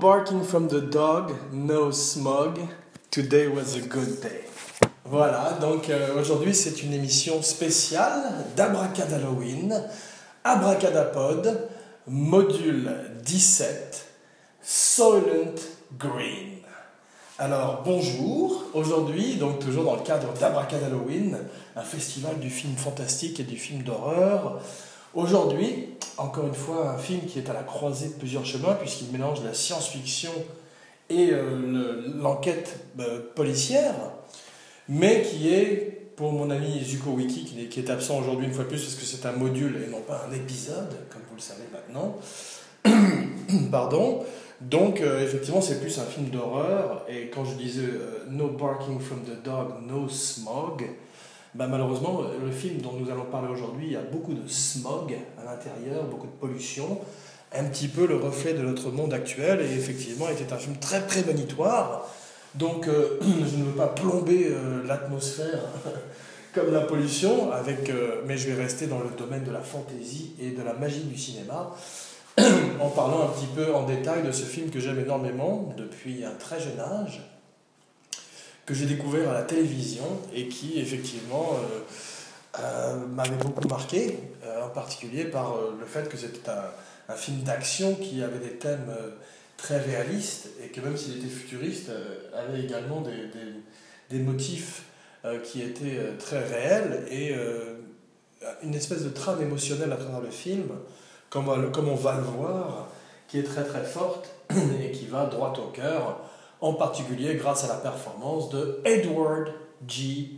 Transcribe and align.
Barking 0.00 0.44
from 0.44 0.68
the 0.68 0.80
dog, 0.80 1.52
no 1.52 1.90
smog. 1.90 2.58
Today 3.10 3.48
was 3.48 3.76
a 3.76 3.82
good 3.82 4.22
day. 4.22 4.46
Voilà, 5.04 5.58
donc 5.60 5.90
euh, 5.90 6.18
aujourd'hui 6.18 6.54
c'est 6.54 6.82
une 6.82 6.94
émission 6.94 7.42
spéciale 7.42 8.32
d'Abracadalloween, 8.56 9.82
Abracadapod, 10.42 11.68
module 12.06 12.90
17, 13.26 14.06
Soylent 14.62 15.60
Green. 15.98 16.60
Alors 17.38 17.82
bonjour, 17.84 18.64
aujourd'hui, 18.72 19.36
donc 19.36 19.58
toujours 19.58 19.84
dans 19.84 19.96
le 19.96 20.02
cadre 20.02 20.32
d'Abracadalloween, 20.32 21.36
un 21.76 21.82
festival 21.82 22.38
du 22.38 22.48
film 22.48 22.74
fantastique 22.74 23.38
et 23.40 23.44
du 23.44 23.58
film 23.58 23.82
d'horreur. 23.82 24.62
Aujourd'hui, 25.14 25.88
encore 26.18 26.46
une 26.46 26.54
fois, 26.54 26.90
un 26.90 26.98
film 26.98 27.22
qui 27.22 27.40
est 27.40 27.50
à 27.50 27.52
la 27.52 27.64
croisée 27.64 28.08
de 28.08 28.12
plusieurs 28.12 28.44
chemins, 28.44 28.74
puisqu'il 28.74 29.10
mélange 29.10 29.42
la 29.44 29.54
science-fiction 29.54 30.30
et 31.08 31.30
euh, 31.32 32.12
l'enquête 32.20 32.78
euh, 33.00 33.20
policière, 33.34 33.94
mais 34.88 35.22
qui 35.22 35.52
est, 35.52 36.12
pour 36.14 36.32
mon 36.32 36.50
ami 36.50 36.80
Zuko 36.84 37.10
Wiki, 37.10 37.68
qui 37.68 37.80
est, 37.80 37.90
absent 37.90 38.20
aujourd'hui 38.20 38.46
une 38.46 38.52
fois 38.52 38.62
de 38.62 38.68
plus, 38.68 38.84
parce 38.84 38.94
que 38.94 39.04
c'est 39.04 39.26
un 39.26 39.32
module 39.32 39.82
et 39.84 39.90
non 39.90 40.00
pas 40.00 40.26
un 40.30 40.32
épisode, 40.32 40.94
comme 41.10 41.22
vous 41.28 41.36
le 41.36 41.40
savez 41.40 41.64
maintenant. 41.72 42.16
Pardon. 43.72 44.24
Donc, 44.60 45.00
euh, 45.00 45.24
effectivement, 45.24 45.60
c'est 45.60 45.80
plus 45.80 45.98
un 45.98 46.04
film 46.04 46.26
d'horreur, 46.26 47.04
et 47.08 47.30
quand 47.30 47.44
je 47.44 47.54
disais 47.54 47.88
No 48.30 48.48
barking 48.48 49.00
from 49.00 49.22
the 49.24 49.42
dog, 49.42 49.72
no 49.88 50.08
smog, 50.08 50.84
bah, 51.54 51.66
malheureusement, 51.66 52.22
le 52.42 52.50
film 52.50 52.80
dont 52.80 52.92
nous 52.92 53.10
allons 53.10 53.24
parler 53.24 53.48
aujourd'hui, 53.48 53.96
a 53.96 54.02
beaucoup 54.02 54.34
de 54.34 54.48
smog 54.48 55.16
à 55.40 55.44
l'intérieur, 55.44 56.04
beaucoup 56.04 56.26
de 56.26 56.32
pollution, 56.32 57.00
un 57.52 57.64
petit 57.64 57.88
peu 57.88 58.06
le 58.06 58.16
reflet 58.16 58.54
de 58.54 58.62
notre 58.62 58.90
monde 58.90 59.12
actuel, 59.12 59.60
et 59.60 59.74
effectivement, 59.74 60.28
était 60.28 60.52
un 60.52 60.58
film 60.58 60.76
très 60.76 61.00
prémonitoire. 61.06 62.08
Donc, 62.54 62.86
euh, 62.86 63.18
je 63.22 63.56
ne 63.56 63.64
veux 63.64 63.76
pas 63.76 63.88
plomber 63.88 64.48
euh, 64.50 64.86
l'atmosphère 64.86 65.60
comme 66.54 66.72
la 66.72 66.80
pollution, 66.80 67.50
avec, 67.52 67.90
euh, 67.90 68.22
mais 68.26 68.36
je 68.36 68.50
vais 68.50 68.62
rester 68.62 68.86
dans 68.86 69.00
le 69.00 69.10
domaine 69.16 69.44
de 69.44 69.50
la 69.50 69.60
fantaisie 69.60 70.34
et 70.40 70.50
de 70.50 70.62
la 70.62 70.74
magie 70.74 71.04
du 71.04 71.16
cinéma, 71.16 71.74
en 72.80 72.88
parlant 72.88 73.24
un 73.24 73.28
petit 73.28 73.48
peu 73.54 73.74
en 73.74 73.84
détail 73.84 74.22
de 74.22 74.30
ce 74.30 74.44
film 74.44 74.70
que 74.70 74.78
j'aime 74.78 75.00
énormément 75.00 75.74
depuis 75.76 76.24
un 76.24 76.34
très 76.38 76.60
jeune 76.60 76.78
âge 76.78 77.22
que 78.70 78.76
j'ai 78.76 78.86
découvert 78.86 79.30
à 79.30 79.34
la 79.34 79.42
télévision 79.42 80.04
et 80.32 80.46
qui 80.46 80.78
effectivement 80.78 81.54
euh, 81.54 82.60
euh, 82.60 83.04
m'avait 83.08 83.34
beaucoup 83.34 83.66
marqué, 83.66 84.16
euh, 84.44 84.64
en 84.64 84.68
particulier 84.68 85.24
par 85.24 85.56
le 85.76 85.84
fait 85.86 86.08
que 86.08 86.16
c'était 86.16 86.48
un, 86.48 87.12
un, 87.12 87.16
film 87.16 87.40
d'action 87.40 87.96
qui 87.96 88.22
avait 88.22 88.38
des 88.38 88.58
thèmes 88.58 88.94
très 89.56 89.80
réalistes 89.80 90.50
et 90.62 90.68
que 90.68 90.80
même 90.80 90.96
s'il 90.96 91.18
était 91.18 91.26
futuriste, 91.26 91.90
avait 92.32 92.62
également 92.62 93.00
des, 93.00 93.10
des, 93.10 94.16
des 94.16 94.22
motifs 94.22 94.84
qui 95.42 95.62
étaient 95.62 95.98
très 96.20 96.38
réels 96.38 97.04
et 97.10 97.34
une 98.62 98.74
espèce 98.74 99.02
de 99.02 99.10
trame 99.10 99.42
émotionnelle 99.42 99.92
à 99.92 99.96
travers 99.96 100.20
le 100.20 100.30
film, 100.30 100.68
comme, 101.28 101.72
comme 101.72 101.88
on 101.88 101.96
va 101.96 102.14
le 102.14 102.22
voir, 102.22 102.88
qui 103.26 103.40
est 103.40 103.42
très 103.42 103.64
très 103.64 103.82
forte 103.82 104.30
et 104.80 104.92
qui 104.92 105.06
va 105.06 105.26
droit 105.26 105.52
au 105.58 105.72
cœur 105.72 106.29
en 106.60 106.74
particulier 106.74 107.34
grâce 107.36 107.64
à 107.64 107.68
la 107.68 107.74
performance 107.74 108.50
de 108.50 108.80
Edward 108.84 109.52
G. 109.86 110.30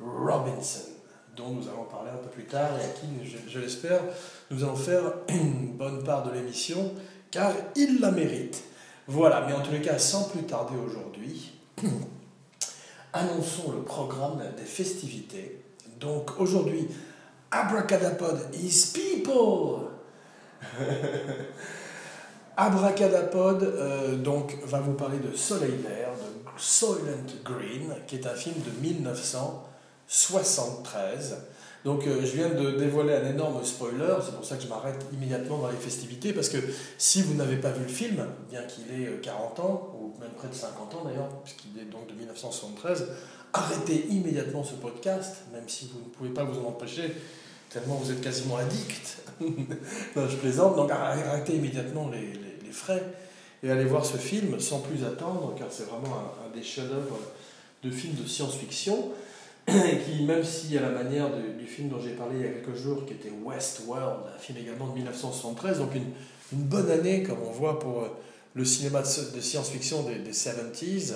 Robinson, 0.00 0.88
dont 1.36 1.50
nous 1.50 1.68
allons 1.68 1.84
parler 1.84 2.10
un 2.10 2.18
peu 2.18 2.28
plus 2.28 2.44
tard 2.44 2.70
et 2.78 2.84
à 2.84 2.88
qui, 2.88 3.06
je, 3.48 3.58
l'espère, 3.58 4.00
nous 4.50 4.62
allons 4.64 4.76
faire 4.76 5.02
une 5.28 5.72
bonne 5.72 6.04
part 6.04 6.24
de 6.24 6.32
l'émission, 6.32 6.92
car 7.30 7.52
il 7.76 8.00
la 8.00 8.10
mérite. 8.10 8.62
Voilà, 9.06 9.44
mais 9.46 9.54
en 9.54 9.62
tous 9.62 9.72
les 9.72 9.80
cas, 9.80 9.98
sans 9.98 10.28
plus 10.28 10.42
tarder 10.42 10.76
aujourd'hui, 10.76 11.52
annonçons 13.12 13.72
le 13.72 13.82
programme 13.82 14.42
des 14.56 14.64
festivités. 14.64 15.62
Donc 15.98 16.38
aujourd'hui, 16.38 16.86
Abracadapod 17.50 18.54
is 18.54 18.92
people 18.92 19.88
Abracadapod 22.60 23.62
euh, 23.62 24.16
donc, 24.16 24.58
va 24.64 24.80
vous 24.80 24.94
parler 24.94 25.18
de 25.18 25.32
Soleil 25.36 25.76
Vert, 25.76 26.10
de 26.10 26.50
Soylent 26.56 27.24
Green, 27.44 27.94
qui 28.08 28.16
est 28.16 28.26
un 28.26 28.34
film 28.34 28.56
de 28.56 28.72
1973. 28.82 31.36
Donc 31.84 32.08
euh, 32.08 32.18
je 32.22 32.32
viens 32.32 32.48
de 32.48 32.72
dévoiler 32.72 33.14
un 33.14 33.30
énorme 33.30 33.64
spoiler, 33.64 34.16
c'est 34.24 34.34
pour 34.34 34.44
ça 34.44 34.56
que 34.56 34.64
je 34.64 34.68
m'arrête 34.68 35.06
immédiatement 35.12 35.58
dans 35.58 35.70
les 35.70 35.76
festivités, 35.76 36.32
parce 36.32 36.48
que 36.48 36.58
si 36.98 37.22
vous 37.22 37.34
n'avez 37.34 37.58
pas 37.58 37.70
vu 37.70 37.84
le 37.84 37.88
film, 37.88 38.26
bien 38.50 38.64
qu'il 38.64 38.90
ait 38.90 39.20
40 39.22 39.60
euh, 39.60 39.62
ans, 39.62 39.94
ou 39.96 40.18
même 40.18 40.32
près 40.36 40.48
de 40.48 40.54
50 40.54 40.96
ans 40.96 41.04
d'ailleurs, 41.04 41.28
puisqu'il 41.44 41.78
est 41.80 41.84
donc 41.84 42.08
de 42.08 42.14
1973, 42.14 43.06
arrêtez 43.52 44.08
immédiatement 44.08 44.64
ce 44.64 44.74
podcast, 44.74 45.44
même 45.52 45.68
si 45.68 45.88
vous 45.94 46.00
ne 46.00 46.06
pouvez 46.12 46.30
pas 46.30 46.42
vous 46.42 46.58
en 46.58 46.70
empêcher, 46.70 47.14
tellement 47.70 47.94
vous 47.94 48.10
êtes 48.10 48.20
quasiment 48.20 48.56
addict. 48.56 49.18
non, 50.16 50.28
je 50.28 50.36
plaisante, 50.38 50.74
donc 50.74 50.90
arrêtez 50.90 51.54
immédiatement 51.54 52.08
les 52.08 52.47
frais. 52.72 53.02
Et 53.62 53.70
aller 53.70 53.84
voir 53.84 54.04
ce 54.04 54.16
film 54.16 54.60
sans 54.60 54.80
plus 54.80 55.04
attendre, 55.04 55.54
car 55.58 55.66
c'est 55.70 55.88
vraiment 55.88 56.32
un, 56.46 56.56
des 56.56 56.62
chefs-d'œuvre 56.62 57.18
de 57.82 57.90
films 57.90 58.14
de 58.14 58.26
science-fiction, 58.26 59.10
qui, 59.66 60.22
même 60.24 60.44
si 60.44 60.78
à 60.78 60.82
la 60.82 60.90
manière 60.90 61.28
du 61.58 61.66
film 61.66 61.88
dont 61.88 62.00
j'ai 62.00 62.12
parlé 62.12 62.36
il 62.38 62.42
y 62.42 62.48
a 62.48 62.52
quelques 62.52 62.76
jours, 62.76 63.04
qui 63.04 63.14
était 63.14 63.32
Westworld, 63.44 64.20
un 64.34 64.38
film 64.38 64.58
également 64.58 64.88
de 64.88 64.94
1973, 64.94 65.78
donc 65.78 65.94
une, 65.94 66.12
une 66.52 66.64
bonne 66.64 66.90
année, 66.90 67.24
comme 67.24 67.38
on 67.46 67.50
voit 67.50 67.78
pour 67.78 68.02
euh, 68.02 68.08
le 68.54 68.64
cinéma 68.64 69.02
de, 69.02 69.40
science-fiction 69.40 70.04
des, 70.04 70.20
des 70.20 70.32
70s, 70.32 71.14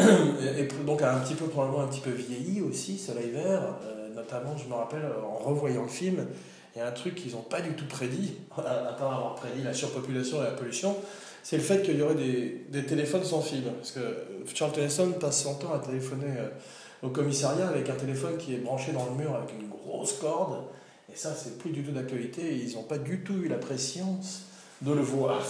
et 0.00 0.68
donc 0.84 1.02
a 1.02 1.14
un 1.14 1.20
petit 1.20 1.34
peu, 1.34 1.46
probablement 1.46 1.82
un 1.82 1.88
petit 1.88 2.00
peu 2.00 2.10
vieilli 2.10 2.60
aussi, 2.60 2.98
Soleil 2.98 3.30
Vert, 3.30 3.76
euh, 3.84 4.08
notamment, 4.14 4.56
je 4.56 4.68
me 4.68 4.74
rappelle, 4.74 5.04
en 5.24 5.36
revoyant 5.36 5.82
le 5.82 5.88
film, 5.88 6.26
il 6.74 6.78
y 6.78 6.82
a 6.82 6.88
un 6.88 6.92
truc 6.92 7.14
qu'ils 7.14 7.32
n'ont 7.32 7.42
pas 7.42 7.60
du 7.60 7.72
tout 7.72 7.86
prédit, 7.86 8.34
à 8.56 8.94
part 8.98 9.14
avoir 9.14 9.34
prédit 9.34 9.62
la 9.62 9.74
surpopulation 9.74 10.40
et 10.40 10.44
la 10.44 10.52
pollution, 10.52 10.96
c'est 11.42 11.56
le 11.56 11.62
fait 11.62 11.82
qu'il 11.82 11.98
y 11.98 12.02
aurait 12.02 12.14
des, 12.14 12.84
téléphones 12.86 13.24
sans 13.24 13.40
fil. 13.40 13.64
Parce 13.64 13.92
que 13.92 14.00
Charles 14.54 14.72
Tennyson 14.72 15.12
passe 15.12 15.42
son 15.42 15.54
temps 15.54 15.72
à 15.72 15.80
téléphoner 15.80 16.34
euh, 16.38 16.48
au 17.02 17.10
commissariat 17.10 17.68
avec 17.68 17.90
un 17.90 17.94
téléphone 17.94 18.36
qui 18.38 18.54
est 18.54 18.58
branché 18.58 18.92
dans 18.92 19.06
le 19.06 19.16
mur 19.16 19.34
avec 19.34 19.52
une 19.60 19.68
grosse 19.68 20.12
corde. 20.14 20.64
Et 21.12 21.16
ça, 21.16 21.34
c'est 21.34 21.58
plus 21.58 21.70
du 21.70 21.82
tout 21.82 21.90
d'actualité. 21.90 22.56
Ils 22.56 22.74
n'ont 22.74 22.84
pas 22.84 22.98
du 22.98 23.22
tout 23.22 23.34
eu 23.34 23.48
la 23.48 23.58
préscience 23.58 24.42
de 24.82 24.92
le 24.92 25.00
voir. 25.00 25.44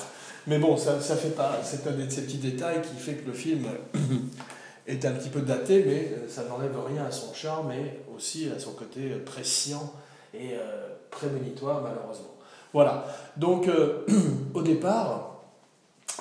Mais 0.47 0.59
bon, 0.59 0.77
ça, 0.77 1.01
ça 1.01 1.15
fait 1.15 1.37
pas. 1.37 1.61
C'est 1.63 1.87
un 1.87 1.93
de 1.93 2.09
ces 2.09 2.23
petits 2.23 2.39
détails 2.39 2.81
qui 2.81 3.01
fait 3.01 3.15
que 3.15 3.27
le 3.27 3.35
film 3.35 3.67
est 4.87 5.05
un 5.05 5.13
petit 5.13 5.29
peu 5.29 5.43
daté, 5.43 5.85
mais 5.87 6.15
euh, 6.17 6.29
ça 6.29 6.45
n'enlève 6.45 6.75
rien 6.87 7.05
à 7.05 7.11
son 7.11 7.35
charme 7.35 7.71
et 7.71 8.01
aussi 8.15 8.49
à 8.55 8.59
son 8.59 8.73
côté 8.73 9.11
prescient 9.27 9.93
et 10.35 10.55
euh, 10.55 10.89
prémonitoire 11.13 11.81
malheureusement. 11.83 12.35
Voilà, 12.73 13.07
donc 13.37 13.69
euh, 13.69 14.05
au 14.55 14.63
départ, 14.63 15.43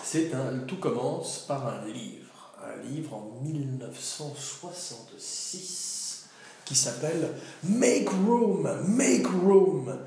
c'est 0.04 0.34
un, 0.34 0.60
tout 0.68 0.78
commence 0.78 1.46
par 1.48 1.66
un 1.68 1.86
livre, 1.86 2.52
un 2.62 2.76
livre 2.88 3.16
en 3.16 3.32
1966 3.44 6.26
qui 6.66 6.76
s'appelle 6.76 7.30
Make 7.64 8.10
Room, 8.10 8.70
Make 8.88 9.28
Room. 9.28 9.98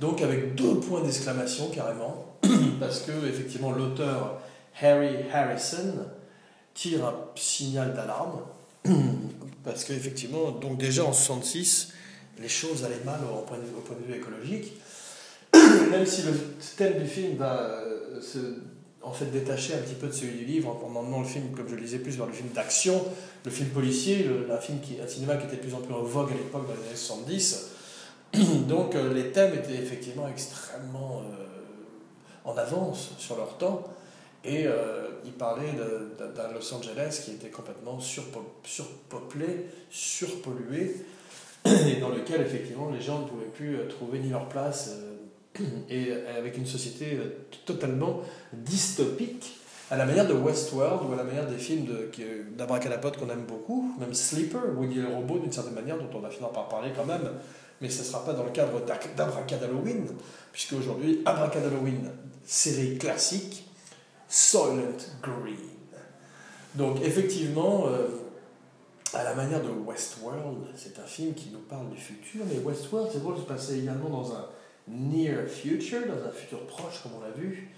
Donc 0.00 0.22
avec 0.22 0.54
deux 0.54 0.80
points 0.80 1.02
d'exclamation 1.02 1.68
carrément, 1.70 2.24
parce 2.80 3.00
que 3.00 3.26
effectivement 3.26 3.72
l'auteur 3.72 4.40
Harry 4.80 5.28
Harrison 5.32 6.06
tire 6.74 7.04
un 7.04 7.14
signal 7.34 7.92
d'alarme, 7.94 8.42
parce 9.64 9.82
qu'effectivement, 9.84 10.52
donc 10.52 10.78
déjà 10.78 11.04
en 11.04 11.12
66, 11.12 11.92
les 12.40 12.48
choses 12.48 12.84
allaient 12.84 13.04
mal 13.04 13.20
au 13.24 13.42
point 13.42 13.58
de, 13.58 14.06
vue 14.06 14.18
écologique. 14.18 14.74
Même 15.90 16.06
si 16.06 16.22
le 16.22 16.32
thème 16.76 17.00
du 17.00 17.06
film 17.06 17.36
va 17.36 17.60
euh, 17.60 18.20
se 18.20 18.38
en 19.02 19.12
fait 19.12 19.26
détacher 19.26 19.74
un 19.74 19.78
petit 19.78 19.94
peu 19.94 20.08
de 20.08 20.12
celui 20.12 20.38
du 20.38 20.44
livre 20.44 20.68
en 20.68 20.98
emmenant 20.98 21.20
le 21.20 21.26
film, 21.26 21.50
comme 21.56 21.68
je 21.68 21.74
le 21.74 21.80
disais, 21.80 21.98
plus 21.98 22.16
vers 22.16 22.26
le 22.26 22.32
film 22.32 22.48
d'action, 22.50 23.04
le 23.44 23.50
film 23.50 23.68
policier, 23.70 24.24
le, 24.24 24.52
un, 24.52 24.58
film 24.58 24.80
qui, 24.80 25.00
un 25.00 25.06
cinéma 25.06 25.36
qui 25.36 25.46
était 25.46 25.56
de 25.56 25.62
plus 25.62 25.74
en 25.74 25.80
plus 25.80 25.94
en 25.94 26.02
vogue 26.02 26.30
à 26.30 26.34
l'époque 26.34 26.66
dans 26.66 26.74
les 26.74 26.88
années 26.88 26.96
70. 26.96 27.70
Donc 28.68 28.94
euh, 28.94 29.14
les 29.14 29.30
thèmes 29.32 29.54
étaient 29.54 29.74
effectivement 29.74 30.28
extrêmement 30.28 31.22
euh, 31.22 31.44
en 32.44 32.56
avance 32.56 33.12
sur 33.18 33.36
leur 33.36 33.56
temps. 33.56 33.84
Et 34.44 34.66
euh, 34.66 35.08
il 35.24 35.32
parlait 35.32 35.72
d'un 35.72 36.52
Los 36.52 36.72
Angeles 36.72 37.22
qui 37.24 37.32
était 37.32 37.48
complètement 37.48 37.98
surpeuplé, 38.00 39.66
surpollué, 39.90 40.96
et 41.64 42.00
dans 42.00 42.10
lequel 42.10 42.40
effectivement 42.40 42.90
les 42.90 43.00
gens 43.00 43.20
ne 43.20 43.26
pouvaient 43.26 43.46
plus 43.46 43.76
euh, 43.76 43.88
trouver 43.88 44.18
ni 44.18 44.30
leur 44.30 44.48
place, 44.48 44.90
euh, 44.92 45.18
et 45.90 46.12
avec 46.36 46.56
une 46.56 46.66
société 46.66 47.18
euh, 47.18 47.46
totalement 47.66 48.20
dystopique, 48.52 49.58
à 49.90 49.96
la 49.96 50.04
manière 50.04 50.26
de 50.26 50.34
Westworld 50.34 51.08
ou 51.08 51.12
à 51.14 51.16
la 51.16 51.24
manière 51.24 51.46
des 51.46 51.56
films 51.56 51.86
d'Abracadapod 52.56 53.16
qu'on 53.16 53.30
aime 53.30 53.46
beaucoup, 53.48 53.94
même 53.98 54.12
Sleeper, 54.12 54.60
où 54.76 54.84
il 54.84 54.98
y 54.98 55.00
a 55.00 55.08
le 55.08 55.14
robot 55.14 55.38
d'une 55.38 55.50
certaine 55.50 55.74
manière, 55.74 55.96
dont 55.96 56.10
on 56.14 56.20
va 56.20 56.28
finir 56.28 56.50
par 56.50 56.68
parler 56.68 56.90
quand 56.94 57.06
même, 57.06 57.30
mais 57.80 57.88
ce 57.88 58.00
ne 58.00 58.04
sera 58.04 58.24
pas 58.24 58.34
dans 58.34 58.44
le 58.44 58.50
cadre 58.50 58.82
d'Abracadalloween, 59.16 60.06
puisque 60.52 60.74
aujourd'hui, 60.74 61.22
Abracadalloween, 61.24 62.10
série 62.44 62.98
classique, 62.98 63.64
Soylent 64.28 64.98
Green. 65.22 65.56
Donc 66.74 66.98
effectivement, 67.02 67.86
euh, 67.88 68.08
à 69.14 69.24
la 69.24 69.34
manière 69.34 69.62
de 69.62 69.70
Westworld, 69.70 70.66
c'est 70.74 70.98
un 70.98 71.06
film 71.06 71.34
qui 71.34 71.50
nous 71.50 71.60
parle 71.60 71.88
du 71.90 71.96
futur, 71.96 72.44
mais 72.46 72.58
Westworld, 72.58 73.10
c'est 73.12 73.20
drôle 73.20 73.36
se 73.36 73.42
passer 73.42 73.78
également 73.78 74.10
dans 74.10 74.32
un 74.32 74.46
near 74.86 75.46
future, 75.48 76.00
dans 76.06 76.28
un 76.28 76.32
futur 76.32 76.66
proche 76.66 77.02
comme 77.02 77.12
on 77.18 77.20
l'a 77.20 77.30
vu, 77.30 77.70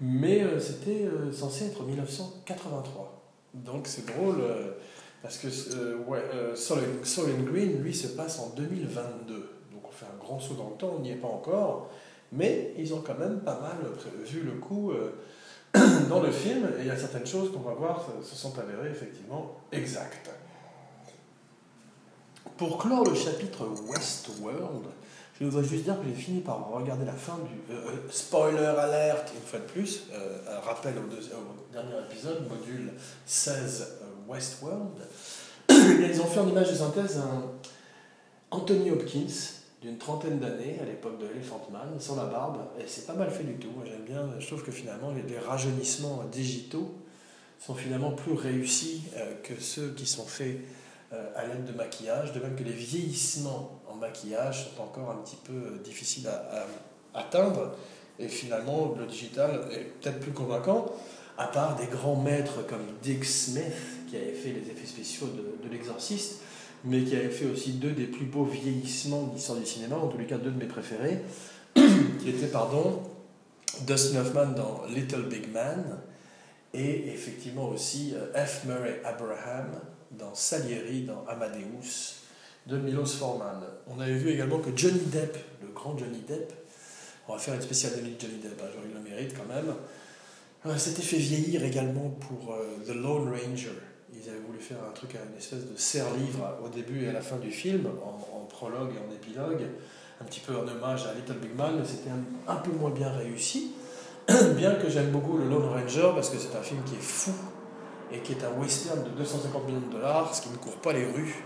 mais 0.00 0.42
euh, 0.42 0.58
c'était 0.58 1.04
euh, 1.04 1.32
censé 1.32 1.66
être 1.66 1.82
1983. 1.82 3.22
Donc 3.54 3.86
c'est 3.86 4.06
drôle 4.06 4.42
parce 5.22 5.38
que 5.38 5.48
ouais, 6.06 6.22
Green, 7.44 7.82
lui, 7.82 7.94
se 7.94 8.08
passe 8.08 8.38
en 8.38 8.50
2022. 8.50 9.34
Donc 9.72 9.82
on 9.88 9.90
fait 9.90 10.06
un 10.06 10.18
grand 10.18 10.38
saut 10.38 10.54
dans 10.54 10.70
le 10.70 10.76
temps, 10.76 10.94
on 10.98 11.00
n'y 11.00 11.10
est 11.10 11.16
pas 11.16 11.28
encore, 11.28 11.90
mais 12.32 12.74
ils 12.78 12.94
ont 12.94 13.00
quand 13.00 13.18
même 13.18 13.40
pas 13.40 13.58
mal 13.60 13.76
vu 14.24 14.42
le 14.42 14.52
coup 14.52 14.92
dans 16.08 16.20
le 16.20 16.30
film, 16.30 16.68
et 16.78 16.82
il 16.82 16.86
y 16.86 16.90
a 16.90 16.96
certaines 16.96 17.26
choses 17.26 17.52
qu'on 17.52 17.60
va 17.60 17.74
voir 17.74 18.06
se 18.22 18.36
sont 18.36 18.56
avérées 18.58 18.90
effectivement 18.90 19.56
exactes. 19.72 20.30
Pour 22.60 22.76
clore 22.76 23.04
le 23.04 23.14
chapitre 23.14 23.66
Westworld, 23.88 24.84
je 25.40 25.46
voudrais 25.46 25.64
juste 25.64 25.84
dire 25.84 25.98
que 25.98 26.06
j'ai 26.06 26.14
fini 26.14 26.40
par 26.42 26.68
regarder 26.68 27.06
la 27.06 27.14
fin 27.14 27.38
du. 27.38 27.74
Euh, 27.74 27.88
euh, 27.88 27.96
spoiler 28.10 28.58
alert, 28.58 29.32
une 29.34 29.46
fois 29.48 29.60
de 29.60 29.64
plus, 29.64 30.02
euh, 30.12 30.58
un 30.58 30.60
rappel 30.60 30.92
au, 30.98 31.72
dernier 31.72 31.94
épisode, 32.10 32.46
module 32.50 32.92
16 33.24 34.00
Westworld. 34.28 34.92
Ils 35.70 36.20
ont 36.20 36.26
fait 36.26 36.40
en 36.40 36.48
image 36.48 36.68
de 36.68 36.74
synthèse 36.74 37.16
un 37.16 37.50
Anthony 38.50 38.90
Hopkins, 38.90 39.54
d'une 39.80 39.96
trentaine 39.96 40.38
d'années, 40.38 40.80
à 40.82 40.84
l'époque 40.84 41.18
de 41.18 41.34
Elephant 41.34 41.66
Man, 41.72 41.98
sans 41.98 42.16
la 42.16 42.26
barbe, 42.26 42.58
et 42.78 42.84
c'est 42.86 43.06
pas 43.06 43.14
mal 43.14 43.30
fait 43.30 43.44
du 43.44 43.54
tout. 43.54 43.72
J'aime 43.86 44.04
bien, 44.04 44.38
je 44.38 44.46
trouve 44.46 44.62
que 44.62 44.70
finalement 44.70 45.12
les, 45.12 45.38
rajeunissements 45.38 46.24
digitaux 46.30 46.94
sont 47.58 47.74
finalement 47.74 48.12
plus 48.12 48.34
réussis 48.34 49.04
que 49.44 49.58
ceux 49.58 49.94
qui 49.94 50.04
sont 50.04 50.26
faits 50.26 50.58
à 51.12 51.44
l'aide 51.46 51.64
de 51.64 51.72
maquillage, 51.72 52.32
de 52.32 52.40
même 52.40 52.54
que 52.54 52.62
les 52.62 52.72
vieillissements 52.72 53.80
en 53.88 53.96
maquillage 53.96 54.70
sont 54.70 54.82
encore 54.82 55.10
un 55.10 55.16
petit 55.16 55.38
peu 55.44 55.52
euh, 55.52 55.78
difficiles 55.82 56.28
à, 56.28 56.66
atteindre, 57.12 57.72
et 58.20 58.28
finalement 58.28 58.94
le 58.96 59.06
digital 59.06 59.62
est 59.72 60.00
peut-être 60.00 60.20
plus 60.20 60.32
convaincant, 60.32 60.86
à 61.36 61.48
part 61.48 61.74
des 61.74 61.86
grands 61.86 62.16
maîtres 62.16 62.64
comme 62.66 62.84
Dick 63.02 63.24
Smith, 63.24 63.74
qui 64.08 64.16
avait 64.16 64.32
fait 64.32 64.52
les 64.52 64.70
effets 64.70 64.86
spéciaux 64.86 65.26
de, 65.26 65.66
de 65.66 65.72
l'exorciste, 65.72 66.40
mais 66.84 67.02
qui 67.02 67.16
avait 67.16 67.30
fait 67.30 67.46
aussi 67.46 67.72
deux 67.72 67.90
des 67.90 68.06
plus 68.06 68.26
beaux 68.26 68.44
vieillissements 68.44 69.24
de 69.24 69.34
l'histoire 69.34 69.58
du 69.58 69.66
cinéma, 69.66 69.96
en 69.96 70.06
tous 70.06 70.18
les 70.18 70.26
cas 70.26 70.38
deux 70.38 70.50
de 70.50 70.58
mes 70.58 70.66
préférés, 70.66 71.20
qui 71.74 72.28
étaient, 72.28 72.46
pardon, 72.46 73.02
Dustin 73.86 74.20
Hoffman 74.20 74.46
dans 74.46 74.84
Little 74.88 75.22
Big 75.22 75.52
Man, 75.52 75.98
et 76.72 77.08
effectivement 77.08 77.68
aussi 77.68 78.14
euh, 78.14 78.46
F. 78.46 78.64
Murray 78.66 79.00
Abraham 79.04 79.80
dans 80.10 80.34
Salieri, 80.34 81.02
dans 81.02 81.24
Amadeus, 81.26 82.16
de 82.66 82.76
Milos 82.78 83.06
Forman. 83.06 83.62
On 83.86 84.00
avait 84.00 84.14
vu 84.14 84.30
également 84.30 84.58
que 84.58 84.70
Johnny 84.74 85.00
Depp, 85.06 85.36
le 85.62 85.68
grand 85.68 85.96
Johnny 85.96 86.20
Depp, 86.26 86.52
on 87.28 87.34
va 87.34 87.38
faire 87.38 87.54
une 87.54 87.62
spéciale 87.62 87.92
de 87.92 87.98
Johnny 87.98 88.38
Depp, 88.42 88.60
hein, 88.62 88.80
il 88.84 88.94
le 88.94 89.00
mérite 89.00 89.34
quand 89.36 89.46
même, 89.46 89.74
euh, 90.66 90.76
s'était 90.76 91.02
fait 91.02 91.16
vieillir 91.16 91.64
également 91.64 92.10
pour 92.10 92.52
euh, 92.52 92.84
The 92.86 92.94
Lone 92.94 93.28
Ranger 93.30 93.72
ils 94.12 94.28
avaient 94.28 94.40
voulu 94.40 94.58
faire 94.58 94.78
un 94.88 94.92
truc, 94.92 95.14
une 95.14 95.38
espèce 95.38 95.66
de 95.70 95.76
serre-livre 95.76 96.58
au 96.64 96.68
début 96.68 97.04
et 97.04 97.08
à 97.08 97.12
la 97.12 97.20
fin 97.20 97.36
du 97.36 97.50
film, 97.50 97.86
en, 97.86 98.44
prologue 98.44 98.90
et 98.94 98.98
en 98.98 99.14
épilogue, 99.14 99.62
un 100.20 100.24
petit 100.24 100.40
peu 100.40 100.54
en 100.56 100.66
hommage 100.66 101.06
à 101.06 101.14
Little 101.14 101.38
Big 101.40 101.54
Man, 101.56 101.76
mais 101.78 101.86
c'était 101.86 102.10
un, 102.48 102.56
peu 102.56 102.72
moins 102.72 102.90
bien 102.90 103.10
réussi. 103.10 103.72
bien 104.56 104.74
que 104.74 104.90
j'aime 104.90 105.10
beaucoup 105.10 105.38
le 105.38 105.48
Lone 105.48 105.66
Ranger, 105.66 106.10
parce 106.14 106.30
que 106.30 106.38
c'est 106.38 106.56
un 106.56 106.62
film 106.62 106.82
qui 106.84 106.94
est 106.94 107.02
fou 107.02 107.32
et 108.12 108.18
qui 108.18 108.32
est 108.32 108.44
un 108.44 108.60
western 108.60 109.02
de 109.02 109.10
250 109.10 109.66
millions 109.66 109.80
de 109.80 109.92
dollars, 109.92 110.34
ce 110.34 110.42
qui 110.42 110.50
ne 110.50 110.56
court 110.56 110.76
pas 110.76 110.92
les 110.92 111.04
rues. 111.04 111.44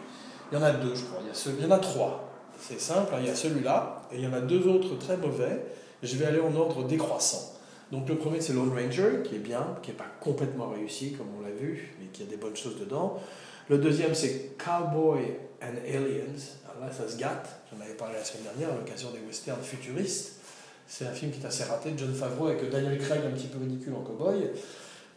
Il 0.50 0.58
y 0.58 0.60
en 0.60 0.62
a 0.62 0.72
deux, 0.72 0.94
je 0.94 1.04
crois. 1.04 1.20
Il 1.22 1.28
y, 1.28 1.30
a 1.30 1.54
il 1.58 1.64
y 1.64 1.66
en 1.66 1.70
a 1.70 1.78
trois. 1.78 2.30
C'est 2.58 2.80
simple, 2.80 3.12
hein. 3.14 3.18
il 3.20 3.26
y 3.26 3.30
a 3.30 3.34
celui-là, 3.34 4.02
et 4.12 4.16
il 4.16 4.24
y 4.24 4.26
en 4.26 4.32
a 4.32 4.40
deux 4.40 4.66
autres 4.68 4.96
très 4.98 5.16
mauvais. 5.16 5.64
Je 6.02 6.16
vais 6.16 6.26
aller 6.26 6.40
en 6.40 6.54
ordre 6.54 6.84
décroissant. 6.84 7.54
Donc 7.92 8.08
le 8.08 8.16
premier 8.16 8.40
c'est 8.40 8.52
Lone 8.52 8.70
Ranger, 8.70 9.22
qui 9.24 9.36
est 9.36 9.40
bien, 9.40 9.76
qui 9.82 9.90
n'est 9.90 9.96
pas 9.96 10.06
complètement 10.20 10.68
réussi 10.68 11.12
comme 11.12 11.28
on 11.38 11.42
l'a 11.42 11.54
vu, 11.54 11.94
mais 12.00 12.06
qui 12.06 12.22
a 12.22 12.26
des 12.26 12.36
bonnes 12.36 12.56
choses 12.56 12.78
dedans. 12.78 13.20
Le 13.68 13.78
deuxième 13.78 14.14
c'est 14.14 14.56
Cowboy 14.58 15.36
and 15.62 15.76
Aliens. 15.86 16.40
Alors 16.64 16.86
là 16.86 16.92
ça 16.92 17.08
se 17.08 17.16
gâte, 17.16 17.48
j'en 17.72 17.80
avais 17.80 17.94
parlé 17.94 18.14
la 18.14 18.24
semaine 18.24 18.44
dernière 18.44 18.74
à 18.74 18.78
l'occasion 18.78 19.10
des 19.10 19.20
westerns 19.26 19.62
futuristes. 19.62 20.40
C'est 20.86 21.06
un 21.06 21.12
film 21.12 21.30
qui 21.30 21.40
est 21.40 21.46
assez 21.46 21.64
raté 21.64 21.92
John 21.96 22.12
Favreau 22.12 22.48
avec 22.48 22.68
Daniel 22.68 22.98
Craig 22.98 23.20
un 23.26 23.30
petit 23.30 23.46
peu 23.46 23.58
ridicule 23.58 23.94
en 23.94 24.02
cowboy. 24.02 24.50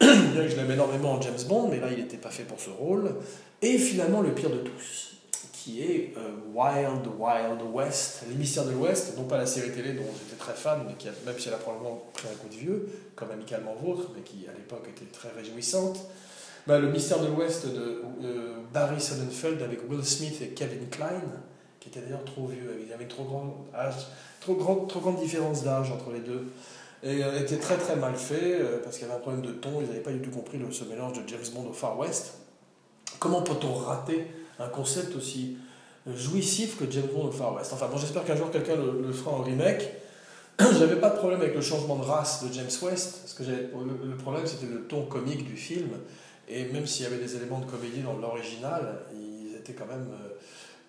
Je 0.00 0.56
l'aime 0.56 0.70
énormément 0.70 1.12
en 1.12 1.20
James 1.20 1.38
Bond, 1.48 1.68
mais 1.68 1.80
là 1.80 1.88
il 1.90 1.98
n'était 1.98 2.16
pas 2.16 2.30
fait 2.30 2.44
pour 2.44 2.60
ce 2.60 2.70
rôle. 2.70 3.14
Et 3.62 3.78
finalement 3.78 4.20
le 4.20 4.32
pire 4.32 4.50
de 4.50 4.58
tous, 4.58 5.16
qui 5.52 5.82
est 5.82 6.14
euh, 6.16 6.30
Wild 6.54 7.06
Wild 7.18 7.60
West, 7.72 8.22
les 8.28 8.36
mystères 8.36 8.64
de 8.64 8.72
l'Ouest, 8.72 9.16
non 9.16 9.24
pas 9.24 9.38
la 9.38 9.46
série 9.46 9.72
télé 9.72 9.94
dont 9.94 10.04
j'étais 10.18 10.36
très 10.38 10.54
fan, 10.54 10.84
mais 10.86 10.94
qui 10.94 11.08
même 11.26 11.38
si 11.38 11.48
elle 11.48 11.54
a 11.54 11.58
probablement 11.58 12.02
pris 12.12 12.28
un 12.28 12.36
coup 12.36 12.48
de 12.48 12.54
vieux, 12.54 12.88
comme 13.16 13.30
Amicalement 13.30 13.74
Vôtre, 13.74 14.10
mais 14.14 14.22
qui 14.22 14.46
à 14.48 14.52
l'époque 14.52 14.86
était 14.88 15.10
très 15.10 15.30
réjouissante. 15.36 16.08
Bah, 16.66 16.78
le 16.78 16.90
mystère 16.90 17.20
de 17.20 17.26
l'Ouest 17.28 17.66
de 17.66 18.02
euh, 18.22 18.56
Barry 18.72 19.00
Sonnenfeld 19.00 19.62
avec 19.62 19.90
Will 19.90 20.04
Smith 20.04 20.40
et 20.42 20.48
Kevin 20.48 20.88
Klein, 20.90 21.22
qui 21.80 21.88
était 21.88 22.00
d'ailleurs 22.00 22.24
trop 22.24 22.46
vieux, 22.46 22.86
avait 22.92 23.04
une 23.04 23.08
trop 23.08 23.24
grande, 23.24 23.52
âge, 23.74 23.94
trop 24.40 24.54
grande, 24.54 24.88
trop 24.88 25.00
grande 25.00 25.18
différence 25.18 25.64
d'âge 25.64 25.90
entre 25.90 26.12
les 26.12 26.20
deux. 26.20 26.46
Et 27.02 27.22
euh, 27.22 27.40
était 27.40 27.58
très 27.58 27.76
très 27.76 27.96
mal 27.96 28.14
fait, 28.14 28.58
parce 28.82 28.96
qu'il 28.96 29.06
y 29.06 29.10
avait 29.10 29.18
un 29.18 29.22
problème 29.22 29.42
de 29.42 29.52
ton, 29.52 29.80
ils 29.80 29.86
n'avaient 29.86 30.00
pas 30.00 30.12
du 30.12 30.20
tout 30.20 30.30
compris 30.30 30.58
le, 30.58 30.70
ce 30.72 30.84
mélange 30.84 31.12
de 31.12 31.28
James 31.28 31.54
Bond 31.54 31.68
au 31.68 31.72
Far 31.72 31.98
West. 31.98 32.34
Comment 33.18 33.42
peut-on 33.42 33.74
rater 33.74 34.26
un 34.58 34.68
concept 34.68 35.14
aussi 35.16 35.58
jouissif 36.06 36.78
que 36.78 36.90
James 36.90 37.08
Bond 37.12 37.28
au 37.28 37.30
Far 37.32 37.54
West? 37.54 37.72
Enfin 37.72 37.88
bon, 37.90 37.98
j'espère 37.98 38.24
qu'un 38.24 38.36
jour 38.36 38.50
quelqu'un 38.50 38.76
le, 38.76 39.12
fera 39.12 39.32
en 39.32 39.42
remake. 39.42 39.88
J'avais 40.58 40.96
pas 40.96 41.10
de 41.10 41.16
problème 41.16 41.40
avec 41.40 41.54
le 41.54 41.60
changement 41.60 41.96
de 41.96 42.04
race 42.04 42.44
de 42.44 42.52
James 42.52 42.66
West, 42.82 43.18
parce 43.22 43.34
que 43.34 43.44
le, 43.44 44.10
le 44.10 44.16
problème 44.16 44.44
c'était 44.46 44.66
le 44.66 44.82
ton 44.82 45.02
comique 45.02 45.44
du 45.44 45.56
film, 45.56 45.90
et 46.48 46.64
même 46.66 46.86
s'il 46.86 47.04
y 47.04 47.06
avait 47.06 47.18
des 47.22 47.36
éléments 47.36 47.60
de 47.60 47.66
comédie 47.66 48.00
dans 48.00 48.16
l'original, 48.16 49.00
ils 49.14 49.54
étaient 49.54 49.74
quand 49.74 49.86
même 49.86 50.08
euh, 50.12 50.34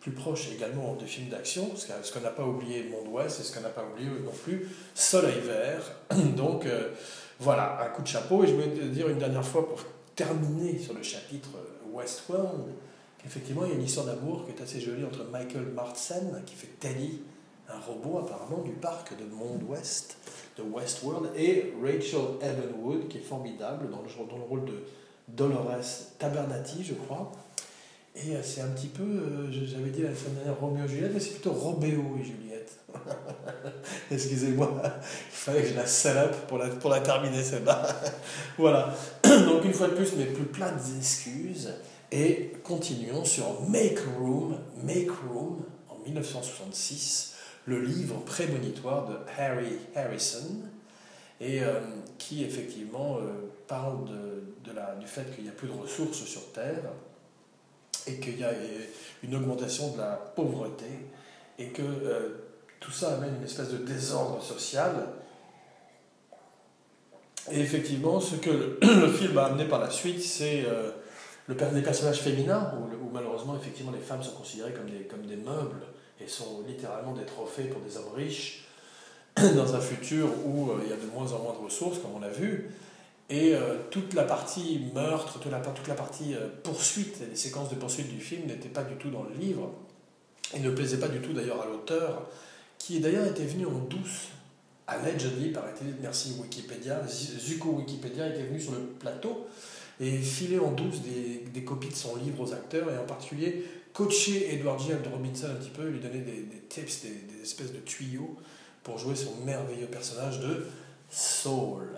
plus 0.09 0.21
proches 0.21 0.49
également 0.51 0.95
des 0.95 1.05
films 1.05 1.29
d'action, 1.29 1.69
ce 1.75 2.13
qu'on 2.13 2.21
n'a 2.21 2.29
pas 2.29 2.45
oublié 2.45 2.83
Monde 2.83 3.13
Ouest, 3.13 3.39
et 3.39 3.43
ce 3.43 3.53
qu'on 3.53 3.61
n'a 3.61 3.69
pas 3.69 3.83
oublié 3.83 4.09
non 4.09 4.31
plus 4.43 4.67
Soleil 4.93 5.39
Vert. 5.41 5.95
Donc 6.35 6.65
euh, 6.65 6.89
voilà, 7.39 7.79
un 7.81 7.89
coup 7.89 8.01
de 8.01 8.07
chapeau, 8.07 8.43
et 8.43 8.47
je 8.47 8.53
voulais 8.53 8.69
te 8.69 8.83
dire 8.83 9.09
une 9.09 9.19
dernière 9.19 9.45
fois 9.45 9.67
pour 9.67 9.83
terminer 10.15 10.79
sur 10.79 10.93
le 10.93 11.03
chapitre 11.03 11.49
Westworld, 11.91 12.73
Effectivement, 13.25 13.65
il 13.65 13.69
y 13.69 13.71
a 13.73 13.75
une 13.75 13.83
histoire 13.83 14.05
d'amour 14.05 14.45
qui 14.45 14.51
est 14.51 14.63
assez 14.63 14.79
jolie 14.79 15.03
entre 15.03 15.25
Michael 15.25 15.65
Martsen, 15.75 16.41
qui 16.45 16.55
fait 16.55 16.79
Teddy, 16.79 17.21
un 17.67 17.79
robot 17.79 18.19
apparemment 18.19 18.63
du 18.63 18.71
parc 18.71 19.11
de 19.17 19.25
Monde 19.25 19.63
Ouest, 19.67 20.17
de 20.57 20.63
Westworld, 20.63 21.31
et 21.35 21.73
Rachel 21.83 22.21
Evanwood, 22.41 23.09
qui 23.09 23.17
est 23.17 23.21
formidable 23.21 23.89
dans 23.89 24.01
le, 24.01 24.29
dans 24.29 24.37
le 24.37 24.43
rôle 24.43 24.65
de 24.65 24.83
Dolores 25.27 26.15
Tabernati, 26.17 26.83
je 26.83 26.93
crois. 26.93 27.31
Et 28.15 28.35
euh, 28.35 28.41
c'est 28.43 28.61
un 28.61 28.69
petit 28.69 28.87
peu, 28.87 29.03
euh, 29.03 29.51
j'avais 29.51 29.91
dit 29.91 30.01
la 30.01 30.13
semaine 30.15 30.35
dernière 30.35 30.59
Roméo 30.59 30.85
et 30.85 30.87
Juliette, 30.87 31.11
mais 31.13 31.19
c'est 31.19 31.31
plutôt 31.31 31.53
Robéo 31.53 32.17
et 32.19 32.23
Juliette. 32.23 32.79
Excusez-moi, 34.11 34.81
il 34.83 35.35
fallait 35.35 35.61
que 35.61 35.69
je 35.69 35.75
la 35.75 35.85
salope 35.85 36.35
pour 36.47 36.57
la, 36.57 36.69
pour 36.69 36.89
la 36.89 37.01
terminer 37.01 37.43
celle-là. 37.43 37.87
voilà. 38.57 38.93
Donc 39.23 39.63
une 39.63 39.73
fois 39.73 39.87
de 39.87 39.93
plus, 39.93 40.13
mes 40.15 40.25
plus 40.25 40.45
plates 40.45 40.81
excuses. 40.97 41.73
Et 42.11 42.53
continuons 42.63 43.23
sur 43.23 43.61
Make 43.69 43.99
Room, 44.17 44.57
Make 44.83 45.11
Room 45.11 45.63
en 45.89 46.03
1966, 46.03 47.35
le 47.65 47.79
livre 47.79 48.19
prémonitoire 48.25 49.07
de 49.07 49.15
Harry 49.37 49.77
Harrison, 49.95 50.63
et 51.39 51.61
euh, 51.61 51.79
qui 52.17 52.43
effectivement 52.43 53.19
parle 53.67 54.05
de, 54.05 54.71
de 54.71 54.75
la, 54.75 54.95
du 54.95 55.05
fait 55.05 55.33
qu'il 55.35 55.43
n'y 55.43 55.51
a 55.51 55.53
plus 55.53 55.67
de 55.67 55.73
ressources 55.73 56.25
sur 56.25 56.51
Terre 56.51 56.91
et 58.07 58.19
qu'il 58.19 58.39
y 58.39 58.43
a 58.43 58.51
une 59.23 59.35
augmentation 59.35 59.91
de 59.91 59.97
la 59.97 60.13
pauvreté 60.35 60.85
et 61.57 61.67
que 61.67 61.81
euh, 61.81 62.29
tout 62.79 62.91
ça 62.91 63.15
amène 63.15 63.35
une 63.35 63.43
espèce 63.43 63.69
de 63.69 63.77
désordre 63.77 64.41
social. 64.41 65.07
Et 67.51 67.59
effectivement, 67.59 68.19
ce 68.19 68.35
que 68.35 68.77
le, 68.81 69.11
film 69.17 69.37
a 69.37 69.45
amené 69.45 69.65
par 69.65 69.79
la 69.79 69.89
suite, 69.89 70.21
c'est 70.21 70.65
le, 71.47 71.55
des 71.55 71.81
personnages 71.81 72.19
féminins, 72.19 72.71
où, 72.77 73.09
malheureusement, 73.11 73.57
effectivement, 73.59 73.91
les 73.91 73.99
femmes 73.99 74.23
sont 74.23 74.35
considérées 74.35 74.73
comme 74.73 74.89
des, 74.89 75.05
comme 75.05 75.25
des 75.25 75.35
meubles 75.35 75.81
et 76.21 76.27
sont 76.27 76.63
littéralement 76.67 77.13
des 77.13 77.25
trophées 77.25 77.65
pour 77.65 77.81
des 77.81 77.97
hommes 77.97 78.13
riches, 78.15 78.65
dans 79.35 79.75
un 79.75 79.79
futur 79.79 80.27
où 80.45 80.71
euh, 80.71 80.81
il 80.83 80.89
y 80.89 80.93
a 80.93 80.97
de 80.97 81.09
moins 81.13 81.31
en 81.33 81.39
moins 81.39 81.53
de 81.53 81.65
ressources, 81.65 81.99
comme 81.99 82.11
on 82.15 82.19
l'a 82.19 82.29
vu. 82.29 82.71
Et 83.29 83.53
euh, 83.53 83.75
toute 83.91 84.13
la 84.15 84.23
partie 84.23 84.81
meurtre, 84.95 85.39
toute 85.39 85.51
la, 85.51 85.59
partie 85.59 86.33
euh, 86.33 86.47
poursuite, 86.63 87.17
les 87.29 87.35
séquences 87.35 87.69
de 87.69 87.75
poursuite 87.75 88.09
du 88.09 88.19
film 88.19 88.47
n'étaient 88.47 88.69
pas 88.69 88.83
du 88.83 88.95
tout 88.95 89.11
dans 89.11 89.23
le 89.23 89.35
livre, 89.35 89.71
et 90.55 90.59
ne 90.59 90.71
plaisaient 90.71 90.99
pas 90.99 91.09
du 91.09 91.19
tout 91.19 91.33
d'ailleurs 91.33 91.61
à 91.61 91.67
l'auteur, 91.67 92.27
qui 92.79 92.99
d'ailleurs 92.99 93.27
était 93.27 93.45
venu 93.45 93.67
en 93.67 93.79
douce 93.79 94.29
allegedly, 94.87 95.49
paraît-il, 95.49 95.93
merci 96.01 96.35
Wikipédia, 96.41 97.05
Zuko 97.07 97.69
Wikipédia 97.69 98.27
était 98.27 98.43
venu 98.43 98.59
sur 98.59 98.71
le 98.71 98.79
plateau 98.79 99.45
et 99.99 100.17
filé 100.17 100.57
en 100.57 100.71
douce 100.71 101.01
des, 101.01 101.45
des, 101.53 101.63
copies 101.63 101.89
de 101.89 101.95
son 101.95 102.15
livre 102.15 102.41
aux 102.41 102.53
acteurs, 102.53 102.89
et 102.91 102.97
en 102.97 103.05
particulier 103.05 103.65
coacher 103.93 104.53
Edward 104.53 104.79
G. 104.79 104.95
Robinson 105.11 105.47
un 105.51 105.55
petit 105.55 105.69
peu, 105.69 105.87
lui 105.87 105.99
donner 105.99 106.19
des, 106.19 106.45
tips, 106.69 107.01
des, 107.03 107.41
espèces 107.41 107.73
de 107.73 107.79
tuyaux 107.79 108.37
pour 108.83 108.97
jouer 108.97 109.15
son 109.15 109.35
merveilleux 109.45 109.87
personnage 109.87 110.39
de 110.39 110.65
Soul. 111.09 111.89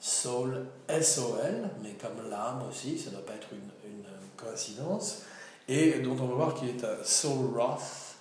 Soul, 0.00 0.66
S-O-L, 0.88 1.68
mais 1.82 1.92
comme 1.92 2.30
l'âme 2.30 2.62
aussi, 2.68 2.98
ça 2.98 3.10
ne 3.10 3.16
doit 3.16 3.26
pas 3.26 3.34
être 3.34 3.48
une, 3.52 3.90
une, 3.90 4.04
coïncidence, 4.36 5.22
et 5.66 5.98
dont 5.98 6.12
on 6.12 6.26
va 6.26 6.34
voir 6.34 6.54
qu'il 6.54 6.68
est 6.68 6.84
un 6.84 7.02
Soul 7.02 7.58
Roth, 7.58 8.16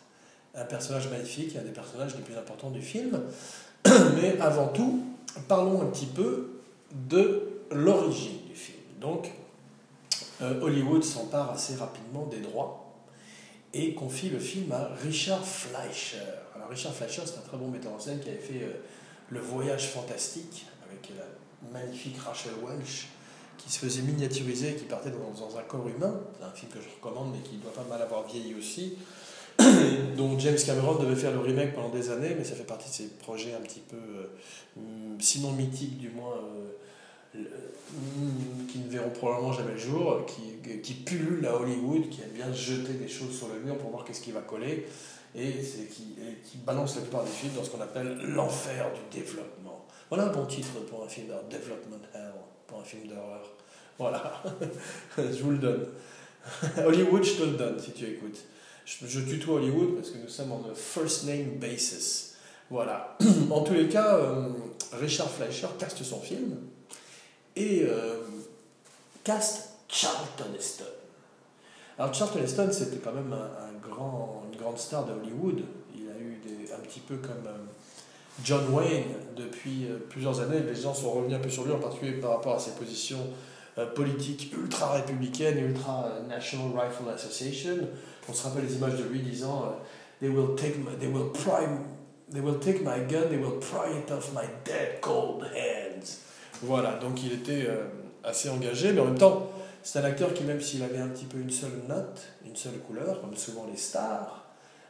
un 0.55 0.65
personnage 0.65 1.09
magnifique, 1.09 1.55
un 1.55 1.61
des 1.61 1.71
personnages 1.71 2.15
les 2.15 2.23
plus 2.23 2.35
importants 2.35 2.71
du 2.71 2.81
film. 2.81 3.21
Mais 4.15 4.39
avant 4.41 4.69
tout, 4.69 5.03
parlons 5.47 5.81
un 5.83 5.85
petit 5.85 6.07
peu 6.07 6.61
de 6.91 7.61
l'origine 7.71 8.39
du 8.47 8.55
film. 8.55 8.79
Donc, 8.99 9.31
euh, 10.41 10.59
Hollywood 10.61 11.03
s'empare 11.03 11.51
assez 11.51 11.75
rapidement 11.75 12.25
des 12.25 12.39
droits 12.39 12.87
et 13.73 13.93
confie 13.93 14.29
le 14.29 14.39
film 14.39 14.71
à 14.71 14.89
Richard 15.03 15.45
Fleischer. 15.45 16.17
Alors 16.55 16.69
Richard 16.69 16.93
Fleischer, 16.93 17.23
c'est 17.25 17.37
un 17.37 17.47
très 17.47 17.57
bon 17.57 17.67
metteur 17.67 17.93
en 17.93 17.99
scène 17.99 18.19
qui 18.19 18.29
avait 18.29 18.37
fait 18.37 18.63
euh, 18.63 18.81
Le 19.29 19.39
Voyage 19.39 19.89
Fantastique 19.89 20.65
avec 20.89 21.09
la 21.15 21.25
magnifique 21.71 22.17
Rachel 22.19 22.53
Welch 22.63 23.07
qui 23.57 23.71
se 23.71 23.79
faisait 23.79 24.01
miniaturiser 24.01 24.71
et 24.71 24.75
qui 24.75 24.85
partait 24.85 25.09
dans, 25.09 25.57
un 25.57 25.63
corps 25.63 25.87
humain. 25.87 26.19
C'est 26.37 26.45
un 26.45 26.51
film 26.51 26.71
que 26.71 26.79
je 26.79 26.87
recommande 26.95 27.31
mais 27.33 27.39
qui 27.39 27.57
doit 27.57 27.73
pas 27.73 27.85
mal 27.89 28.01
avoir 28.01 28.27
vieilli 28.27 28.55
aussi. 28.55 28.97
dont 30.17 30.37
James 30.37 30.57
Cameron 30.63 31.01
devait 31.01 31.15
faire 31.15 31.31
le 31.31 31.39
remake 31.39 31.73
pendant 31.73 31.89
des 31.89 32.11
années, 32.11 32.35
mais 32.37 32.43
ça 32.43 32.55
fait 32.55 32.63
partie 32.63 32.89
de 32.89 32.93
ces 32.93 33.07
projets 33.17 33.55
un 33.55 33.61
petit 33.61 33.79
peu, 33.79 33.97
euh, 33.97 34.79
sinon 35.19 35.51
mythiques 35.51 35.97
du 35.97 36.09
moins, 36.09 36.35
euh, 36.35 37.43
qui 38.71 38.77
ne 38.77 38.87
verront 38.87 39.09
probablement 39.09 39.53
jamais 39.53 39.71
le 39.71 39.77
jour, 39.79 40.25
qui, 40.27 40.81
qui 40.81 41.03
à 41.45 41.55
Hollywood, 41.55 42.09
qui 42.09 42.21
aiment 42.21 42.35
bien 42.35 42.53
jeter 42.53 42.93
des 42.93 43.07
choses 43.07 43.35
sur 43.35 43.47
le 43.47 43.59
mur 43.59 43.77
pour 43.77 43.89
voir 43.89 44.05
qu'est-ce 44.05 44.21
qui 44.21 44.31
va 44.31 44.41
coller, 44.41 44.85
et, 45.35 45.51
qui, 45.91 46.15
et 46.19 46.37
qui 46.43 46.57
balance 46.57 46.95
la 46.95 47.01
plupart 47.01 47.23
des 47.23 47.31
films 47.31 47.53
dans 47.55 47.63
ce 47.63 47.69
qu'on 47.69 47.81
appelle 47.81 48.17
l'enfer 48.27 48.85
du 48.93 49.19
développement. 49.19 49.66
Voilà 50.09 50.25
un 50.25 50.31
bon 50.31 50.45
titre 50.45 50.79
pour 50.89 51.03
un 51.03 51.07
film 51.07 51.27
d'horreur, 51.27 51.43
Development 51.49 52.05
Hell, 52.13 52.33
pour 52.65 52.79
un 52.79 52.83
film 52.83 53.07
d'horreur. 53.07 53.43
Voilà, 53.97 54.43
je 55.17 55.43
vous 55.43 55.51
le 55.51 55.57
donne. 55.57 55.87
Hollywood, 56.85 57.23
je 57.23 57.33
te 57.33 57.43
le 57.43 57.57
donne 57.57 57.79
si 57.79 57.91
tu 57.91 58.05
écoutes 58.05 58.39
je, 58.87 59.19
tutoie 59.19 59.55
Hollywood 59.55 59.95
parce 59.95 60.11
que 60.11 60.17
nous 60.17 60.29
sommes 60.29 60.51
en 60.53 60.63
first 60.73 61.25
name 61.25 61.57
basis. 61.59 62.35
Voilà. 62.69 63.17
en 63.51 63.61
tous 63.61 63.73
les 63.73 63.89
cas, 63.89 64.15
euh, 64.15 64.49
Richard 64.93 65.29
Fleischer 65.29 65.67
caste 65.77 66.03
son 66.03 66.21
film 66.21 66.57
et 67.55 67.83
euh, 67.83 68.21
caste 69.23 69.71
Charlton 69.89 70.53
Heston. 70.57 70.85
Alors 71.97 72.13
Charlton 72.13 72.39
Heston, 72.43 72.69
c'était 72.71 72.97
quand 72.97 73.13
même 73.13 73.33
un, 73.33 73.89
grand, 73.89 74.45
une 74.51 74.57
grande 74.57 74.77
star 74.77 75.05
de 75.05 75.13
Hollywood. 75.13 75.63
Il 75.95 76.07
a 76.09 76.17
eu 76.19 76.39
des, 76.45 76.71
un 76.71 76.79
petit 76.79 76.99
peu 76.99 77.17
comme 77.17 77.47
euh, 77.47 77.57
John 78.43 78.73
Wayne 78.73 79.05
depuis 79.35 79.87
plusieurs 80.09 80.39
années. 80.39 80.59
Les 80.59 80.75
gens 80.75 80.93
sont 80.93 81.11
revenus 81.11 81.37
un 81.37 81.39
peu 81.39 81.49
sur 81.49 81.65
lui, 81.65 81.71
en 81.71 81.79
particulier 81.79 82.13
par 82.13 82.31
rapport 82.31 82.55
à 82.55 82.59
ses 82.59 82.71
positions 82.71 83.27
politiques 83.95 84.51
ultra-républicaines, 84.53 85.59
ultra-National 85.59 86.67
Rifle 86.75 87.09
Association 87.13 87.87
on 88.29 88.33
se 88.33 88.43
rappelle 88.43 88.65
les 88.65 88.75
images 88.75 88.97
de 88.97 89.03
lui 89.03 89.19
disant 89.19 89.63
euh, 89.65 89.69
They 90.19 90.29
will 90.29 90.55
take 90.55 90.77
my, 90.77 90.95
they 90.99 91.07
will 91.07 91.31
pry, 91.31 91.67
they 92.31 92.41
will 92.41 92.59
take 92.59 92.81
my 92.81 92.99
gun, 93.07 93.29
they 93.29 93.37
will 93.37 93.59
pry 93.59 93.97
it 93.97 94.11
off 94.11 94.33
my 94.33 94.47
dead 94.65 94.99
cold 95.01 95.43
hands. 95.43 96.19
Voilà, 96.63 96.95
donc 96.95 97.23
il 97.23 97.33
était 97.33 97.65
euh, 97.67 97.85
assez 98.23 98.49
engagé, 98.49 98.91
mais 98.93 99.01
en 99.01 99.05
même 99.05 99.17
temps, 99.17 99.51
c'est 99.83 99.99
un 99.99 100.03
acteur 100.03 100.33
qui, 100.33 100.43
même 100.43 100.59
s'il 100.59 100.83
avait 100.83 100.97
un 100.97 101.07
petit 101.07 101.25
peu 101.25 101.37
une 101.37 101.51
seule 101.51 101.83
note, 101.87 102.21
une 102.45 102.55
seule 102.55 102.79
couleur, 102.79 103.21
comme 103.21 103.35
souvent 103.35 103.67
les 103.69 103.77
stars, 103.77 104.45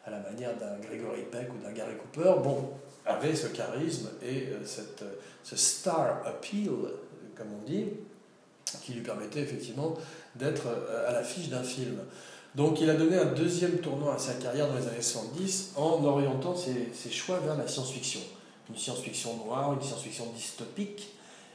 à 0.05 0.11
la 0.11 0.19
manière 0.19 0.55
d'un 0.55 0.77
Gregory 0.81 1.23
Peck 1.29 1.49
ou 1.53 1.61
d'un 1.61 1.73
Gary 1.73 1.95
Cooper, 1.97 2.41
bon, 2.41 2.71
avait 3.07 3.35
ce 3.35 3.47
charisme 3.47 4.09
et 4.21 4.47
euh, 4.47 4.65
cette, 4.65 5.03
ce 5.43 5.55
star 5.55 6.21
appeal, 6.25 6.71
comme 7.35 7.47
on 7.61 7.65
dit, 7.65 7.85
qui 8.83 8.93
lui 8.93 9.01
permettait 9.01 9.41
effectivement 9.41 9.93
d'être 10.35 10.67
à 11.07 11.13
l'affiche 11.13 11.49
d'un 11.49 11.63
film. 11.63 11.99
Donc 12.55 12.81
il 12.81 12.89
a 12.89 12.95
donné 12.95 13.17
un 13.17 13.33
deuxième 13.33 13.77
tournant 13.77 14.11
à 14.11 14.17
sa 14.17 14.33
carrière 14.33 14.67
dans 14.67 14.75
les 14.75 14.87
années 14.87 15.01
70 15.01 15.73
en 15.75 16.03
orientant 16.03 16.55
ses, 16.55 16.89
ses 16.93 17.11
choix 17.11 17.39
vers 17.39 17.55
la 17.55 17.67
science-fiction. 17.67 18.19
Une 18.69 18.75
science-fiction 18.75 19.37
noire, 19.45 19.73
une 19.73 19.81
science-fiction 19.81 20.25
dystopique. 20.35 21.09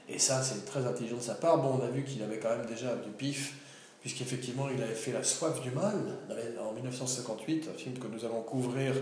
Et 0.08 0.18
ça, 0.18 0.42
c'est 0.42 0.64
très 0.64 0.86
intelligent 0.86 1.16
de 1.16 1.22
sa 1.22 1.34
part. 1.34 1.58
Bon, 1.58 1.80
on 1.80 1.84
a 1.84 1.88
vu 1.88 2.04
qu'il 2.04 2.22
avait 2.22 2.38
quand 2.38 2.56
même 2.56 2.66
déjà 2.66 2.94
du 2.96 3.10
pif, 3.10 3.56
puisqu'effectivement, 4.00 4.68
il 4.74 4.82
avait 4.82 4.94
fait 4.94 5.12
La 5.12 5.22
soif 5.22 5.60
du 5.60 5.70
mal 5.70 5.96
en 6.60 6.72
1958, 6.72 7.68
un 7.74 7.78
film 7.78 7.98
que 7.98 8.06
nous 8.06 8.24
allons 8.24 8.42
couvrir 8.42 8.94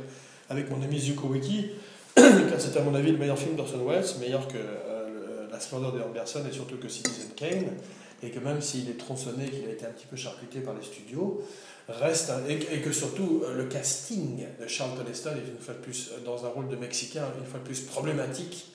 avec 0.48 0.70
mon 0.70 0.82
ami 0.82 0.98
Zuko 0.98 1.28
Wiki, 1.28 1.70
car 2.14 2.60
c'est 2.60 2.76
à 2.76 2.82
mon 2.82 2.94
avis 2.94 3.12
le 3.12 3.18
meilleur 3.18 3.38
film 3.38 3.56
d'Orson 3.56 3.84
Welles, 3.86 4.04
meilleur 4.20 4.46
que 4.48 4.56
euh, 4.56 5.46
La 5.50 5.60
splendeur 5.60 5.92
de 5.92 6.00
Anderson 6.00 6.42
et 6.48 6.52
surtout 6.52 6.76
que 6.76 6.88
Citizen 6.88 7.30
Kane, 7.36 7.76
et 8.22 8.30
que 8.30 8.38
même 8.38 8.60
s'il 8.60 8.88
est 8.90 8.98
tronçonné, 8.98 9.46
qu'il 9.46 9.66
a 9.68 9.72
été 9.72 9.86
un 9.86 9.90
petit 9.90 10.06
peu 10.06 10.16
charcuté 10.16 10.60
par 10.60 10.74
les 10.74 10.82
studios, 10.82 11.42
reste, 11.88 12.30
et, 12.48 12.80
que 12.80 12.92
surtout 12.92 13.42
euh, 13.44 13.56
le 13.56 13.64
casting 13.64 14.44
de 14.60 14.66
Charlton 14.66 15.04
Heston 15.10 15.30
est 15.30 15.50
une 15.50 15.58
fois 15.58 15.74
de 15.74 15.80
plus 15.80 16.10
euh, 16.12 16.24
dans 16.24 16.44
un 16.44 16.48
rôle 16.48 16.68
de 16.68 16.76
Mexicain, 16.76 17.24
une 17.38 17.46
fois 17.46 17.60
de 17.60 17.64
plus 17.64 17.80
problématique, 17.80 18.66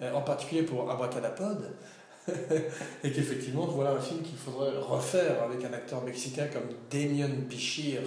en 0.00 0.20
particulier 0.20 0.62
pour 0.62 0.88
Abracadapod, 0.88 1.72
et 3.04 3.10
qu'effectivement, 3.10 3.66
voilà 3.66 3.92
un 3.92 4.00
film 4.00 4.22
qu'il 4.22 4.36
faudrait 4.36 4.76
refaire 4.76 5.42
avec 5.42 5.64
un 5.64 5.72
acteur 5.72 6.04
mexicain 6.04 6.46
comme 6.52 6.68
Damien 6.90 7.28
Bichir, 7.48 8.00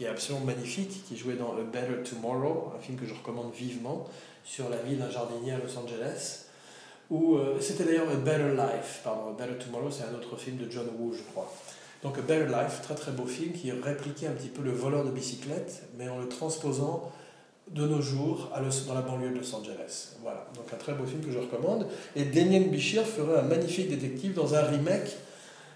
qui 0.00 0.06
est 0.06 0.08
absolument 0.08 0.46
magnifique, 0.46 1.04
qui 1.06 1.14
jouait 1.14 1.34
dans 1.34 1.52
A 1.52 1.62
Better 1.62 2.02
Tomorrow, 2.08 2.72
un 2.74 2.80
film 2.80 2.96
que 2.96 3.04
je 3.04 3.12
recommande 3.12 3.52
vivement, 3.52 4.08
sur 4.46 4.70
la 4.70 4.78
vie 4.78 4.96
d'un 4.96 5.10
jardinier 5.10 5.52
à 5.52 5.58
Los 5.58 5.76
Angeles. 5.76 6.46
Ou 7.10 7.36
c'était 7.60 7.84
d'ailleurs 7.84 8.08
A 8.08 8.14
Better 8.14 8.54
Life, 8.56 9.02
pardon, 9.04 9.28
A 9.28 9.32
Better 9.34 9.62
Tomorrow, 9.62 9.90
c'est 9.90 10.04
un 10.04 10.14
autre 10.16 10.38
film 10.38 10.56
de 10.56 10.70
John 10.70 10.86
Woo, 10.98 11.12
je 11.12 11.20
crois. 11.30 11.52
Donc 12.02 12.16
A 12.16 12.22
Better 12.22 12.46
Life, 12.46 12.80
très 12.82 12.94
très 12.94 13.12
beau 13.12 13.26
film 13.26 13.52
qui 13.52 13.70
répliquait 13.72 14.28
un 14.28 14.32
petit 14.32 14.48
peu 14.48 14.62
le 14.62 14.72
voleur 14.72 15.04
de 15.04 15.10
bicyclette, 15.10 15.82
mais 15.98 16.08
en 16.08 16.18
le 16.18 16.30
transposant 16.30 17.12
de 17.70 17.86
nos 17.86 18.00
jours 18.00 18.50
dans 18.88 18.94
la 18.94 19.02
banlieue 19.02 19.28
de 19.28 19.38
Los 19.40 19.54
Angeles. 19.54 20.14
Voilà, 20.22 20.46
donc 20.56 20.64
un 20.72 20.78
très 20.78 20.94
beau 20.94 21.04
film 21.04 21.22
que 21.22 21.30
je 21.30 21.38
recommande. 21.40 21.86
Et 22.16 22.24
Damien 22.24 22.60
Bichir 22.60 23.04
ferait 23.04 23.40
un 23.40 23.42
magnifique 23.42 23.90
détective 23.90 24.32
dans 24.32 24.54
un 24.54 24.62
remake 24.62 25.14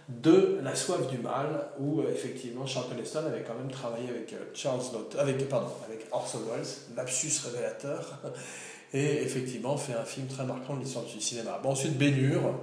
de 0.09 0.59
La 0.63 0.75
soif 0.75 1.09
du 1.09 1.19
mal, 1.19 1.69
où 1.79 2.01
euh, 2.01 2.11
effectivement 2.13 2.67
Charlton 2.67 2.97
Heston 3.01 3.25
avait 3.27 3.43
quand 3.43 3.55
même 3.55 3.71
travaillé 3.71 4.09
avec 4.09 4.33
euh, 4.33 4.51
Charles 4.53 4.81
avec, 5.19 5.49
pardon, 5.49 5.73
avec 5.87 6.07
Orson 6.13 6.41
Welles, 6.51 6.97
lapsus 6.97 7.41
révélateur, 7.45 8.21
et 8.93 9.23
effectivement 9.23 9.77
fait 9.77 9.95
un 9.95 10.05
film 10.05 10.27
très 10.27 10.45
marquant 10.45 10.75
de 10.75 10.81
l'histoire 10.81 11.05
du 11.05 11.21
cinéma. 11.21 11.59
Bon, 11.63 11.71
ensuite 11.71 11.97
Bénure, 11.97 12.55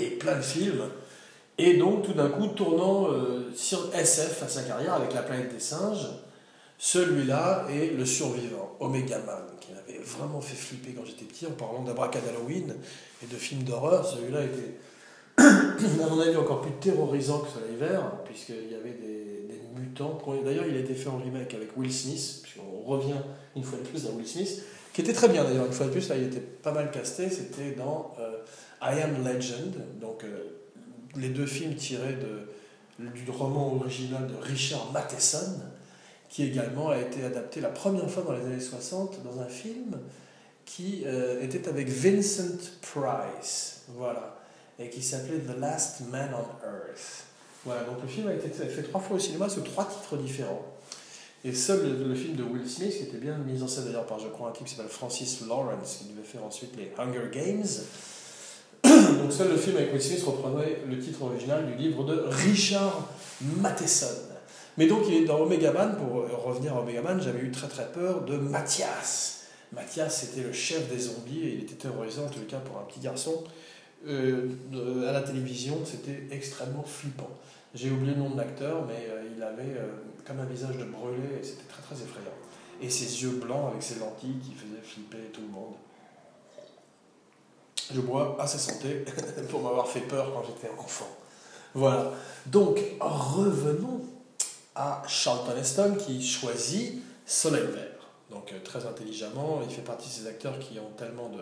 et 0.00 0.10
plein 0.10 0.36
de 0.36 0.42
films, 0.42 0.84
et 1.58 1.74
donc, 1.74 2.04
tout 2.04 2.12
d'un 2.12 2.28
coup, 2.28 2.46
tournant 2.48 3.10
euh, 3.10 3.50
sur 3.54 3.92
SF 3.92 4.44
à 4.44 4.48
sa 4.48 4.62
carrière 4.62 4.94
avec 4.94 5.12
La 5.12 5.22
planète 5.22 5.52
des 5.52 5.60
singes, 5.60 6.06
celui-là 6.78 7.66
est 7.68 7.96
le 7.96 8.06
survivant, 8.06 8.76
Omega 8.78 9.18
Man, 9.18 9.42
qui 9.60 9.72
m'avait 9.72 9.98
vraiment 9.98 10.40
fait 10.40 10.54
flipper 10.54 10.92
quand 10.92 11.04
j'étais 11.04 11.24
petit 11.24 11.46
en 11.46 11.50
parlant 11.50 11.82
d'Abracadalloween 11.82 12.76
et 13.24 13.26
de 13.26 13.36
films 13.36 13.64
d'horreur. 13.64 14.06
Celui-là 14.06 14.44
était, 14.44 14.78
à 15.38 16.08
mon 16.10 16.20
avis, 16.20 16.36
encore 16.36 16.62
plus 16.62 16.72
terrorisant 16.80 17.40
que 17.40 17.48
Soleil 17.48 17.76
Vert, 17.78 18.22
puisqu'il 18.24 18.70
y 18.70 18.74
avait 18.74 18.90
des, 18.90 19.26
mutants. 19.76 20.18
D'ailleurs, 20.44 20.64
il 20.66 20.74
a 20.76 20.80
été 20.80 20.94
fait 20.94 21.08
en 21.08 21.18
remake 21.18 21.54
avec 21.54 21.76
Will 21.76 21.92
Smith, 21.92 22.40
puisqu'on 22.42 22.82
revient 22.84 23.20
une 23.54 23.62
fois 23.62 23.78
de 23.78 23.84
plus 23.84 24.06
à 24.06 24.10
Will 24.10 24.26
Smith, 24.26 24.62
qui 24.92 25.02
était 25.02 25.12
très 25.12 25.28
bien 25.28 25.44
d'ailleurs, 25.44 25.66
une 25.66 25.72
fois 25.72 25.86
de 25.86 25.92
plus, 25.92 26.08
là, 26.08 26.16
il 26.16 26.24
était 26.24 26.40
pas 26.40 26.72
mal 26.72 26.90
casté. 26.90 27.30
C'était 27.30 27.76
dans 27.76 28.16
euh, 28.18 28.38
I 28.82 29.00
Am 29.00 29.24
Legend, 29.24 29.74
donc. 30.00 30.24
Euh, 30.24 30.58
les 31.16 31.28
deux 31.28 31.46
films 31.46 31.74
tirés 31.74 32.16
du 32.98 33.30
roman 33.30 33.74
original 33.74 34.26
de 34.26 34.34
Richard 34.36 34.92
Matheson, 34.92 35.60
qui 36.28 36.44
également 36.44 36.90
a 36.90 36.98
été 36.98 37.24
adapté 37.24 37.60
la 37.60 37.70
première 37.70 38.10
fois 38.10 38.22
dans 38.22 38.32
les 38.32 38.42
années 38.42 38.60
60 38.60 39.22
dans 39.24 39.40
un 39.40 39.46
film 39.46 39.98
qui 40.64 41.04
euh, 41.06 41.42
était 41.42 41.66
avec 41.68 41.88
Vincent 41.88 42.58
Price, 42.82 43.84
voilà, 43.96 44.37
et 44.78 44.90
qui 44.90 45.02
s'appelait 45.02 45.38
The 45.38 45.58
Last 45.58 46.00
Man 46.10 46.30
on 46.32 46.66
Earth. 46.66 47.24
Voilà, 47.64 47.82
donc 47.82 48.00
le 48.02 48.08
film 48.08 48.28
a 48.28 48.34
été 48.34 48.48
fait 48.48 48.82
trois 48.82 49.00
fois 49.00 49.16
au 49.16 49.18
cinéma 49.18 49.48
sous 49.48 49.62
trois 49.62 49.84
titres 49.84 50.16
différents. 50.16 50.64
Et 51.44 51.52
seul 51.52 52.08
le, 52.08 52.14
film 52.14 52.34
de 52.34 52.42
Will 52.42 52.68
Smith, 52.68 52.96
qui 52.96 53.04
était 53.04 53.18
bien 53.18 53.38
mis 53.38 53.62
en 53.62 53.68
scène 53.68 53.84
d'ailleurs 53.84 54.06
par, 54.06 54.18
je 54.18 54.28
crois, 54.28 54.48
un 54.48 54.52
type 54.52 54.66
qui 54.66 54.74
s'appelle 54.74 54.90
Francis 54.90 55.40
Lawrence, 55.46 55.98
qui 55.98 56.12
devait 56.12 56.26
faire 56.26 56.44
ensuite 56.44 56.76
les 56.76 56.92
Hunger 56.98 57.30
Games, 57.32 57.66
donc 59.18 59.32
seul 59.32 59.50
le 59.50 59.56
film 59.56 59.76
avec 59.76 59.92
Will 59.92 60.02
Smith 60.02 60.22
reprenait 60.24 60.82
le 60.88 60.98
titre 60.98 61.22
original 61.22 61.66
du 61.66 61.74
livre 61.74 62.04
de 62.04 62.24
Richard 62.28 63.08
Matheson. 63.40 64.06
Mais 64.76 64.86
donc 64.86 65.02
il 65.08 65.14
est 65.14 65.24
dans 65.24 65.40
Omega 65.40 65.72
Man, 65.72 65.96
pour 65.96 66.24
revenir 66.44 66.76
à 66.76 66.80
Omega 66.80 67.02
Man, 67.02 67.20
j'avais 67.20 67.40
eu 67.40 67.50
très 67.50 67.68
très 67.68 67.90
peur 67.90 68.24
de 68.24 68.36
Mathias. 68.36 69.46
Mathias 69.72 70.24
était 70.24 70.42
le 70.42 70.52
chef 70.52 70.88
des 70.88 70.98
zombies 70.98 71.40
et 71.40 71.54
il 71.54 71.62
était 71.62 71.74
terrorisant, 71.74 72.26
en 72.26 72.30
tout 72.30 72.40
cas 72.48 72.58
pour 72.58 72.78
un 72.78 72.84
petit 72.84 73.00
garçon. 73.00 73.44
À 74.06 75.12
la 75.12 75.20
télévision, 75.22 75.78
c'était 75.84 76.26
extrêmement 76.30 76.84
flippant. 76.84 77.30
J'ai 77.74 77.90
oublié 77.90 78.14
le 78.14 78.20
nom 78.20 78.30
de 78.30 78.36
l'acteur, 78.36 78.84
mais 78.86 79.08
il 79.36 79.42
avait 79.42 79.76
comme 80.26 80.40
un 80.40 80.46
visage 80.46 80.76
de 80.76 80.84
brûlé 80.84 81.40
et 81.40 81.44
c'était 81.44 81.68
très 81.68 81.82
très 81.82 81.94
effrayant. 81.96 82.36
Et 82.80 82.90
ses 82.90 83.22
yeux 83.22 83.40
blancs 83.42 83.70
avec 83.70 83.82
ses 83.82 83.98
lentilles 83.98 84.38
qui 84.38 84.52
faisaient 84.52 84.82
flipper 84.82 85.30
tout 85.32 85.40
le 85.40 85.48
monde. 85.48 85.74
Je 87.92 88.00
bois 88.00 88.36
à 88.38 88.46
sa 88.46 88.58
santé 88.58 89.04
pour 89.50 89.62
m'avoir 89.62 89.88
fait 89.88 90.00
peur 90.00 90.32
quand 90.32 90.44
j'étais 90.46 90.72
enfant. 90.78 91.08
Voilà. 91.74 92.12
Donc, 92.46 92.80
revenons 93.00 94.02
à 94.74 95.02
Charlton 95.08 95.56
Heston 95.56 95.96
qui 95.98 96.24
choisit 96.24 97.02
Soleil 97.26 97.66
Vert. 97.66 97.84
Donc, 98.30 98.52
euh, 98.52 98.58
très 98.62 98.86
intelligemment, 98.86 99.60
il 99.66 99.74
fait 99.74 99.82
partie 99.82 100.08
de 100.08 100.12
ces 100.12 100.26
acteurs 100.26 100.58
qui 100.58 100.78
ont 100.78 100.90
tellement 100.96 101.30
de, 101.30 101.40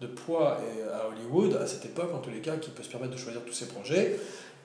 de 0.00 0.06
poids 0.06 0.58
à 0.92 1.08
Hollywood, 1.08 1.54
à 1.54 1.66
cette 1.66 1.84
époque 1.84 2.12
en 2.14 2.18
tous 2.18 2.30
les 2.30 2.40
cas, 2.40 2.56
qu'il 2.56 2.72
peut 2.72 2.82
se 2.82 2.90
permettre 2.90 3.12
de 3.12 3.18
choisir 3.18 3.42
tous 3.44 3.52
ses 3.52 3.68
projets. 3.68 4.18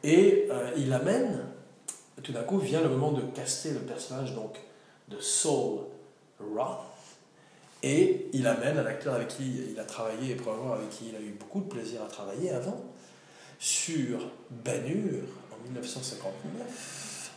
Et 0.03 0.47
euh, 0.49 0.71
il 0.77 0.91
amène, 0.93 1.45
tout 2.23 2.31
d'un 2.31 2.43
coup, 2.43 2.57
vient 2.57 2.81
le 2.81 2.89
moment 2.89 3.11
de 3.11 3.21
caster 3.21 3.71
le 3.71 3.79
personnage 3.79 4.33
donc, 4.33 4.57
de 5.09 5.19
Saul 5.19 5.81
Roth 6.39 6.89
et 7.81 8.29
il 8.33 8.45
amène 8.45 8.77
un 8.77 8.85
acteur 8.85 9.15
avec 9.15 9.29
qui 9.29 9.71
il 9.71 9.79
a 9.79 9.85
travaillé 9.85 10.31
et 10.31 10.35
probablement 10.35 10.73
avec 10.73 10.89
qui 10.89 11.09
il 11.09 11.15
a 11.15 11.21
eu 11.21 11.31
beaucoup 11.39 11.61
de 11.61 11.69
plaisir 11.69 12.03
à 12.03 12.07
travailler 12.07 12.51
avant, 12.51 12.83
sur 13.57 14.19
Hur 14.65 15.23
en 15.51 15.63
1959. 15.63 17.31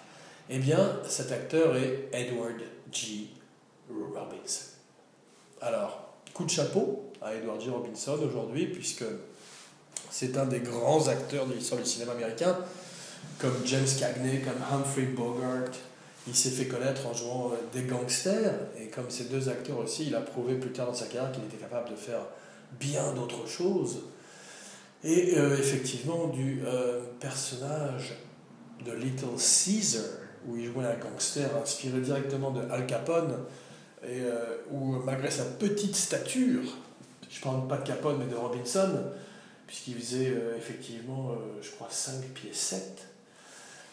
Eh 0.51 0.59
bien, 0.59 1.01
cet 1.09 1.31
acteur 1.31 1.77
est 1.77 2.09
Edward 2.13 2.61
G. 2.91 3.29
Robinson. 3.89 4.73
Alors, 5.61 6.12
coup 6.35 6.45
de 6.45 6.51
chapeau 6.51 7.13
à 7.21 7.35
Edward 7.35 7.61
G. 7.61 7.71
Robinson 7.71 8.19
aujourd'hui, 8.23 8.67
puisque 8.67 9.05
c'est 10.11 10.37
un 10.37 10.47
des 10.47 10.61
grands 10.61 11.09
acteurs 11.09 11.47
de 11.47 11.55
l'histoire 11.55 11.81
du 11.81 11.89
cinéma 11.89 12.13
américain, 12.13 12.57
comme 13.39 13.55
James 13.65 13.87
Cagney, 13.99 14.41
comme 14.41 14.61
Humphrey 14.71 15.07
Bogart, 15.07 15.71
il 16.27 16.35
s'est 16.35 16.51
fait 16.51 16.67
connaître 16.67 17.07
en 17.07 17.15
jouant 17.15 17.53
euh, 17.53 17.57
des 17.73 17.83
gangsters, 17.83 18.55
et 18.81 18.87
comme 18.89 19.11
ces 19.11 19.25
deux 19.25 19.49
acteurs 19.49 19.79
aussi, 19.79 20.07
il 20.07 20.15
a 20.15 20.21
prouvé 20.21 20.55
plus 20.55 20.71
tard 20.71 20.87
dans 20.87 20.95
sa 20.95 21.07
carrière 21.07 21.33
qu'il 21.33 21.45
était 21.45 21.57
capable 21.57 21.91
de 21.91 21.97
faire 21.97 22.21
bien 22.79 23.13
d'autres 23.15 23.47
choses. 23.49 24.03
Et 25.05 25.37
euh, 25.37 25.59
effectivement, 25.59 26.29
du 26.29 26.63
euh, 26.65 27.01
personnage 27.19 28.15
de 28.85 28.93
Little 28.93 29.37
Caesar, 29.37 30.05
où 30.47 30.57
il 30.57 30.67
jouait 30.67 30.85
un 30.85 30.97
gangster 30.97 31.49
inspiré 31.61 32.01
directement 32.01 32.51
de 32.53 32.63
Al 32.71 32.87
Capone, 32.87 33.37
et 34.05 34.23
où 34.71 34.97
malgré 35.05 35.31
sa 35.31 35.45
petite 35.45 35.95
stature, 35.95 36.63
je 37.31 37.41
parle 37.41 37.67
pas 37.69 37.77
de 37.77 37.87
Capone 37.87 38.19
mais 38.19 38.27
de 38.27 38.35
Robinson, 38.35 38.91
puisqu'il 39.67 39.95
faisait 39.95 40.35
effectivement, 40.57 41.37
je 41.61 41.71
crois, 41.71 41.89
5 41.91 42.21
pieds 42.35 42.53
7, 42.53 43.07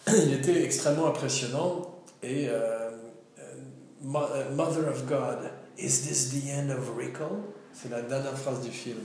il 0.07 0.33
était 0.33 0.63
extrêmement 0.63 1.07
impressionnant 1.07 1.99
et 2.23 2.49
euh, 2.49 2.89
euh, 3.39 3.43
euh, 4.05 4.55
Mother 4.55 4.87
of 4.89 5.05
God, 5.05 5.51
is 5.77 6.01
this 6.01 6.31
the 6.31 6.51
end 6.51 6.69
of 6.71 6.97
Rico 6.97 7.53
C'est 7.73 7.89
la 7.89 8.01
dernière 8.01 8.37
phrase 8.37 8.61
du 8.61 8.71
film. 8.71 8.99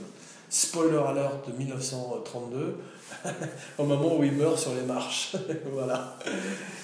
Spoiler 0.49 0.97
alert 0.97 1.47
de 1.47 1.57
1932, 1.57 2.77
au 3.77 3.83
moment 3.83 4.17
où 4.17 4.23
il 4.23 4.33
meurt 4.33 4.57
sur 4.57 4.73
les 4.73 4.81
marches. 4.81 5.35
voilà. 5.71 6.17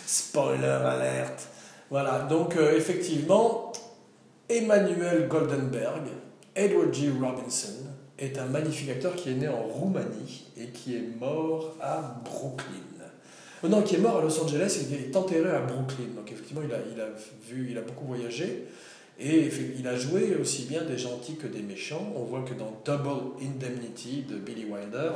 Spoiler 0.06 0.66
alert. 0.66 1.48
Voilà, 1.90 2.20
donc 2.20 2.56
effectivement, 2.56 3.74
Emmanuel 4.52 5.30
Goldenberg, 5.30 6.04
Edward 6.54 6.94
G. 6.94 7.10
Robinson, 7.22 7.86
est 8.20 8.38
un 8.38 8.48
magnifique 8.48 8.90
acteur 8.90 9.16
qui 9.16 9.30
est 9.30 9.36
né 9.36 9.48
en 9.48 9.64
Roumanie 9.64 10.46
et 10.58 10.68
qui 10.68 10.96
est 10.96 11.20
mort 11.20 11.76
à 11.80 12.22
Brooklyn. 12.26 12.66
Oh 13.64 13.70
non, 13.70 13.82
qui 13.82 13.96
est 13.96 14.00
mort 14.00 14.18
à 14.18 14.22
Los 14.22 14.42
Angeles 14.44 14.80
et 14.82 14.86
qui 14.86 14.96
est 14.96 15.16
enterré 15.16 15.50
à 15.50 15.62
Brooklyn. 15.62 16.16
Donc 16.18 16.30
effectivement, 16.30 16.62
il 16.68 16.74
a, 16.74 16.80
il 16.94 17.00
a, 17.00 17.08
vu, 17.48 17.70
il 17.72 17.78
a 17.78 17.82
beaucoup 17.82 18.06
voyagé. 18.06 18.68
Et 19.20 19.50
il 19.80 19.88
a 19.88 19.96
joué 19.96 20.36
aussi 20.36 20.66
bien 20.66 20.84
des 20.84 20.98
gentils 20.98 21.36
que 21.36 21.48
des 21.48 21.62
méchants. 21.62 22.12
On 22.16 22.24
voit 22.24 22.42
que 22.42 22.54
dans 22.54 22.74
Double 22.84 23.38
Indemnity 23.42 24.26
de 24.28 24.36
Billy 24.36 24.66
Wilder, 24.66 25.12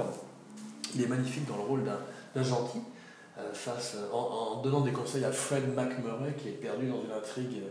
il 0.95 1.03
est 1.03 1.07
magnifique 1.07 1.47
dans 1.47 1.57
le 1.57 1.63
rôle 1.63 1.81
d'un 1.83 2.43
gentil, 2.43 2.79
euh, 3.37 3.51
face, 3.51 3.97
en, 4.13 4.61
donnant 4.61 4.81
des 4.81 4.91
conseils 4.91 5.25
à 5.25 5.31
Fred 5.31 5.63
McMurray, 5.75 6.33
qui 6.37 6.49
est 6.49 6.51
perdu 6.51 6.87
dans 6.87 7.03
une 7.03 7.11
intrigue 7.11 7.63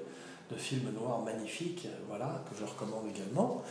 de 0.51 0.57
film 0.57 0.91
noir 0.93 1.21
magnifique, 1.21 1.89
voilà, 2.09 2.45
que 2.49 2.59
je 2.59 2.65
recommande 2.65 3.07
également. 3.15 3.63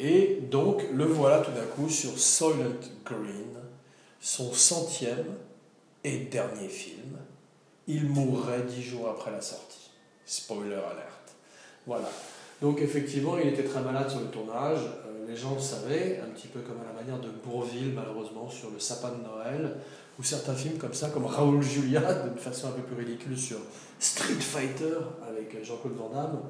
Et 0.00 0.40
donc, 0.50 0.82
le 0.92 1.04
voilà 1.04 1.38
tout 1.40 1.52
d'un 1.52 1.66
coup 1.66 1.88
sur 1.88 2.18
Soylent 2.18 2.80
Green, 3.04 3.54
son 4.20 4.52
centième, 4.52 5.36
et 6.04 6.18
dernier 6.18 6.68
film, 6.68 7.16
il 7.88 8.04
mourrait 8.04 8.62
dix 8.62 8.82
jours 8.82 9.08
après 9.08 9.30
la 9.30 9.40
sortie. 9.40 9.90
Spoiler 10.26 10.74
alert. 10.74 11.34
Voilà. 11.86 12.10
Donc 12.60 12.80
effectivement, 12.80 13.38
il 13.38 13.48
était 13.48 13.64
très 13.64 13.80
malade 13.80 14.10
sur 14.10 14.20
le 14.20 14.26
tournage. 14.26 14.80
Euh, 15.06 15.26
les 15.26 15.36
gens 15.36 15.54
le 15.54 15.60
savaient, 15.60 16.20
un 16.20 16.30
petit 16.30 16.48
peu 16.48 16.60
comme 16.60 16.78
à 16.80 16.84
la 16.84 17.00
manière 17.00 17.18
de 17.20 17.30
Bourville, 17.44 17.92
malheureusement, 17.94 18.48
sur 18.48 18.70
le 18.70 18.78
sapin 18.78 19.12
de 19.12 19.22
Noël, 19.22 19.76
ou 20.18 20.22
certains 20.22 20.54
films 20.54 20.78
comme 20.78 20.94
ça, 20.94 21.08
comme 21.08 21.26
Raoul 21.26 21.62
Julia, 21.62 22.00
d'une 22.00 22.38
façon 22.38 22.68
un 22.68 22.72
peu 22.72 22.82
plus 22.82 22.96
ridicule, 22.96 23.36
sur 23.36 23.58
Street 23.98 24.34
Fighter, 24.34 24.98
avec 25.28 25.64
Jean-Claude 25.64 25.96
Van 25.96 26.10
Damme. 26.10 26.40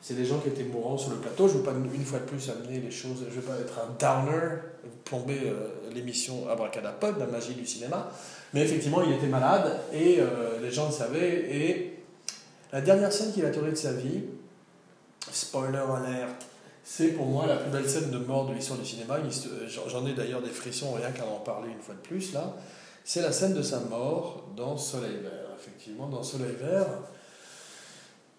C'est 0.00 0.14
des 0.14 0.24
gens 0.24 0.38
qui 0.38 0.48
étaient 0.48 0.64
mourants 0.64 0.96
sur 0.96 1.10
le 1.10 1.16
plateau. 1.16 1.48
Je 1.48 1.54
ne 1.54 1.58
veux 1.58 1.64
pas 1.64 1.72
une 1.72 2.04
fois 2.04 2.20
de 2.20 2.24
plus 2.24 2.48
amener 2.50 2.80
les 2.80 2.90
choses, 2.90 3.24
je 3.28 3.34
ne 3.36 3.40
veux 3.40 3.42
pas 3.42 3.58
être 3.58 3.80
un 3.80 3.96
downer, 3.98 4.56
plomber 5.04 5.40
euh, 5.46 5.68
l'émission 5.92 6.48
Abracadapod, 6.48 7.18
la 7.18 7.26
magie 7.26 7.54
du 7.54 7.66
cinéma. 7.66 8.10
Mais 8.54 8.62
effectivement, 8.62 9.02
il 9.02 9.12
était 9.12 9.26
malade 9.26 9.80
et 9.92 10.18
euh, 10.20 10.60
les 10.62 10.70
gens 10.70 10.86
le 10.86 10.92
savaient. 10.92 11.50
Et 11.50 11.98
la 12.72 12.80
dernière 12.80 13.12
scène 13.12 13.32
qu'il 13.32 13.44
a 13.44 13.50
tournée 13.50 13.72
de 13.72 13.76
sa 13.76 13.92
vie, 13.92 14.22
spoiler 15.32 15.78
alert, 15.78 16.46
c'est 16.84 17.08
pour 17.08 17.26
moi 17.26 17.46
la 17.46 17.56
plus 17.56 17.70
belle 17.70 17.88
scène 17.88 18.10
de 18.10 18.18
mort 18.18 18.46
de 18.46 18.54
l'histoire 18.54 18.78
du 18.78 18.86
cinéma. 18.86 19.18
J'en 19.88 20.06
ai 20.06 20.12
d'ailleurs 20.12 20.40
des 20.40 20.50
frissons 20.50 20.92
rien 20.92 21.10
qu'à 21.10 21.26
en 21.26 21.40
parler 21.40 21.68
une 21.72 21.82
fois 21.82 21.94
de 21.94 22.00
plus 22.00 22.32
là. 22.32 22.54
C'est 23.08 23.22
la 23.22 23.30
scène 23.30 23.54
de 23.54 23.62
sa 23.62 23.78
mort 23.78 24.48
dans 24.56 24.76
Soleil 24.76 25.18
Vert. 25.22 25.54
Effectivement, 25.56 26.08
dans 26.08 26.24
Soleil 26.24 26.56
Vert, 26.60 26.88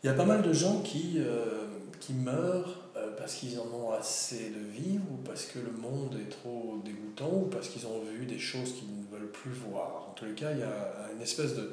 il 0.03 0.07
y 0.07 0.09
a 0.09 0.13
pas 0.13 0.25
mal 0.25 0.41
de 0.41 0.51
gens 0.51 0.81
qui, 0.81 1.19
euh, 1.19 1.67
qui 2.01 2.11
meurent 2.11 2.75
euh, 2.97 3.15
parce 3.17 3.35
qu'ils 3.35 3.57
en 3.61 3.67
ont 3.73 3.91
assez 3.93 4.49
de 4.49 4.59
vivre, 4.69 5.05
ou 5.09 5.23
parce 5.25 5.45
que 5.45 5.59
le 5.59 5.71
monde 5.71 6.17
est 6.19 6.29
trop 6.29 6.81
dégoûtant, 6.83 7.31
ou 7.33 7.45
parce 7.45 7.69
qu'ils 7.69 7.87
ont 7.87 8.01
vu 8.11 8.25
des 8.25 8.39
choses 8.39 8.73
qu'ils 8.73 8.89
ne 8.89 9.05
veulent 9.09 9.31
plus 9.31 9.51
voir. 9.51 10.09
En 10.09 10.13
tous 10.17 10.25
les 10.25 10.33
cas, 10.33 10.51
il 10.51 10.59
y 10.59 10.63
a 10.63 11.11
une 11.15 11.21
espèce 11.21 11.55
de, 11.55 11.71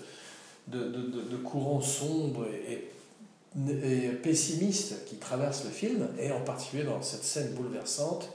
de, 0.68 0.87
de, 0.87 1.37
courant 1.38 1.80
sombre 1.80 2.46
et, 2.46 2.90
pessimiste 4.22 5.04
qui 5.07 5.16
traverse 5.16 5.64
le 5.64 5.70
film, 5.70 6.07
et 6.20 6.30
en 6.30 6.42
particulier 6.42 6.85
dans 6.85 7.02
cette 7.02 7.24
scène 7.24 7.54
bouleversante 7.54 8.30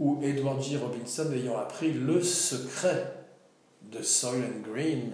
où 0.00 0.18
Edward 0.24 0.60
G. 0.60 0.76
Robinson, 0.76 1.30
ayant 1.32 1.56
appris 1.56 1.92
le 1.92 2.20
secret 2.20 3.21
de 3.90 4.02
Soylent 4.02 4.62
Green, 4.62 5.12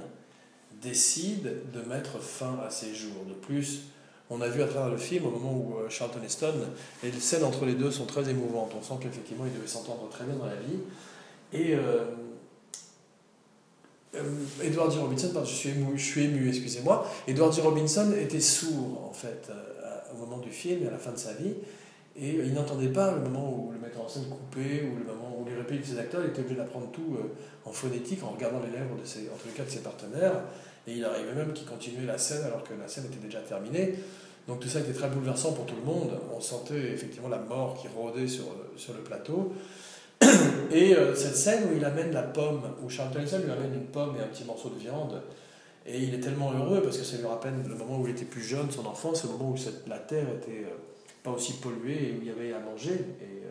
décide 0.80 1.70
de 1.72 1.80
mettre 1.88 2.20
fin 2.20 2.58
à 2.64 2.70
ses 2.70 2.94
jours. 2.94 3.24
De 3.28 3.34
plus, 3.34 3.82
on 4.30 4.40
a 4.40 4.48
vu 4.48 4.62
à 4.62 4.66
travers 4.66 4.90
le 4.90 4.98
film, 4.98 5.26
au 5.26 5.30
moment 5.30 5.52
où 5.52 5.78
euh, 5.78 5.88
Charlton 5.88 6.20
Heston, 6.24 6.54
et 7.02 7.10
les 7.10 7.20
scènes 7.20 7.44
entre 7.44 7.64
les 7.64 7.74
deux 7.74 7.90
sont 7.90 8.04
très 8.04 8.28
émouvantes. 8.28 8.72
On 8.78 8.82
sent 8.82 8.94
qu'effectivement, 9.00 9.44
ils 9.46 9.54
devaient 9.54 9.66
s'entendre 9.66 10.08
très 10.10 10.24
bien 10.24 10.34
dans 10.34 10.46
la 10.46 10.56
vie. 10.56 10.78
Et 11.52 11.74
euh, 11.74 12.04
euh, 14.14 14.22
Edward 14.62 14.92
G. 14.92 14.98
Robinson, 14.98 15.30
pardon, 15.32 15.48
je 15.48 15.54
suis 15.54 15.70
ému, 15.70 15.96
je 15.96 16.04
suis 16.04 16.24
ému 16.24 16.48
excusez-moi. 16.48 17.10
Edward 17.26 17.54
G. 17.54 17.62
Robinson 17.62 18.12
était 18.18 18.40
sourd, 18.40 19.08
en 19.08 19.14
fait, 19.14 19.50
au 20.12 20.18
moment 20.18 20.38
du 20.38 20.50
film 20.50 20.84
et 20.84 20.88
à 20.88 20.90
la 20.90 20.98
fin 20.98 21.12
de 21.12 21.18
sa 21.18 21.32
vie. 21.32 21.54
Et 22.20 22.30
il 22.30 22.52
n'entendait 22.52 22.88
pas 22.88 23.12
le 23.12 23.20
moment 23.20 23.52
où 23.52 23.72
le 23.72 23.78
metteur 23.78 24.04
en 24.04 24.08
scène 24.08 24.24
coupait, 24.24 24.82
ou 24.82 24.98
le 24.98 25.04
moment 25.04 25.36
où 25.38 25.48
les 25.48 25.54
répliques 25.54 25.82
de 25.82 25.86
ses 25.86 25.98
acteurs, 25.98 26.20
il 26.24 26.30
était 26.30 26.40
obligé 26.40 26.56
d'apprendre 26.56 26.90
tout 26.90 27.16
en 27.64 27.72
phonétique, 27.72 28.24
en 28.24 28.30
regardant 28.30 28.60
les 28.60 28.76
lèvres 28.76 28.96
de 29.00 29.06
ses, 29.06 29.28
en 29.28 29.36
tous 29.40 29.48
les 29.48 29.54
cas 29.54 29.64
de 29.64 29.70
ses 29.70 29.80
partenaires. 29.80 30.42
Et 30.88 30.94
il 30.94 31.04
arrivait 31.04 31.34
même 31.34 31.52
qu'il 31.52 31.66
continuait 31.66 32.06
la 32.06 32.18
scène 32.18 32.44
alors 32.44 32.64
que 32.64 32.72
la 32.74 32.88
scène 32.88 33.04
était 33.04 33.24
déjà 33.24 33.40
terminée. 33.40 33.94
Donc 34.48 34.60
tout 34.60 34.68
ça 34.68 34.80
était 34.80 34.94
très 34.94 35.08
bouleversant 35.08 35.52
pour 35.52 35.66
tout 35.66 35.76
le 35.76 35.84
monde. 35.84 36.10
On 36.34 36.40
sentait 36.40 36.92
effectivement 36.92 37.28
la 37.28 37.38
mort 37.38 37.78
qui 37.80 37.86
rôdait 37.88 38.26
sur, 38.26 38.46
sur 38.76 38.94
le 38.94 39.00
plateau. 39.00 39.52
Et 40.72 40.96
euh, 40.96 41.14
cette 41.14 41.36
scène 41.36 41.64
où 41.70 41.76
il 41.76 41.84
amène 41.84 42.12
la 42.12 42.22
pomme, 42.22 42.62
où 42.82 42.88
Charles 42.88 43.16
Heston 43.22 43.42
lui 43.44 43.52
amène 43.52 43.74
une 43.74 43.86
pomme 43.86 44.16
et 44.16 44.22
un 44.22 44.26
petit 44.26 44.44
morceau 44.44 44.70
de 44.70 44.78
viande, 44.78 45.22
et 45.86 45.98
il 45.98 46.14
est 46.14 46.20
tellement 46.20 46.52
heureux 46.52 46.82
parce 46.82 46.98
que 46.98 47.04
ça 47.04 47.16
lui 47.16 47.26
rappelle 47.26 47.54
le 47.66 47.74
moment 47.74 48.00
où 48.00 48.06
il 48.06 48.10
était 48.10 48.24
plus 48.24 48.42
jeune, 48.42 48.70
son 48.70 48.84
enfance, 48.84 49.24
le 49.24 49.30
moment 49.30 49.50
où 49.52 49.56
cette, 49.56 49.86
la 49.88 49.98
terre 49.98 50.26
était 50.36 50.64
euh, 50.64 50.76
aussi 51.32 51.54
polluée 51.54 52.08
et 52.08 52.12
où 52.12 52.22
il 52.22 52.28
y 52.28 52.30
avait 52.30 52.52
à 52.52 52.60
manger. 52.60 52.94
Et, 53.20 53.44
euh, 53.44 53.50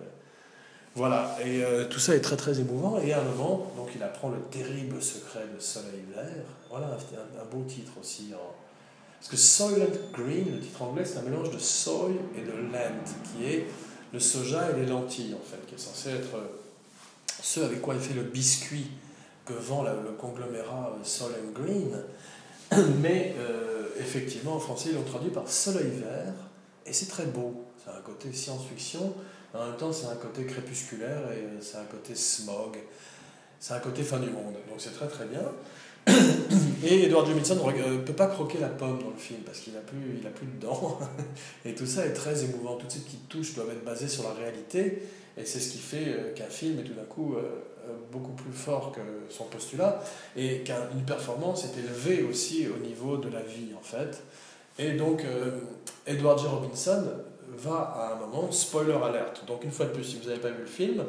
voilà, 0.95 1.37
et 1.45 1.61
tout 1.91 1.99
ça 1.99 2.15
est 2.15 2.21
très 2.21 2.37
très 2.37 2.59
émouvant. 2.59 2.99
Et 2.99 3.13
à 3.13 3.21
un 3.21 3.23
moment, 3.23 3.71
donc 3.77 3.89
il 3.95 4.01
apprend 4.01 4.29
le 4.29 4.39
terrible 4.49 4.99
secret 5.01 5.45
de 5.55 5.61
Soleil 5.61 6.03
Vert. 6.13 6.45
Voilà 6.71 6.87
un, 6.87 7.41
un 7.41 7.45
beau 7.45 7.63
titre 7.65 7.91
aussi 8.01 8.33
parce 9.19 9.29
que 9.29 9.37
Soylent 9.37 9.97
Green, 10.13 10.45
le 10.53 10.59
titre 10.59 10.81
anglais, 10.81 11.03
c'est 11.03 11.17
un 11.17 11.23
mélange 11.23 11.51
de 11.51 11.57
soy 11.57 12.13
et 12.37 12.41
de 12.41 12.51
land, 12.71 13.03
qui 13.23 13.45
est 13.45 13.65
le 14.13 14.19
soja 14.19 14.69
et 14.71 14.79
les 14.79 14.85
lentilles, 14.85 15.33
en 15.33 15.43
fait, 15.43 15.65
qui 15.67 15.75
est 15.75 15.79
censé 15.79 16.09
être 16.09 16.35
euh, 16.35 16.47
ce 17.41 17.61
avec 17.61 17.81
quoi 17.81 17.95
il 17.95 17.99
fait 17.99 18.13
le 18.13 18.23
biscuit 18.23 18.87
que 19.45 19.53
vend 19.53 19.83
le 19.83 20.11
conglomérat 20.17 20.93
euh, 20.93 21.03
Solent 21.03 21.51
Green. 21.53 21.97
Mais 23.01 23.35
euh, 23.39 23.87
effectivement, 23.99 24.55
en 24.55 24.59
français, 24.59 24.89
ils 24.91 24.95
l'ont 24.95 25.03
traduit 25.03 25.31
par 25.31 25.49
soleil 25.49 25.89
vert, 25.89 26.33
et 26.87 26.93
c'est 26.93 27.07
très 27.07 27.25
beau. 27.25 27.65
C'est 27.83 27.91
un 27.91 28.01
côté 28.01 28.31
science-fiction, 28.31 29.13
en 29.53 29.65
même 29.65 29.77
temps, 29.77 29.91
c'est 29.91 30.07
un 30.07 30.15
côté 30.15 30.45
crépusculaire 30.45 31.31
et 31.31 31.61
c'est 31.61 31.77
un 31.77 31.85
côté 31.85 32.15
smog. 32.15 32.77
C'est 33.59 33.73
un 33.73 33.79
côté 33.79 34.03
fin 34.03 34.19
du 34.19 34.29
monde. 34.29 34.53
Donc 34.69 34.79
c'est 34.79 34.93
très 34.93 35.07
très 35.07 35.25
bien. 35.25 35.41
Et 36.83 37.05
Edward 37.05 37.27
Jamison 37.27 37.55
ne 37.55 37.97
peut 37.97 38.13
pas 38.13 38.27
croquer 38.27 38.59
la 38.59 38.69
pomme 38.69 38.99
dans 39.01 39.09
le 39.09 39.17
film 39.17 39.41
parce 39.41 39.59
qu'il 39.59 39.73
n'a 39.73 39.79
plus, 39.79 39.97
plus 40.35 40.47
de 40.47 40.61
dents. 40.61 40.99
Et 41.65 41.73
tout 41.73 41.87
ça 41.87 42.05
est 42.05 42.13
très 42.13 42.43
émouvant. 42.43 42.75
Toutes 42.75 42.91
ces 42.91 42.99
petites 42.99 43.27
touches 43.27 43.55
doivent 43.55 43.71
être 43.71 43.83
basées 43.83 44.07
sur 44.07 44.23
la 44.23 44.33
réalité. 44.33 45.01
Et 45.37 45.45
c'est 45.45 45.59
ce 45.59 45.71
qui 45.71 45.79
fait 45.79 46.07
euh, 46.07 46.33
qu'un 46.33 46.49
film 46.49 46.79
est 46.79 46.83
tout 46.83 46.93
d'un 46.93 47.03
coup 47.03 47.35
euh, 47.35 47.41
euh, 47.87 47.93
beaucoup 48.11 48.33
plus 48.33 48.53
fort 48.53 48.91
que 48.91 49.01
son 49.29 49.45
postulat. 49.45 50.03
Et 50.35 50.63
qu'une 50.63 51.03
performance 51.05 51.65
est 51.65 51.79
élevée 51.79 52.23
aussi 52.23 52.67
au 52.67 52.77
niveau 52.85 53.17
de 53.17 53.29
la 53.29 53.41
vie, 53.41 53.73
en 53.77 53.83
fait. 53.83 54.21
Et 54.79 54.91
donc, 54.93 55.23
Edward 56.05 56.39
J. 56.39 56.45
Robinson 56.45 57.03
va 57.57 57.79
à 57.79 58.13
un 58.13 58.15
moment, 58.15 58.51
spoiler 58.51 58.93
alerte. 58.93 59.43
Donc, 59.47 59.63
une 59.63 59.71
fois 59.71 59.87
de 59.87 59.91
plus, 59.91 60.03
si 60.03 60.17
vous 60.17 60.27
n'avez 60.27 60.39
pas 60.39 60.49
vu 60.49 60.61
le 60.61 60.67
film, 60.67 61.03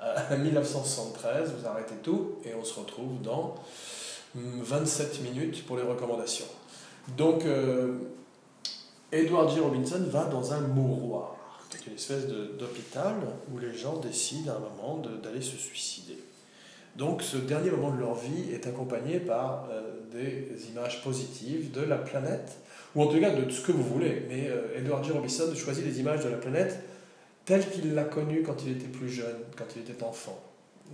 en 0.30 0.36
1973, 0.36 1.54
vous 1.58 1.66
arrêtez 1.66 1.94
tout 2.02 2.36
et 2.44 2.54
on 2.54 2.64
se 2.64 2.78
retrouve 2.78 3.22
dans 3.22 3.54
27 4.34 5.22
minutes 5.22 5.64
pour 5.66 5.76
les 5.76 5.82
recommandations. 5.82 6.46
Donc, 7.16 7.44
euh, 7.44 7.98
Edward 9.12 9.50
J. 9.50 9.60
Robinson 9.60 10.02
va 10.08 10.24
dans 10.24 10.52
un 10.52 10.60
mouroir, 10.60 11.36
une 11.86 11.94
espèce 11.94 12.26
d'hôpital 12.26 13.14
où 13.52 13.58
les 13.58 13.74
gens 13.74 13.98
décident 13.98 14.52
à 14.52 14.56
un 14.56 14.60
moment 14.60 15.02
d'aller 15.22 15.42
se 15.42 15.56
suicider. 15.56 16.18
Donc, 16.96 17.22
ce 17.22 17.36
dernier 17.36 17.70
moment 17.70 17.90
de 17.90 18.00
leur 18.00 18.14
vie 18.14 18.52
est 18.52 18.66
accompagné 18.66 19.18
par 19.18 19.68
euh, 19.70 20.00
des 20.12 20.70
images 20.70 21.02
positives 21.02 21.72
de 21.72 21.82
la 21.82 21.98
planète, 21.98 22.58
ou 22.94 23.02
en 23.02 23.06
tout 23.06 23.20
cas 23.20 23.30
de 23.30 23.50
ce 23.50 23.60
que 23.60 23.72
vous 23.72 23.82
voulez. 23.82 24.26
Mais 24.28 24.48
euh, 24.48 24.78
Edward 24.78 25.04
J. 25.04 25.12
Robinson 25.12 25.52
choisit 25.54 25.84
les 25.84 26.00
images 26.00 26.24
de 26.24 26.30
la 26.30 26.36
planète 26.36 26.80
telle 27.44 27.68
qu'il 27.68 27.94
l'a 27.94 28.04
connue 28.04 28.42
quand 28.42 28.64
il 28.64 28.72
était 28.72 28.86
plus 28.86 29.08
jeune, 29.08 29.36
quand 29.56 29.64
il 29.76 29.82
était 29.82 30.02
enfant. 30.02 30.38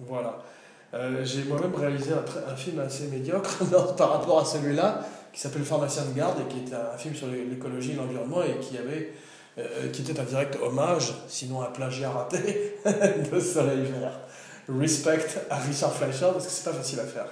Voilà. 0.06 0.42
Euh, 0.94 1.24
j'ai 1.24 1.44
moi-même 1.44 1.74
réalisé 1.74 2.12
un, 2.12 2.56
film 2.56 2.80
assez 2.80 3.06
médiocre 3.06 3.58
par 3.96 4.12
rapport 4.12 4.40
à 4.40 4.44
celui-là, 4.44 5.06
qui 5.32 5.40
s'appelle 5.40 5.62
Pharmacien 5.62 6.04
de 6.06 6.16
garde, 6.16 6.40
et 6.40 6.52
qui 6.52 6.60
était 6.60 6.74
un 6.74 6.96
film 6.96 7.14
sur 7.14 7.28
l'écologie 7.28 7.92
et 7.92 7.94
l'environnement, 7.94 8.42
et 8.42 8.58
qui, 8.58 8.76
avait, 8.76 9.12
euh, 9.58 9.88
qui 9.92 10.02
était 10.02 10.18
un 10.18 10.24
direct 10.24 10.58
hommage, 10.60 11.14
sinon 11.28 11.62
un 11.62 11.70
plagiat 11.70 12.10
raté, 12.10 12.76
de 13.32 13.38
Soleil 13.38 13.82
Vert. 13.82 14.18
Respect 14.78 15.26
à 15.48 15.56
Richard 15.56 15.92
Fleischer, 15.92 16.28
parce 16.32 16.46
que 16.46 16.52
c'est 16.52 16.64
pas 16.64 16.76
facile 16.76 17.00
à 17.00 17.04
faire. 17.04 17.26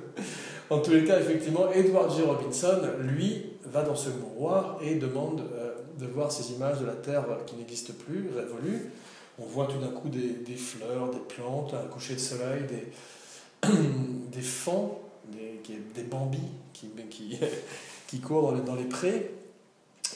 en 0.70 0.78
tous 0.80 0.90
les 0.90 1.04
cas, 1.04 1.20
effectivement, 1.20 1.70
Edward 1.70 2.14
J. 2.14 2.22
Robinson, 2.22 2.80
lui, 3.00 3.46
va 3.64 3.82
dans 3.82 3.94
ce 3.94 4.10
mouroir 4.10 4.78
et 4.82 4.96
demande 4.96 5.42
euh, 5.54 5.74
de 5.98 6.06
voir 6.06 6.32
ces 6.32 6.52
images 6.52 6.80
de 6.80 6.86
la 6.86 6.94
Terre 6.94 7.24
qui 7.46 7.56
n'existent 7.56 7.94
plus, 8.06 8.28
révolues, 8.34 8.90
on 9.38 9.44
voit 9.44 9.66
tout 9.66 9.78
d'un 9.78 9.88
coup 9.88 10.08
des, 10.08 10.30
des, 10.30 10.56
fleurs, 10.56 11.10
des 11.10 11.18
plantes, 11.18 11.74
un 11.74 11.88
coucher 11.88 12.14
de 12.14 12.20
soleil, 12.20 12.62
des, 12.68 13.68
des 13.68 14.44
des, 15.32 15.80
des 15.94 16.02
bambis 16.02 16.38
qui, 16.72 16.88
qui, 17.10 17.38
qui 18.06 18.20
courent 18.20 18.50
dans 18.50 18.54
les, 18.56 18.62
dans 18.62 18.74
les, 18.76 18.84
prés. 18.84 19.30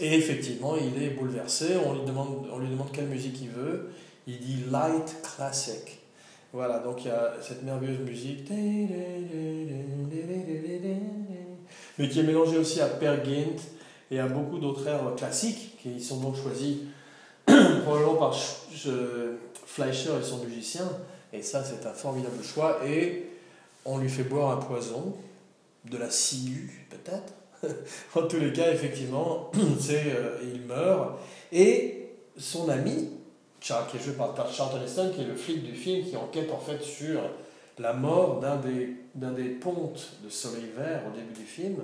Et 0.00 0.14
effectivement, 0.14 0.76
il 0.76 1.02
est 1.02 1.10
bouleversé. 1.10 1.76
On 1.84 1.94
lui 1.94 2.04
demande, 2.04 2.46
on 2.52 2.58
lui 2.58 2.68
demande 2.68 2.92
quelle 2.92 3.08
musique 3.08 3.40
il 3.40 3.50
veut. 3.50 3.90
Il 4.26 4.38
dit 4.38 4.64
light 4.70 5.16
classic. 5.22 5.97
Voilà, 6.52 6.78
donc 6.78 7.04
il 7.04 7.08
y 7.08 7.10
a 7.10 7.34
cette 7.40 7.62
merveilleuse 7.62 8.00
musique. 8.00 8.50
Mais 11.98 12.08
qui 12.08 12.20
est 12.20 12.22
mélangée 12.22 12.58
aussi 12.58 12.80
à 12.80 12.86
Per 12.86 13.16
Gint 13.24 13.60
et 14.10 14.18
à 14.18 14.26
beaucoup 14.26 14.58
d'autres 14.58 14.86
airs 14.86 15.14
classiques 15.16 15.76
qui 15.82 16.00
sont 16.00 16.20
donc 16.20 16.36
choisis 16.36 16.78
probablement 17.46 18.14
par 18.14 18.34
Fleischer 19.66 20.12
et 20.20 20.24
son 20.24 20.38
musicien. 20.38 20.88
Et 21.32 21.42
ça, 21.42 21.62
c'est 21.62 21.86
un 21.86 21.92
formidable 21.92 22.42
choix. 22.42 22.78
Et 22.86 23.26
on 23.84 23.98
lui 23.98 24.08
fait 24.08 24.22
boire 24.22 24.56
un 24.56 24.60
poison, 24.60 25.14
de 25.84 25.96
la 25.96 26.10
ciguë 26.10 26.86
peut-être. 26.90 27.34
en 28.14 28.26
tous 28.26 28.38
les 28.38 28.52
cas, 28.52 28.72
effectivement, 28.72 29.50
c'est, 29.80 30.04
euh, 30.06 30.38
il 30.54 30.62
meurt. 30.62 31.18
Et 31.52 32.10
son 32.36 32.68
ami, 32.68 33.10
Qui 33.60 33.72
est 33.72 34.00
joué 34.00 34.14
par 34.14 34.34
Charlton 34.52 34.80
Heston, 34.82 35.10
qui 35.14 35.22
est 35.22 35.26
le 35.26 35.34
flic 35.34 35.64
du 35.64 35.74
film, 35.74 36.06
qui 36.06 36.16
enquête 36.16 36.50
en 36.52 36.58
fait 36.58 36.82
sur 36.82 37.20
la 37.78 37.92
mort 37.92 38.40
d'un 38.40 38.56
des, 38.56 38.96
des 39.14 39.48
pontes 39.50 40.12
de 40.24 40.30
Soleil 40.30 40.70
Vert 40.76 41.02
au 41.08 41.16
début 41.16 41.34
du 41.34 41.46
film, 41.46 41.76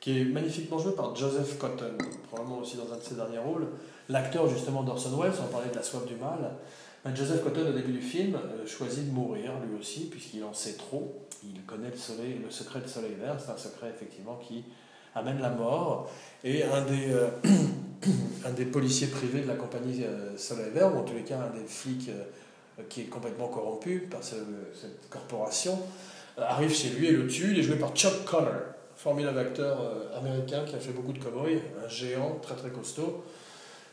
qui 0.00 0.18
est 0.18 0.24
magnifiquement 0.24 0.78
joué 0.78 0.92
par 0.92 1.14
Joseph 1.14 1.58
Cotton, 1.58 1.96
probablement 2.28 2.58
aussi 2.58 2.76
dans 2.76 2.92
un 2.92 2.96
de 2.96 3.02
ses 3.02 3.14
derniers 3.14 3.38
rôles. 3.38 3.68
L'acteur 4.08 4.48
justement 4.48 4.82
d'Orson 4.82 5.16
Welles, 5.20 5.32
on 5.40 5.52
parlait 5.52 5.70
de 5.70 5.76
la 5.76 5.82
soif 5.82 6.04
du 6.06 6.16
mal. 6.16 6.56
Joseph 7.14 7.42
Cotton, 7.42 7.68
au 7.68 7.72
début 7.72 7.92
du 7.92 8.02
film, 8.02 8.34
euh, 8.34 8.66
choisit 8.66 9.06
de 9.06 9.12
mourir 9.12 9.52
lui 9.66 9.78
aussi, 9.78 10.06
puisqu'il 10.10 10.44
en 10.44 10.52
sait 10.52 10.74
trop. 10.74 11.26
Il 11.42 11.62
connaît 11.64 11.90
le, 11.90 11.96
soleil, 11.96 12.40
le 12.44 12.50
secret 12.50 12.80
de 12.80 12.88
Soleil 12.88 13.14
Vert, 13.18 13.36
c'est 13.38 13.50
un 13.50 13.56
secret 13.56 13.90
effectivement 13.94 14.36
qui 14.36 14.64
amène 15.14 15.40
la 15.40 15.50
mort. 15.50 16.10
Et 16.44 16.62
un 16.64 16.82
des, 16.82 17.12
euh, 17.12 17.28
un 18.46 18.50
des 18.50 18.64
policiers 18.64 19.08
privés 19.08 19.40
de 19.40 19.48
la 19.48 19.54
compagnie 19.54 20.04
euh, 20.04 20.36
Soleil 20.36 20.70
Vert, 20.72 20.94
ou 20.94 20.98
en 20.98 21.02
tous 21.02 21.14
les 21.14 21.22
cas 21.24 21.38
un 21.38 21.58
des 21.58 21.66
flics 21.66 22.10
qui 22.88 23.02
est 23.02 23.04
complètement 23.04 23.48
corrompu 23.48 24.08
par 24.10 24.22
cette 24.22 25.10
corporation, 25.10 25.78
arrive 26.38 26.74
chez 26.74 26.88
lui 26.88 27.08
et 27.08 27.12
le 27.12 27.26
tue. 27.26 27.50
Il 27.50 27.58
est 27.58 27.62
joué 27.62 27.76
par 27.76 27.94
Chuck 27.94 28.24
Connor, 28.24 28.52
formidable 28.96 29.38
acteur 29.38 29.78
américain 30.16 30.64
qui 30.66 30.74
a 30.76 30.78
fait 30.78 30.92
beaucoup 30.92 31.12
de 31.12 31.18
cowboys, 31.18 31.60
un 31.84 31.88
géant 31.88 32.38
très 32.40 32.54
très 32.54 32.70
costaud 32.70 33.22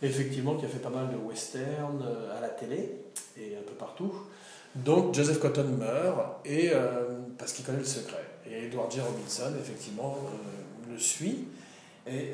effectivement, 0.01 0.55
qui 0.55 0.65
a 0.65 0.67
fait 0.67 0.79
pas 0.79 0.89
mal 0.89 1.09
de 1.09 1.17
western 1.17 2.01
euh, 2.01 2.37
à 2.37 2.41
la 2.41 2.49
télé 2.49 2.91
et 3.37 3.55
un 3.57 3.63
peu 3.67 3.73
partout. 3.73 4.13
Donc 4.75 5.13
Joseph 5.13 5.39
Cotton 5.39 5.69
meurt 5.77 6.45
et, 6.45 6.69
euh, 6.71 7.19
parce 7.37 7.53
qu'il 7.53 7.65
connaît 7.65 7.79
le 7.79 7.85
secret. 7.85 8.23
Et 8.49 8.65
Edward 8.65 8.91
J. 8.91 9.01
Robinson, 9.01 9.51
effectivement, 9.59 10.17
euh, 10.25 10.35
le 10.97 11.03
suit. 11.03 11.45
Et, 12.09 12.31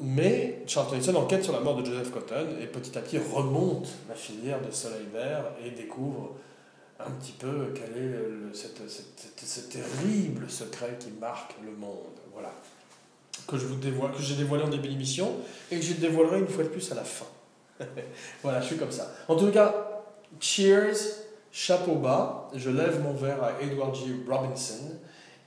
mais 0.00 0.62
Charlton 0.66 0.96
Heston 0.96 1.14
enquête 1.14 1.44
sur 1.44 1.52
la 1.52 1.60
mort 1.60 1.76
de 1.80 1.84
Joseph 1.84 2.10
Cotton 2.10 2.56
et 2.60 2.66
petit 2.66 2.98
à 2.98 3.00
petit 3.00 3.18
remonte 3.18 3.88
la 4.08 4.16
filière 4.16 4.60
de 4.60 4.72
Soleil 4.72 5.06
Vert 5.12 5.44
et 5.64 5.70
découvre 5.70 6.34
un 6.98 7.10
petit 7.12 7.32
peu 7.32 7.72
quel 7.72 8.02
est 8.02 8.08
le, 8.08 8.50
ce 8.52 9.60
terrible 9.60 10.50
secret 10.50 10.96
qui 10.98 11.10
marque 11.20 11.54
le 11.64 11.70
monde. 11.70 12.18
Voilà 12.32 12.52
que 13.46 13.56
je 13.56 13.66
vous 13.66 13.76
dévoile, 13.76 14.12
que 14.12 14.22
j'ai 14.22 14.34
dévoilé 14.34 14.64
en 14.64 14.68
début 14.68 14.88
d'émission 14.88 15.32
et 15.70 15.76
que 15.76 15.84
je 15.84 15.94
dévoilerai 15.94 16.40
une 16.40 16.48
fois 16.48 16.64
de 16.64 16.68
plus 16.68 16.90
à 16.92 16.94
la 16.94 17.04
fin. 17.04 17.26
voilà, 18.42 18.60
je 18.60 18.66
suis 18.66 18.76
comme 18.76 18.90
ça. 18.90 19.12
En 19.28 19.36
tout 19.36 19.50
cas, 19.50 20.04
cheers, 20.40 20.96
chapeau 21.52 21.96
bas. 21.96 22.50
Je 22.54 22.70
lève 22.70 23.02
mon 23.02 23.12
verre 23.12 23.42
à 23.42 23.52
Edward 23.62 23.94
G. 23.94 24.04
Robinson, 24.28 24.92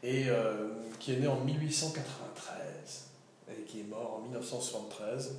et, 0.04 0.26
euh, 0.30 0.70
qui 1.00 1.14
est 1.14 1.18
né 1.18 1.28
en 1.28 1.40
1893 1.42 3.08
et 3.50 3.64
qui 3.64 3.82
est 3.82 3.90
mort 3.90 4.19
en 4.19 4.19
1973. 4.30 5.36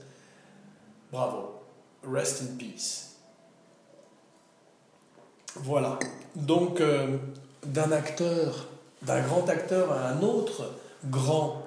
Bravo. 1.13 1.63
Rest 2.03 2.43
in 2.43 2.57
peace. 2.57 3.17
Voilà. 5.57 5.99
Donc, 6.35 6.81
euh, 6.81 7.19
d'un 7.65 7.93
acteur, 7.93 8.69
d'un 9.03 9.21
grand 9.21 9.49
acteur 9.49 9.93
à 9.93 10.09
un 10.09 10.23
autre 10.23 10.71
grand 11.07 11.63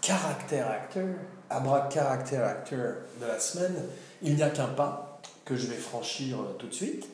caractère 0.00 0.70
acteur, 0.70 1.16
abra 1.48 1.88
caractère 1.88 2.44
acteur 2.44 2.96
de 3.20 3.26
la 3.26 3.38
semaine, 3.38 3.76
il 4.22 4.34
n'y 4.36 4.42
a 4.42 4.50
qu'un 4.50 4.66
pas 4.66 5.20
que 5.44 5.56
je 5.56 5.66
vais 5.66 5.76
franchir 5.76 6.40
euh, 6.40 6.54
tout 6.58 6.66
de 6.66 6.74
suite. 6.74 7.08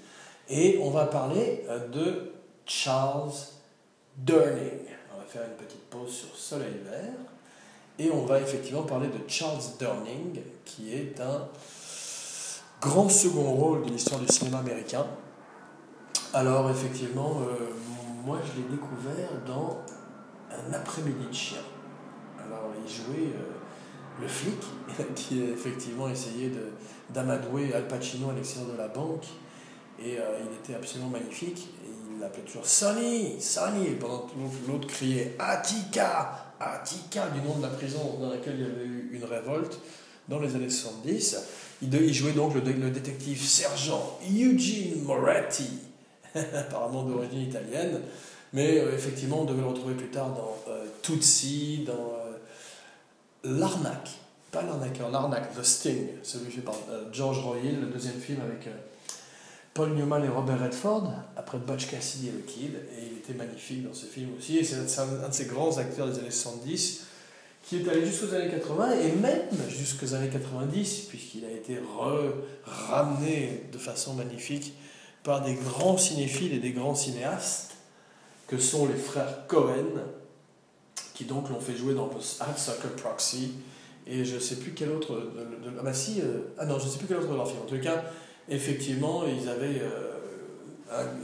Et 0.48 0.80
on 0.82 0.90
va 0.90 1.06
parler 1.06 1.64
euh, 1.68 1.88
de 1.88 2.32
Charles 2.66 3.32
Durning. 4.16 4.86
On 5.14 5.18
va 5.18 5.24
faire 5.26 5.42
une 5.42 5.64
petite 5.64 5.88
pause 5.88 6.12
sur 6.12 6.36
Soleil 6.36 6.80
Vert. 6.84 7.29
Et 8.00 8.10
on 8.10 8.24
va 8.24 8.40
effectivement 8.40 8.82
parler 8.82 9.08
de 9.08 9.28
Charles 9.28 9.60
Durning, 9.78 10.40
qui 10.64 10.94
est 10.94 11.20
un 11.20 11.46
grand 12.80 13.08
second 13.08 13.52
rôle 13.52 13.84
de 13.84 13.90
l'histoire 13.90 14.20
du 14.20 14.26
cinéma 14.26 14.58
américain. 14.58 15.06
Alors 16.32 16.70
effectivement, 16.70 17.42
euh, 17.42 17.74
moi 18.24 18.38
je 18.42 18.60
l'ai 18.60 18.68
découvert 18.68 19.28
dans 19.46 19.78
Un 20.50 20.72
après-midi 20.72 21.26
de 21.28 21.34
chien 21.34 21.60
il 22.86 22.90
jouait 22.90 23.32
euh, 23.34 24.20
le 24.20 24.28
flic, 24.28 24.60
qui 25.14 25.42
effectivement 25.42 26.08
essayé 26.08 26.52
d'amadouer 27.10 27.72
Al 27.74 27.86
Pacino 27.88 28.30
à 28.30 28.34
l'extérieur 28.34 28.72
de 28.72 28.78
la 28.78 28.88
banque. 28.88 29.26
Et 29.98 30.18
euh, 30.18 30.38
il 30.40 30.56
était 30.56 30.74
absolument 30.74 31.10
magnifique. 31.10 31.74
Et 31.84 31.90
il 32.12 32.20
l'appelait 32.20 32.42
toujours 32.42 32.66
Sonny, 32.66 33.40
Sonny. 33.40 33.88
Et 33.88 33.92
pendant 33.92 34.20
que 34.20 34.32
l'autre 34.70 34.86
criait 34.86 35.36
Attica, 35.38 36.49
Attica, 36.60 37.28
du 37.30 37.40
nom 37.40 37.56
de 37.56 37.62
la 37.62 37.68
prison 37.68 38.18
dans 38.20 38.28
laquelle 38.28 38.56
il 38.58 38.60
y 38.60 38.70
avait 38.70 38.84
eu 38.84 39.10
une 39.14 39.24
révolte 39.24 39.78
dans 40.28 40.38
les 40.38 40.54
années 40.54 40.68
70. 40.70 41.38
Il, 41.82 42.14
jouait 42.14 42.32
donc 42.32 42.54
le, 42.54 42.60
détective 42.60 43.42
sergent 43.42 44.18
Eugene 44.30 45.02
Moretti, 45.02 45.70
apparemment 46.34 47.04
d'origine 47.04 47.40
italienne, 47.40 48.00
mais 48.52 48.78
euh, 48.78 48.94
effectivement 48.94 49.40
on 49.40 49.44
devait 49.44 49.62
le 49.62 49.68
retrouver 49.68 49.94
plus 49.94 50.10
tard 50.10 50.28
dans 50.28 50.56
euh, 50.68 50.84
Tootsie, 51.02 51.84
dans 51.86 51.92
euh, 51.92 52.36
L'arnaque, 53.42 54.10
pas 54.50 54.62
l'arnaqueur, 54.62 55.10
l'arnaque, 55.10 55.54
The 55.54 55.64
Sting, 55.64 56.08
celui 56.22 56.52
fait 56.52 56.60
par 56.60 56.74
George 57.10 57.38
Royal, 57.38 57.80
le 57.80 57.86
deuxième 57.86 58.20
film 58.20 58.40
avec 58.42 58.68
Paul 59.72 59.94
Newman 59.94 60.22
et 60.22 60.28
Robert 60.28 60.60
Redford, 60.60 61.10
après 61.38 61.56
Butch 61.56 61.86
Cassidy 61.86 62.28
et 62.28 62.32
le 62.32 62.40
Kid, 62.40 62.72
magnifique 63.34 63.86
dans 63.86 63.94
ce 63.94 64.06
film 64.06 64.30
aussi, 64.38 64.58
et 64.58 64.64
c'est 64.64 64.76
un, 64.76 65.28
de 65.28 65.32
ces 65.32 65.46
grands 65.46 65.76
acteurs 65.78 66.08
des 66.08 66.18
années 66.18 66.30
70 66.30 67.06
qui 67.62 67.76
est 67.76 67.88
allé 67.88 68.04
jusqu'aux 68.04 68.34
années 68.34 68.50
80 68.50 68.92
et 69.00 69.12
même 69.12 69.48
jusqu'aux 69.68 70.14
années 70.14 70.30
90, 70.30 71.06
puisqu'il 71.08 71.44
a 71.44 71.50
été 71.50 71.78
ramené 72.64 73.64
de 73.70 73.78
façon 73.78 74.14
magnifique 74.14 74.74
par 75.22 75.42
des 75.42 75.54
grands 75.54 75.98
cinéphiles 75.98 76.54
et 76.54 76.58
des 76.58 76.72
grands 76.72 76.94
cinéastes, 76.94 77.76
que 78.48 78.58
sont 78.58 78.88
les 78.88 78.96
frères 78.96 79.46
Cohen, 79.46 80.00
qui 81.14 81.24
donc 81.24 81.50
l'ont 81.50 81.60
fait 81.60 81.76
jouer 81.76 81.94
dans 81.94 82.06
le 82.06 82.20
Sucker 82.20 82.96
Proxy, 82.96 83.52
et 84.06 84.24
je 84.24 84.36
ne 84.36 84.40
sais 84.40 84.56
plus 84.56 84.72
quel 84.72 84.90
autre. 84.90 85.14
De, 85.14 85.70
ah, 85.78 85.82
bah 85.84 85.92
si, 85.92 86.20
euh, 86.22 86.38
ah 86.58 86.64
non, 86.64 86.78
je 86.78 86.88
sais 86.88 86.98
plus 86.98 87.06
quel 87.06 87.18
autre 87.18 87.28
de 87.28 87.36
leurs 87.36 87.46
films. 87.46 87.62
En 87.62 87.66
tout 87.66 87.78
cas, 87.78 88.02
effectivement, 88.48 89.24
ils 89.26 89.48
avaient. 89.48 89.80
Euh, 89.80 90.09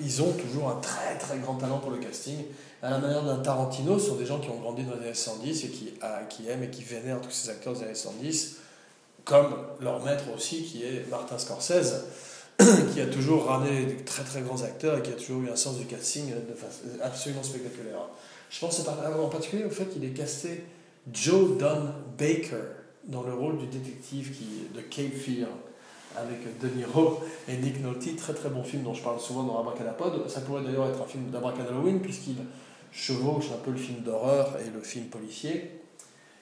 ils 0.00 0.22
ont 0.22 0.32
toujours 0.32 0.70
un 0.70 0.80
très 0.80 1.18
très 1.18 1.38
grand 1.38 1.54
talent 1.54 1.78
pour 1.78 1.90
le 1.90 1.98
casting 1.98 2.44
à 2.82 2.90
la 2.90 2.98
manière 2.98 3.24
d'un 3.24 3.38
Tarantino, 3.38 3.98
ce 3.98 4.08
sont 4.08 4.16
des 4.16 4.26
gens 4.26 4.38
qui 4.38 4.50
ont 4.50 4.60
grandi 4.60 4.84
dans 4.84 4.94
les 4.94 5.06
années 5.06 5.14
110 5.14 5.64
et 5.64 5.68
qui, 5.68 5.94
qui 6.28 6.48
aiment 6.48 6.62
et 6.62 6.70
qui 6.70 6.82
vénèrent 6.82 7.20
tous 7.20 7.30
ces 7.30 7.50
acteurs 7.50 7.72
des 7.74 7.82
années 7.82 7.94
110, 7.94 8.58
comme 9.24 9.56
leur 9.80 10.04
maître 10.04 10.24
aussi, 10.34 10.62
qui 10.62 10.84
est 10.84 11.08
Martin 11.10 11.38
Scorsese, 11.38 12.04
qui 12.92 13.00
a 13.00 13.06
toujours 13.06 13.46
ramené 13.46 13.86
des 13.86 13.96
très 14.04 14.22
très 14.22 14.42
grands 14.42 14.62
acteurs 14.62 14.98
et 14.98 15.02
qui 15.02 15.10
a 15.10 15.14
toujours 15.14 15.42
eu 15.42 15.50
un 15.50 15.56
sens 15.56 15.78
du 15.78 15.86
casting 15.86 16.26
de 16.26 16.54
façon 16.54 16.82
absolument 17.02 17.42
spectaculaire. 17.42 18.08
Je 18.50 18.60
pense 18.60 18.80
en 18.80 19.28
particulier 19.28 19.64
au 19.64 19.70
fait 19.70 19.86
qu'il 19.86 20.04
ait 20.04 20.10
casté 20.10 20.64
Joe 21.12 21.58
Don 21.58 21.88
Baker 22.16 22.62
dans 23.04 23.22
le 23.22 23.34
rôle 23.34 23.58
du 23.58 23.66
détective 23.66 24.32
qui, 24.36 24.68
de 24.74 24.80
Cape 24.80 25.14
Fear 25.14 25.48
avec 26.16 26.58
De 26.60 26.68
Niro 26.68 27.20
et 27.48 27.56
Nick 27.56 27.82
Nolte, 27.82 28.16
très 28.16 28.34
très 28.34 28.48
bon 28.48 28.62
film 28.62 28.82
dont 28.82 28.94
je 28.94 29.02
parle 29.02 29.20
souvent 29.20 29.42
dans 29.42 29.60
Abracadapod. 29.60 30.28
Ça 30.28 30.40
pourrait 30.40 30.62
d'ailleurs 30.62 30.88
être 30.88 31.02
un 31.02 31.06
film 31.06 31.30
d'Abracadalloween 31.30 32.00
puisqu'il 32.00 32.36
chevauche 32.92 33.46
un 33.52 33.62
peu 33.62 33.70
le 33.70 33.76
film 33.76 34.00
d'horreur 34.00 34.56
et 34.60 34.70
le 34.70 34.80
film 34.80 35.06
policier. 35.06 35.70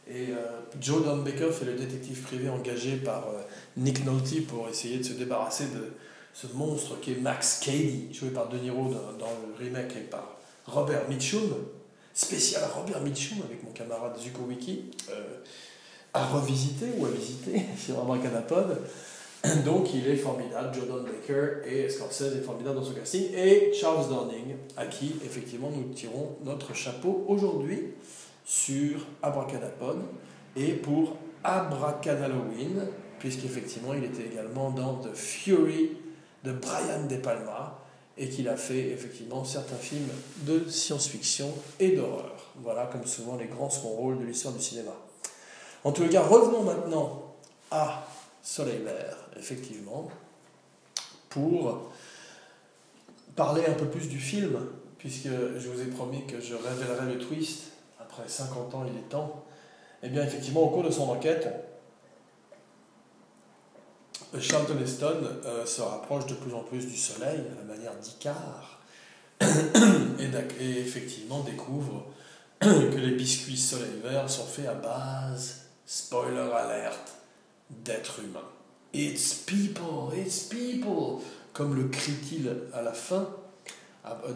Et 0.07 0.31
euh, 0.31 0.61
Joe 0.81 1.03
Don 1.05 1.19
Baker 1.19 1.51
fait 1.51 1.65
le 1.65 1.75
détective 1.75 2.21
privé 2.23 2.49
engagé 2.51 2.97
par 2.97 3.29
euh, 3.29 3.41
Nick 3.77 4.05
Nolte 4.05 4.47
pour 4.47 4.69
essayer 4.69 4.99
de 4.99 5.03
se 5.03 5.15
débarrasser 5.15 5.65
de 5.67 5.93
ce 6.35 6.47
monstre 6.49 7.01
qui 7.01 7.13
est 7.13 7.21
Max 7.21 7.61
Cady, 7.61 8.13
joué 8.13 8.31
par 8.31 8.49
De 8.49 8.59
Niro 8.59 8.93
dans, 9.19 9.29
le 9.29 9.65
remake 9.65 9.97
et 9.97 10.01
par 10.01 10.37
Robert 10.67 11.09
Mitchum, 11.09 11.49
spécial 12.13 12.63
Robert 12.75 13.01
Mitchum 13.01 13.39
avec 13.45 13.63
mon 13.63 13.71
camarade 13.71 14.19
Zuko 14.19 14.43
Wiki, 14.43 14.91
euh, 15.11 15.39
à 16.13 16.27
revisiter 16.27 16.87
ou 16.99 17.07
à 17.07 17.11
visiter 17.11 17.63
sur 17.79 17.99
Abracadapod. 18.01 18.83
Donc 19.65 19.93
il 19.93 20.09
est 20.09 20.17
formidable, 20.17 20.75
Jordan 20.75 21.05
Baker 21.05 21.69
et 21.69 21.89
Scorsese 21.89 22.37
est 22.37 22.43
formidable 22.43 22.77
dans 22.77 22.85
son 22.85 22.95
casting, 22.95 23.27
et 23.35 23.73
Charles 23.75 24.09
Durning, 24.09 24.57
à 24.77 24.87
qui 24.87 25.17
effectivement 25.25 25.71
nous 25.71 25.93
tirons 25.93 26.37
notre 26.45 26.75
chapeau 26.75 27.25
aujourd'hui 27.29 27.95
sur 28.45 29.01
Abracadapod 29.23 30.03
et 30.57 30.73
pour 30.73 31.17
Abracadalloween, 31.43 32.87
puisqu'effectivement 33.19 33.93
il 33.93 34.05
était 34.05 34.27
également 34.33 34.71
dans 34.71 34.95
The 34.97 35.15
Fury 35.15 35.91
de 36.43 36.53
Brian 36.53 37.07
De 37.09 37.17
Palma 37.17 37.79
et 38.17 38.29
qu'il 38.29 38.49
a 38.49 38.57
fait 38.57 38.91
effectivement 38.91 39.45
certains 39.45 39.77
films 39.77 40.09
de 40.43 40.69
science-fiction 40.69 41.53
et 41.81 41.91
d'horreur. 41.91 42.53
Voilà 42.63 42.87
comme 42.87 43.05
souvent 43.05 43.37
les 43.37 43.47
grands 43.47 43.71
second 43.71 43.89
rôles 43.89 44.21
de 44.21 44.25
l'histoire 44.25 44.55
du 44.55 44.63
cinéma. 44.63 44.93
En 45.83 45.93
tous 45.93 46.05
les 46.05 46.09
cas, 46.09 46.23
revenons 46.23 46.63
maintenant 46.63 47.35
à 47.71 48.07
Soleil 48.45 48.83
Vert, 48.85 49.17
effectivement, 49.39 50.11
pour 51.29 51.91
parler 53.37 53.65
un 53.67 53.73
peu 53.73 53.87
plus 53.87 54.09
du 54.09 54.19
film, 54.19 54.59
puisque 54.99 55.29
je 55.29 55.69
vous 55.69 55.81
ai 55.83 55.87
promis 55.87 56.27
que 56.27 56.41
je 56.41 56.55
révélerai 56.55 57.13
le 57.13 57.19
twist, 57.19 57.73
après 58.01 58.29
50 58.29 58.75
ans 58.75 58.87
il 58.89 58.97
est 58.99 59.09
temps. 59.09 59.45
Eh 60.03 60.09
bien, 60.09 60.23
effectivement, 60.23 60.63
au 60.63 60.69
cours 60.69 60.83
de 60.83 60.91
son 60.91 61.09
enquête, 61.09 61.49
Charlton 64.39 64.79
Heston 64.83 65.21
euh, 65.45 65.65
se 65.65 65.81
rapproche 65.81 66.27
de 66.27 66.35
plus 66.35 66.55
en 66.55 66.63
plus 66.63 66.87
du 66.87 66.97
Soleil, 66.97 67.41
à 67.53 67.67
la 67.67 67.75
manière 67.75 67.95
d'Icar, 67.97 68.81
et, 69.41 70.65
et 70.65 70.81
effectivement 70.81 71.41
découvre 71.41 72.07
que 72.61 72.97
les 72.97 73.13
biscuits 73.13 73.57
Soleil 73.57 74.01
Vert 74.03 74.29
sont 74.29 74.47
faits 74.47 74.69
à 74.69 74.75
base, 74.75 75.63
spoiler 75.87 76.51
alerte, 76.53 77.15
d'être 77.71 78.21
humain. 78.21 78.54
It's 78.95 79.35
people, 79.35 80.13
it's 80.17 80.45
people, 80.45 81.21
comme 81.53 81.75
le 81.75 81.89
crie-t-il 81.89 82.49
à 82.73 82.81
la 82.81 82.93
fin, 82.93 83.29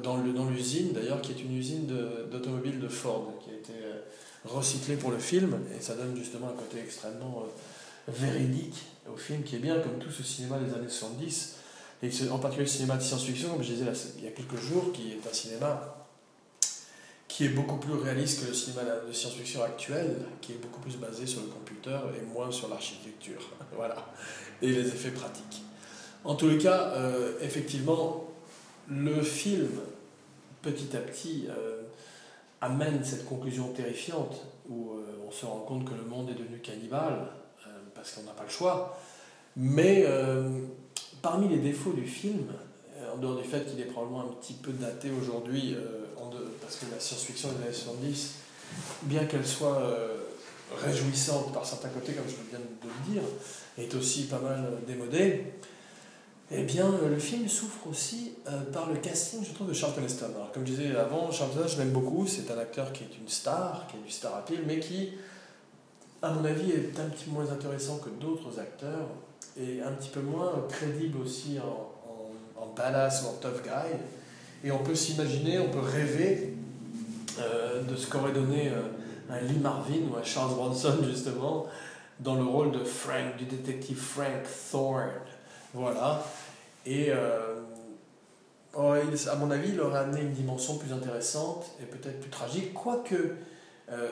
dans 0.03 0.17
l'usine 0.51 0.93
d'ailleurs, 0.93 1.21
qui 1.21 1.31
est 1.31 1.41
une 1.41 1.57
usine 1.57 1.87
d'automobile 2.31 2.81
de, 2.81 2.89
Ford, 2.89 3.35
qui 3.45 3.51
a 3.51 3.55
été 3.55 3.73
euh, 3.85 4.01
recyclée 4.45 4.97
pour 4.97 5.13
le 5.13 5.19
film, 5.19 5.61
et 5.77 5.81
ça 5.81 5.95
donne 5.95 6.17
justement 6.17 6.49
un 6.49 6.57
côté 6.61 6.81
extrêmement 6.81 7.45
euh, 7.45 8.13
véridique 8.13 8.83
au 9.13 9.17
film, 9.17 9.45
qui 9.45 9.57
est 9.57 9.61
bien 9.61 9.79
comme 9.79 9.99
tout 10.01 10.11
ce 10.11 10.25
cinéma 10.25 10.59
des 10.59 10.75
années 10.75 10.89
70, 10.89 11.55
et 12.03 12.11
en 12.31 12.39
particulier 12.39 12.67
le 12.67 12.73
cinéma 12.73 12.97
de 12.97 13.03
science-fiction, 13.03 13.51
comme 13.51 13.63
je 13.63 13.75
disais 13.75 13.85
il 14.19 14.25
y 14.25 14.29
a 14.29 14.33
quelques 14.33 14.61
jours, 14.61 14.93
qui 14.93 15.13
est 15.13 15.29
un 15.29 15.33
cinéma 15.33 15.95
qui 17.29 17.45
est 17.45 17.51
beaucoup 17.51 17.77
plus 17.77 17.93
réaliste 17.93 18.43
que 18.43 18.49
le 18.49 18.55
cinéma 18.55 18.83
de 19.07 19.13
science-fiction 19.13 19.63
actuel, 19.63 20.17
qui 20.41 20.53
est 20.53 20.57
beaucoup 20.57 20.81
plus 20.81 20.97
basé 20.97 21.27
sur 21.27 21.43
le 21.43 21.47
computer 21.47 21.99
et 22.17 22.25
moins 22.33 22.51
sur 22.51 22.69
l'architecture. 22.69 23.41
voilà. 23.77 23.97
Et 24.63 24.69
les 24.69 24.89
effets 24.89 25.11
pratiques. 25.11 25.63
En 26.25 26.35
tous 26.35 26.49
les 26.49 26.59
cas, 26.59 26.93
euh, 26.95 27.33
effectivement, 27.41 28.25
le 28.89 29.23
film, 29.23 29.69
petit 30.63 30.97
à 30.97 31.01
petit, 31.01 31.47
euh, 31.49 31.83
amène 32.61 33.05
cette 33.05 33.25
conclusion 33.25 33.69
terrifiante 33.69 34.45
où 34.69 34.91
euh, 34.91 35.27
on 35.27 35.31
se 35.31 35.47
rend 35.47 35.61
compte 35.61 35.85
que 35.85 35.95
le 35.95 36.03
monde 36.03 36.29
est 36.31 36.35
devenu 36.35 36.59
cannibale, 36.59 37.29
parce 37.95 38.13
qu'on 38.13 38.23
n'a 38.23 38.33
pas 38.33 38.45
le 38.45 38.51
choix. 38.51 38.97
Mais 39.57 40.07
parmi 41.21 41.49
les 41.49 41.59
défauts 41.59 41.93
du 41.93 42.07
film, 42.07 42.47
en 43.13 43.19
dehors 43.19 43.37
du 43.37 43.43
fait 43.43 43.65
qu'il 43.67 43.81
est 43.81 43.87
probablement 43.87 44.21
un 44.21 44.35
petit 44.35 44.53
peu 44.53 44.71
daté 44.71 45.11
aujourd'hui 45.11 45.75
parce 46.61 46.77
que 46.77 46.87
la 46.93 47.01
science-fiction 47.01 47.49
des 47.53 47.65
années 47.65 47.73
70, 47.73 48.35
bien 49.03 49.25
qu'elle 49.25 49.47
soit 49.47 49.83
réjouissante 50.77 51.53
par 51.53 51.65
certains 51.65 51.89
côtés, 51.89 52.13
comme 52.13 52.29
je 52.29 52.35
viens 52.51 52.59
de 52.59 52.89
le 52.89 53.13
dire, 53.13 53.23
est 53.79 53.95
aussi 53.95 54.25
pas 54.25 54.41
mal 54.41 54.73
démodée, 54.87 55.45
eh 56.51 56.63
bien, 56.63 56.91
le 57.07 57.19
film 57.19 57.47
souffre 57.47 57.87
aussi 57.89 58.33
euh, 58.47 58.63
par 58.73 58.89
le 58.89 58.97
casting, 58.97 59.45
je 59.45 59.53
trouve, 59.53 59.69
de 59.69 59.75
Charlton 59.75 60.03
Heston. 60.05 60.31
Alors, 60.35 60.51
comme 60.53 60.67
je 60.67 60.73
disais 60.73 60.97
avant, 60.97 61.31
Charlton 61.31 61.61
Heston, 61.61 61.75
je 61.75 61.79
l'aime 61.83 61.93
beaucoup, 61.93 62.27
c'est 62.27 62.51
un 62.51 62.59
acteur 62.59 62.93
qui 62.93 63.05
est 63.05 63.19
une 63.21 63.29
star, 63.29 63.87
qui 63.89 63.99
est 63.99 64.01
du 64.01 64.11
star 64.11 64.35
appeal, 64.37 64.61
mais 64.67 64.81
qui, 64.81 65.11
à 66.23 66.33
mon 66.33 66.45
avis, 66.45 66.71
est 66.71 66.99
un 66.99 67.09
petit 67.11 67.25
peu 67.25 67.33
moins 67.33 67.51
intéressant 67.51 67.99
que 67.99 68.09
d'autres 68.09 68.59
acteurs, 68.59 69.09
et 69.61 69.83
un 69.83 69.93
petit 69.93 70.09
peu 70.09 70.21
moins 70.21 70.65
crédible 70.69 71.19
aussi 71.21 71.59
en, 71.59 71.93
en, 72.09 72.63
en 72.63 72.67
badass 72.75 73.25
ou 73.25 73.29
en 73.29 73.33
tough 73.35 73.63
guy. 73.63 73.99
Et 74.65 74.71
on 74.71 74.79
peut 74.79 74.95
s'imaginer, 74.95 75.59
on 75.59 75.69
peut 75.69 75.81
rêver 75.81 76.55
euh, 77.41 77.83
de 77.83 77.95
ce 77.97 78.09
qu'aurait 78.09 78.33
donné 78.33 78.69
euh, 78.69 78.83
un 79.31 79.41
Lee 79.41 79.59
Marvin 79.59 80.01
ou 80.11 80.17
un 80.17 80.23
Charles 80.23 80.55
Bronson, 80.55 80.97
justement, 81.05 81.67
dans 82.21 82.35
le 82.35 82.45
rôle 82.45 82.73
de 82.73 82.85
Frank, 82.85 83.37
du 83.37 83.45
détective 83.45 83.99
Frank 83.99 84.43
Thorne. 84.71 85.11
Voilà. 85.75 86.25
Et 86.87 87.09
euh, 87.11 87.61
à 88.75 89.37
mon 89.37 89.51
avis, 89.51 89.71
il 89.71 89.81
aurait 89.81 90.01
amené 90.01 90.23
une 90.23 90.33
dimension 90.33 90.79
plus 90.79 90.93
intéressante 90.93 91.67
et 91.81 91.85
peut-être 91.85 92.21
plus 92.21 92.31
tragique, 92.31 92.75
quoique 92.75 93.35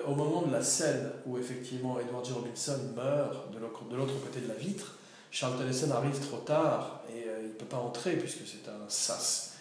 au 0.06 0.14
moment 0.14 0.40
de 0.40 0.50
la 0.50 0.62
scène 0.62 1.10
où 1.26 1.36
effectivement 1.36 2.00
Edward 2.00 2.24
G. 2.24 2.32
Robinson 2.32 2.78
meurt 2.96 3.52
de 3.52 3.58
l'autre 3.58 4.14
côté 4.24 4.40
de 4.40 4.48
la 4.48 4.54
vitre, 4.54 4.94
Charles 5.30 5.68
Heston 5.68 5.90
arrive 5.90 6.18
trop 6.18 6.38
tard 6.38 7.02
et 7.10 7.26
il 7.42 7.48
ne 7.48 7.52
peut 7.52 7.66
pas 7.66 7.76
entrer 7.76 8.16
puisque 8.16 8.40
c'est 8.46 8.70
un 8.70 8.88
sas 8.88 9.55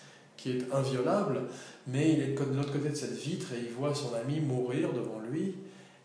qui 0.46 0.60
est 0.60 0.72
inviolable, 0.72 1.42
mais 1.88 2.14
il 2.14 2.22
est 2.22 2.28
de 2.36 2.56
l'autre 2.56 2.72
côté 2.72 2.90
de 2.90 2.96
cette 2.96 3.18
vitre 3.18 3.48
et 3.54 3.62
il 3.66 3.72
voit 3.72 3.96
son 3.96 4.14
ami 4.14 4.40
mourir 4.40 4.94
devant 4.94 5.20
lui 5.28 5.56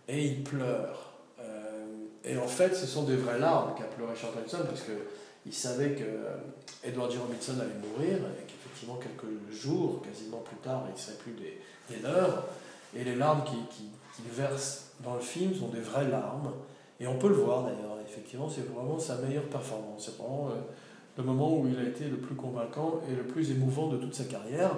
et 0.08 0.24
il 0.24 0.42
pleure. 0.42 1.12
Euh, 1.40 1.84
et 2.24 2.38
en 2.38 2.46
fait, 2.46 2.74
ce 2.74 2.86
sont 2.86 3.02
des 3.02 3.16
vraies 3.16 3.38
larmes 3.38 3.74
qu'a 3.76 3.84
pleuré 3.84 4.14
Charles 4.16 4.32
parce 4.48 4.82
qu'il 4.82 5.52
savait 5.52 5.90
que 5.90 6.04
euh, 6.04 6.36
Edward 6.82 7.10
G. 7.10 7.18
Robinson 7.18 7.52
allait 7.60 7.86
mourir 7.86 8.16
et 8.16 8.46
qu'effectivement, 8.46 8.96
quelques 8.96 9.52
jours, 9.52 10.00
quasiment 10.00 10.38
plus 10.38 10.56
tard, 10.56 10.84
il 10.88 10.94
ne 10.94 10.98
serait 10.98 11.18
plus 11.18 11.32
des, 11.32 11.60
des. 11.90 12.08
Et 12.98 13.04
les 13.04 13.16
larmes 13.16 13.44
qu'il 13.44 13.66
qui, 13.66 13.90
qui 14.16 14.22
verse 14.32 14.92
dans 15.00 15.16
le 15.16 15.20
film 15.20 15.54
sont 15.54 15.68
des 15.68 15.80
vraies 15.80 16.08
larmes. 16.08 16.50
Et 16.98 17.06
on 17.06 17.18
peut 17.18 17.28
le 17.28 17.34
voir 17.34 17.64
d'ailleurs, 17.64 17.98
effectivement, 18.08 18.48
c'est 18.48 18.66
vraiment 18.74 18.98
sa 18.98 19.16
meilleure 19.16 19.44
performance. 19.44 20.06
C'est 20.06 20.16
vraiment 20.16 20.48
euh, 20.48 20.60
le 21.20 21.26
moment 21.26 21.58
où 21.58 21.68
il 21.68 21.78
a 21.78 21.88
été 21.88 22.04
le 22.04 22.16
plus 22.16 22.34
convaincant 22.34 23.00
et 23.10 23.14
le 23.14 23.22
plus 23.22 23.50
émouvant 23.50 23.88
de 23.88 23.96
toute 23.96 24.14
sa 24.14 24.24
carrière. 24.24 24.70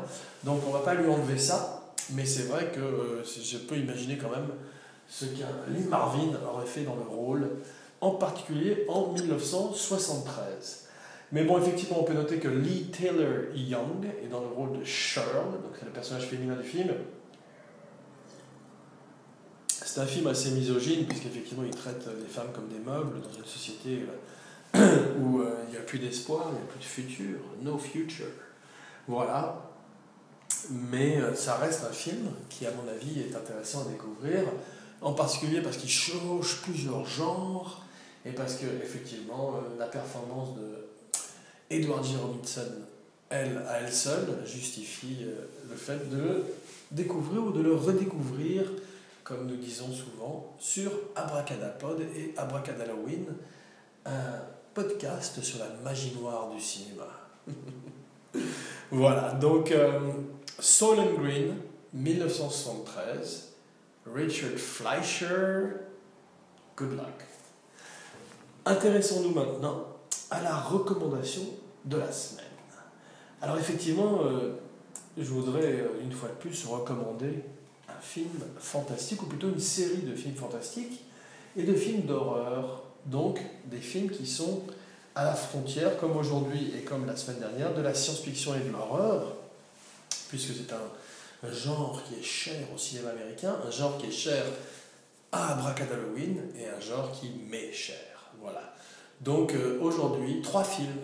Donc 0.44 0.60
on 0.66 0.68
ne 0.68 0.74
va 0.74 0.80
pas 0.80 0.94
lui 0.94 1.08
enlever 1.08 1.38
ça, 1.38 1.92
mais 2.10 2.24
c'est 2.24 2.44
vrai 2.44 2.70
que 2.74 2.80
euh, 2.80 3.24
je 3.24 3.58
peux 3.58 3.76
imaginer 3.76 4.18
quand 4.18 4.30
même 4.30 4.48
ce 5.08 5.26
qu'un 5.26 5.48
Lee 5.68 5.84
Marvin 5.88 6.32
aurait 6.50 6.66
fait 6.66 6.82
dans 6.82 6.96
le 6.96 7.02
rôle, 7.02 7.50
en 8.00 8.12
particulier 8.12 8.84
en 8.88 9.12
1973. 9.12 10.88
Mais 11.32 11.44
bon, 11.44 11.58
effectivement, 11.58 12.00
on 12.00 12.04
peut 12.04 12.14
noter 12.14 12.38
que 12.38 12.48
Lee 12.48 12.90
Taylor 12.90 13.54
Young 13.54 14.06
est 14.22 14.28
dans 14.28 14.40
le 14.40 14.48
rôle 14.48 14.78
de 14.78 14.84
Shirl, 14.84 15.52
donc 15.62 15.72
c'est 15.78 15.86
le 15.86 15.92
personnage 15.92 16.24
féminin 16.24 16.56
du 16.56 16.68
film. 16.68 16.92
C'est 19.68 20.00
un 20.00 20.06
film 20.06 20.26
assez 20.26 20.50
misogyne, 20.50 21.06
puisqu'effectivement, 21.06 21.64
il 21.64 21.74
traite 21.74 22.06
les 22.20 22.28
femmes 22.28 22.48
comme 22.54 22.68
des 22.68 22.78
meubles 22.78 23.20
dans 23.20 23.38
une 23.38 23.44
société 23.44 24.06
euh, 24.76 25.14
où 25.20 25.40
euh, 25.40 25.54
il 25.68 25.72
n'y 25.72 25.76
a 25.76 25.80
plus 25.80 25.98
d'espoir, 25.98 26.46
il 26.50 26.54
n'y 26.54 26.60
a 26.60 26.66
plus 26.66 26.78
de 26.80 26.84
futur, 26.84 27.38
no 27.62 27.78
future. 27.78 28.26
Voilà. 29.08 29.70
Mais 30.70 31.18
euh, 31.18 31.34
ça 31.34 31.56
reste 31.56 31.84
un 31.84 31.92
film 31.92 32.30
qui, 32.48 32.66
à 32.66 32.70
mon 32.70 32.88
avis, 32.90 33.20
est 33.20 33.34
intéressant 33.34 33.82
à 33.82 33.90
découvrir, 33.90 34.44
en 35.00 35.12
particulier 35.12 35.60
parce 35.60 35.76
qu'il 35.76 35.90
change 35.90 36.60
plusieurs 36.62 37.04
genres 37.04 37.84
et 38.24 38.30
parce 38.30 38.54
que, 38.54 38.66
effectivement, 38.82 39.54
la 39.78 39.86
performance 39.86 40.56
de 40.56 40.86
Edward 41.70 42.04
G. 42.04 42.16
Robinson, 42.22 42.68
elle, 43.28 43.58
à 43.68 43.80
elle 43.80 43.92
seule, 43.92 44.42
justifie 44.46 45.26
le 45.68 45.76
fait 45.76 46.08
de 46.08 46.44
découvrir 46.92 47.44
ou 47.44 47.50
de 47.50 47.62
le 47.62 47.74
redécouvrir 47.74 48.64
comme 49.24 49.46
nous 49.46 49.56
disons 49.56 49.92
souvent, 49.92 50.54
sur 50.58 50.90
Abracadapod 51.14 52.00
et 52.16 52.34
Abracadalloween, 52.36 53.26
podcast 54.74 55.42
sur 55.42 55.58
la 55.58 55.68
magie 55.82 56.14
noire 56.18 56.50
du 56.50 56.60
cinéma. 56.60 57.06
voilà, 58.90 59.32
donc 59.32 59.70
euh, 59.70 60.12
Soul 60.58 60.98
Green, 61.18 61.56
1973, 61.92 63.52
Richard 64.14 64.56
Fleischer, 64.56 65.66
good 66.76 66.92
luck. 66.92 67.26
Intéressons-nous 68.64 69.34
maintenant 69.34 69.86
à 70.30 70.42
la 70.42 70.56
recommandation 70.56 71.42
de 71.84 71.96
la 71.96 72.12
semaine. 72.12 72.44
Alors 73.40 73.58
effectivement, 73.58 74.20
euh, 74.24 74.54
je 75.18 75.24
voudrais 75.24 75.64
euh, 75.64 76.02
une 76.02 76.12
fois 76.12 76.28
de 76.28 76.34
plus 76.34 76.64
recommander 76.66 77.42
film 78.02 78.28
fantastique, 78.58 79.22
ou 79.22 79.26
plutôt 79.26 79.48
une 79.48 79.60
série 79.60 80.02
de 80.02 80.14
films 80.14 80.34
fantastiques 80.34 81.04
et 81.56 81.62
de 81.62 81.72
films 81.72 82.02
d'horreur. 82.02 82.81
Donc 83.06 83.40
des 83.66 83.78
films 83.78 84.10
qui 84.10 84.26
sont 84.26 84.62
à 85.14 85.24
la 85.24 85.34
frontière, 85.34 85.98
comme 85.98 86.16
aujourd'hui 86.16 86.72
et 86.76 86.82
comme 86.82 87.06
la 87.06 87.16
semaine 87.16 87.40
dernière, 87.40 87.74
de 87.74 87.82
la 87.82 87.94
science-fiction 87.94 88.54
et 88.54 88.60
de 88.60 88.70
l'horreur, 88.70 89.34
puisque 90.28 90.52
c'est 90.54 90.72
un, 90.72 91.52
genre 91.52 92.02
qui 92.04 92.20
est 92.20 92.22
cher 92.22 92.54
au 92.74 92.78
cinéma 92.78 93.10
américain, 93.10 93.56
un 93.66 93.70
genre 93.70 93.98
qui 93.98 94.06
est 94.06 94.12
cher 94.12 94.44
à 95.32 95.54
Halloween 95.54 96.40
et 96.56 96.68
un 96.68 96.80
genre 96.80 97.10
qui 97.12 97.32
m'est 97.50 97.72
cher. 97.72 97.96
Voilà. 98.40 98.74
Donc 99.20 99.52
euh, 99.54 99.78
aujourd'hui, 99.80 100.40
trois 100.40 100.62
films 100.62 101.00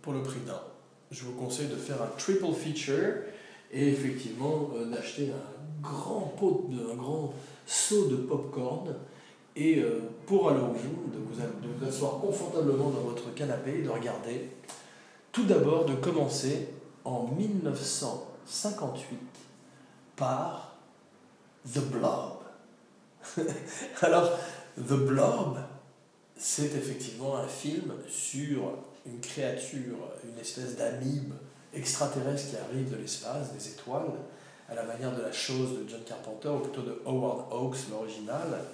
pour 0.00 0.12
le 0.12 0.22
prix 0.22 0.40
d'un. 0.46 0.60
Je 1.10 1.24
vous 1.24 1.32
conseille 1.32 1.66
de 1.66 1.76
faire 1.76 2.00
un 2.00 2.10
triple 2.16 2.52
feature 2.52 3.14
et 3.72 3.88
effectivement 3.88 4.70
euh, 4.76 4.86
d'acheter 4.86 5.30
un 5.32 5.82
grand 5.82 6.32
pot, 6.38 6.70
un 6.72 6.94
grand 6.94 7.34
seau 7.66 8.06
de 8.06 8.16
popcorn 8.16 8.94
et 9.56 9.78
euh, 9.78 10.00
pour 10.26 10.50
Halloween, 10.50 11.10
de 11.12 11.18
vous, 11.18 11.34
de 11.34 11.68
vous 11.78 11.86
asseoir 11.86 12.20
confortablement 12.20 12.90
dans 12.90 13.00
votre 13.00 13.34
canapé 13.34 13.78
et 13.78 13.82
de 13.82 13.90
regarder. 13.90 14.50
Tout 15.32 15.44
d'abord 15.44 15.84
de 15.84 15.94
commencer 15.94 16.68
en 17.04 17.24
1958 17.36 19.18
par 20.16 20.76
The 21.72 21.80
Blob. 21.80 22.38
Alors, 24.02 24.30
The 24.76 24.94
Blob, 24.94 25.58
c'est 26.36 26.74
effectivement 26.74 27.36
un 27.36 27.46
film 27.46 27.92
sur 28.08 28.72
une 29.06 29.20
créature, 29.20 29.96
une 30.24 30.38
espèce 30.38 30.76
d'amibe 30.76 31.32
extraterrestre 31.72 32.50
qui 32.50 32.56
arrive 32.56 32.90
de 32.90 32.96
l'espace, 32.96 33.52
des 33.52 33.68
étoiles, 33.68 34.10
à 34.68 34.74
la 34.74 34.84
manière 34.84 35.14
de 35.14 35.22
la 35.22 35.32
chose 35.32 35.78
de 35.78 35.88
John 35.88 36.02
Carpenter, 36.06 36.48
ou 36.48 36.60
plutôt 36.60 36.82
de 36.82 37.00
Howard 37.04 37.52
Hawks, 37.52 37.88
l'original, 37.90 38.64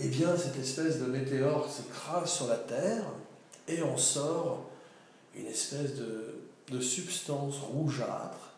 eh 0.00 0.08
bien, 0.08 0.36
cette 0.36 0.58
espèce 0.58 0.98
de 0.98 1.06
météore 1.06 1.70
s'écrase 1.70 2.30
sur 2.30 2.46
la 2.46 2.56
Terre 2.56 3.04
et 3.66 3.82
en 3.82 3.96
sort 3.96 4.64
une 5.34 5.46
espèce 5.46 5.94
de, 5.94 6.36
de 6.70 6.80
substance 6.80 7.58
rougeâtre 7.58 8.54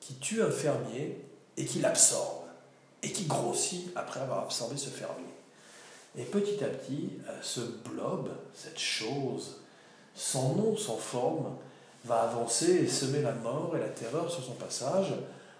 qui 0.00 0.14
tue 0.14 0.42
un 0.42 0.50
fermier 0.50 1.24
et 1.56 1.64
qui 1.64 1.80
l'absorbe 1.80 2.44
et 3.02 3.12
qui 3.12 3.26
grossit 3.26 3.90
après 3.96 4.20
avoir 4.20 4.44
absorbé 4.44 4.76
ce 4.76 4.88
fermier. 4.88 5.24
Et 6.16 6.24
petit 6.24 6.62
à 6.62 6.68
petit, 6.68 7.10
euh, 7.28 7.32
ce 7.42 7.60
blob, 7.60 8.30
cette 8.54 8.78
chose, 8.78 9.60
sans 10.14 10.54
nom, 10.54 10.76
sans 10.76 10.96
forme, 10.96 11.56
va 12.04 12.22
avancer 12.22 12.70
et 12.70 12.88
semer 12.88 13.22
la 13.22 13.32
mort 13.32 13.76
et 13.76 13.80
la 13.80 13.88
terreur 13.88 14.30
sur 14.30 14.42
son 14.42 14.52
passage, 14.52 15.12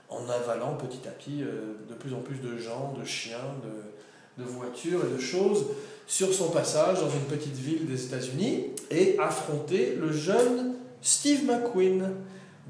en 0.08 0.28
avalant 0.28 0.76
petit 0.76 1.08
à 1.08 1.10
petit 1.10 1.42
euh, 1.42 1.74
de 1.88 1.94
plus 1.94 2.14
en 2.14 2.20
plus 2.20 2.38
de 2.38 2.56
gens, 2.56 2.94
de 2.98 3.04
chiens, 3.04 3.54
de, 3.64 3.93
de, 4.38 4.44
voitures 4.44 5.00
et 5.04 5.14
de 5.14 5.20
choses 5.20 5.66
sur 6.06 6.32
son 6.32 6.50
passage 6.50 7.00
dans 7.00 7.10
une 7.10 7.24
petite 7.38 7.56
ville 7.56 7.86
des 7.86 8.04
États-Unis 8.06 8.66
et 8.90 9.16
affronter 9.18 9.94
le 9.98 10.12
jeune 10.12 10.74
Steve 11.00 11.44
McQueen 11.44 12.10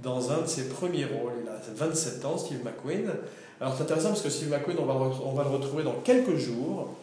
dans 0.02 0.30
un 0.30 0.42
de 0.42 0.46
ses 0.46 0.68
premiers 0.68 1.04
rôles. 1.04 1.32
Il 1.42 1.48
a 1.48 1.60
27 1.74 2.24
ans, 2.24 2.38
Steve 2.38 2.60
McQueen. 2.64 3.10
Alors 3.60 3.74
c'est 3.76 3.82
intéressant 3.84 4.08
parce 4.08 4.22
que 4.22 4.30
Steve 4.30 4.50
McQueen, 4.50 4.78
on 4.78 5.32
va, 5.32 5.42
le 5.42 5.50
retrouver 5.50 5.84
dans 5.84 6.00
quelques 6.04 6.36
jours 6.36 6.94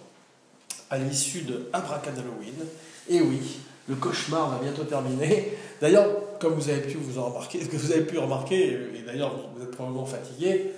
à 0.89 0.97
l'issue 0.97 1.41
de 1.41 1.69
Abracadalloween. 1.73 2.55
Et 3.09 3.21
oui, 3.21 3.59
le 3.87 3.95
cauchemar 3.95 4.51
va 4.51 4.59
bientôt 4.61 4.83
terminer. 4.83 5.57
D'ailleurs, 5.79 6.07
comme 6.39 6.53
vous 6.53 6.69
avez 6.69 6.81
pu 6.81 6.97
vous 6.97 7.19
en 7.19 7.29
remarquer, 7.29 7.59
que 7.71 7.77
vous 7.77 7.91
avez 7.91 8.03
pu 8.03 8.17
remarquer, 8.17 8.77
et 8.95 9.01
d'ailleurs 9.05 9.33
vous 9.55 9.63
êtes 9.63 9.71
probablement 9.71 10.05
fatigué, 10.05 10.71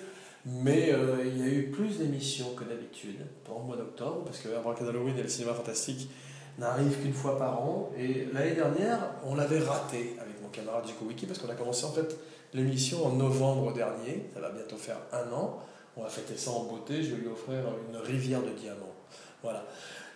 mais 0.46 0.92
euh, 0.92 1.24
il 1.26 1.38
y 1.40 1.44
a 1.44 1.48
eu 1.48 1.72
plus 1.72 2.00
d'émissions 2.00 2.54
que 2.56 2.64
d'habitude 2.64 3.20
pendant 3.44 3.60
le 3.60 3.66
mois 3.66 3.78
d'octobre, 3.78 4.24
parce 4.26 4.40
que 4.40 4.50
Halloween 4.50 5.18
et 5.18 5.24
le 5.24 5.30
cinéma 5.30 5.54
fantastique 5.54 6.10
n'arrivent 6.58 7.02
qu'une 7.02 7.14
fois 7.14 7.38
par 7.38 7.62
an. 7.62 7.92
Et 7.98 8.28
l'année 8.34 8.56
dernière, 8.56 9.00
on 9.26 9.36
l'avait 9.36 9.60
raté 9.60 10.16
avec 10.20 10.42
mon 10.42 10.50
camarade 10.50 10.86
Jico 10.86 11.06
Wiki, 11.06 11.26
parce 11.26 11.40
qu'on 11.40 11.50
a 11.50 11.56
commencé 11.56 11.86
en 11.86 11.92
fait 11.92 12.18
l'émission 12.54 13.06
en 13.06 13.14
novembre 13.14 13.74
dernier, 13.74 14.30
ça 14.34 14.40
va 14.40 14.50
bientôt 14.52 14.78
faire 14.78 14.98
un 15.12 15.32
an. 15.34 15.60
On 15.96 16.04
va 16.04 16.10
fêter 16.10 16.38
ça 16.38 16.52
en 16.52 16.64
beauté, 16.64 17.04
je 17.04 17.16
vais 17.16 17.22
lui 17.22 17.28
offrir 17.28 17.64
une 17.90 17.98
rivière 17.98 18.42
de 18.42 18.50
diamants. 18.50 18.96
Voilà 19.44 19.64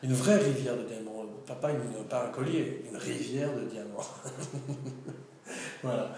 une 0.03 0.13
vraie 0.13 0.37
rivière 0.37 0.77
de 0.77 0.83
diamants. 0.83 1.25
Pas, 1.45 1.71
une, 1.71 2.03
pas 2.05 2.25
un 2.25 2.29
collier, 2.29 2.83
une 2.89 2.97
rivière 2.97 3.53
de 3.55 3.61
diamants. 3.61 4.05
voilà. 5.83 6.13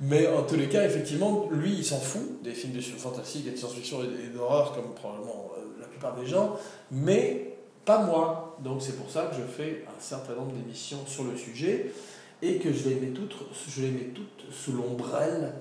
Mais 0.00 0.26
en 0.28 0.42
tous 0.44 0.56
les 0.56 0.68
cas, 0.68 0.84
effectivement, 0.84 1.48
lui, 1.50 1.74
il 1.74 1.84
s'en 1.84 1.98
fout 1.98 2.42
des 2.42 2.52
films 2.52 2.72
de 2.72 2.80
fantastique 2.80 3.46
et 3.46 3.50
de 3.50 3.56
science-fiction 3.56 4.02
et 4.02 4.34
d'horreur, 4.34 4.74
comme 4.74 4.94
probablement 4.94 5.52
euh, 5.58 5.80
la 5.80 5.86
plupart 5.86 6.16
des 6.16 6.26
gens, 6.26 6.56
mais 6.90 7.54
pas 7.84 8.02
moi. 8.02 8.58
Donc 8.64 8.80
c'est 8.80 8.96
pour 8.96 9.10
ça 9.10 9.26
que 9.26 9.36
je 9.36 9.42
fais 9.42 9.84
un 9.86 10.00
certain 10.00 10.34
nombre 10.34 10.52
d'émissions 10.52 11.04
sur 11.06 11.24
le 11.24 11.36
sujet 11.36 11.92
et 12.40 12.56
que 12.56 12.72
je 12.72 12.88
les 12.88 12.94
mets 12.94 13.08
toutes, 13.08 13.36
je 13.68 13.82
les 13.82 13.90
mets 13.90 14.10
toutes 14.14 14.46
sous 14.50 14.72
l'ombrelle 14.72 15.52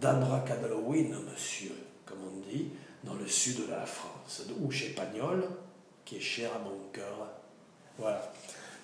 d'Abracadalloween, 0.00 1.14
monsieur, 1.32 1.72
comme 2.04 2.18
on 2.26 2.50
dit, 2.50 2.68
dans 3.04 3.14
le 3.14 3.26
sud 3.26 3.66
de 3.66 3.70
la 3.70 3.86
France, 3.86 4.44
ou 4.60 4.70
chez 4.70 4.90
Pagnol, 4.90 5.48
qui 6.04 6.16
est 6.16 6.20
cher 6.20 6.50
à 6.54 6.58
mon 6.58 6.76
cœur. 6.92 7.28
Voilà. 7.98 8.30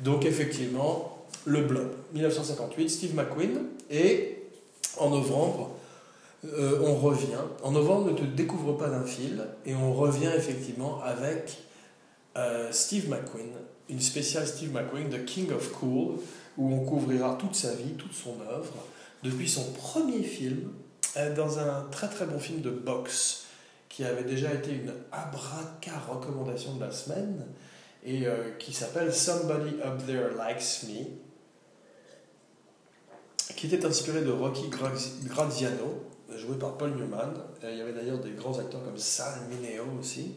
Donc 0.00 0.24
effectivement, 0.24 1.26
le 1.44 1.62
blob, 1.62 1.92
1958, 2.14 2.88
Steve 2.88 3.14
McQueen, 3.14 3.66
et 3.90 4.41
en 4.98 5.10
novembre, 5.10 5.70
euh, 6.44 6.80
on 6.82 6.96
revient. 6.96 7.38
En 7.62 7.70
novembre, 7.70 8.10
ne 8.10 8.16
te 8.16 8.24
découvre 8.24 8.72
pas 8.72 8.88
d'un 8.88 9.04
fil, 9.04 9.46
et 9.64 9.74
on 9.74 9.94
revient 9.94 10.30
effectivement 10.36 11.00
avec 11.02 11.58
euh, 12.36 12.70
Steve 12.72 13.08
McQueen, 13.08 13.52
une 13.88 14.00
spéciale 14.00 14.46
Steve 14.46 14.72
McQueen, 14.72 15.08
The 15.08 15.24
King 15.24 15.52
of 15.52 15.70
Cool, 15.72 16.16
où 16.58 16.72
on 16.74 16.84
couvrira 16.84 17.36
toute 17.38 17.54
sa 17.54 17.74
vie, 17.74 17.92
toute 17.92 18.12
son 18.12 18.36
œuvre, 18.50 18.74
depuis 19.22 19.48
son 19.48 19.72
premier 19.72 20.22
film, 20.22 20.72
euh, 21.16 21.34
dans 21.34 21.58
un 21.58 21.86
très 21.90 22.08
très 22.08 22.26
bon 22.26 22.38
film 22.38 22.60
de 22.60 22.70
boxe 22.70 23.44
qui 23.88 24.04
avait 24.04 24.24
déjà 24.24 24.52
été 24.52 24.72
une 24.72 24.92
abraca 25.12 25.92
recommandation 26.10 26.74
de 26.76 26.80
la 26.80 26.90
semaine 26.90 27.46
et 28.04 28.24
qui 28.58 28.72
s'appelle 28.72 29.12
Somebody 29.12 29.76
Up 29.84 30.04
There 30.06 30.30
Likes 30.30 30.88
Me, 30.88 31.04
qui 33.56 33.66
était 33.66 33.84
inspiré 33.84 34.22
de 34.22 34.30
Rocky 34.30 34.68
Graziano, 34.68 36.04
joué 36.36 36.56
par 36.56 36.76
Paul 36.76 36.90
Newman. 36.90 37.34
il 37.62 37.76
y 37.76 37.80
avait 37.80 37.92
d'ailleurs 37.92 38.18
des 38.18 38.32
grands 38.32 38.58
acteurs 38.58 38.82
comme 38.84 38.98
Sal 38.98 39.34
Mineo 39.50 39.84
aussi, 40.00 40.32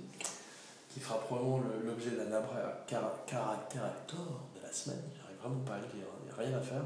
qui 0.93 0.99
fera 0.99 1.19
probablement 1.19 1.61
l'objet 1.85 2.11
d'un 2.11 2.31
abraca 2.35 3.01
de 3.33 4.61
la 4.61 4.71
semaine, 4.71 5.01
j'arrive 5.17 5.37
vraiment 5.41 5.63
pas 5.65 5.73
à 5.73 5.77
le 5.77 5.83
lire, 5.83 6.07
il 6.21 6.25
n'y 6.25 6.31
a 6.31 6.49
rien 6.49 6.57
à 6.57 6.61
faire. 6.61 6.83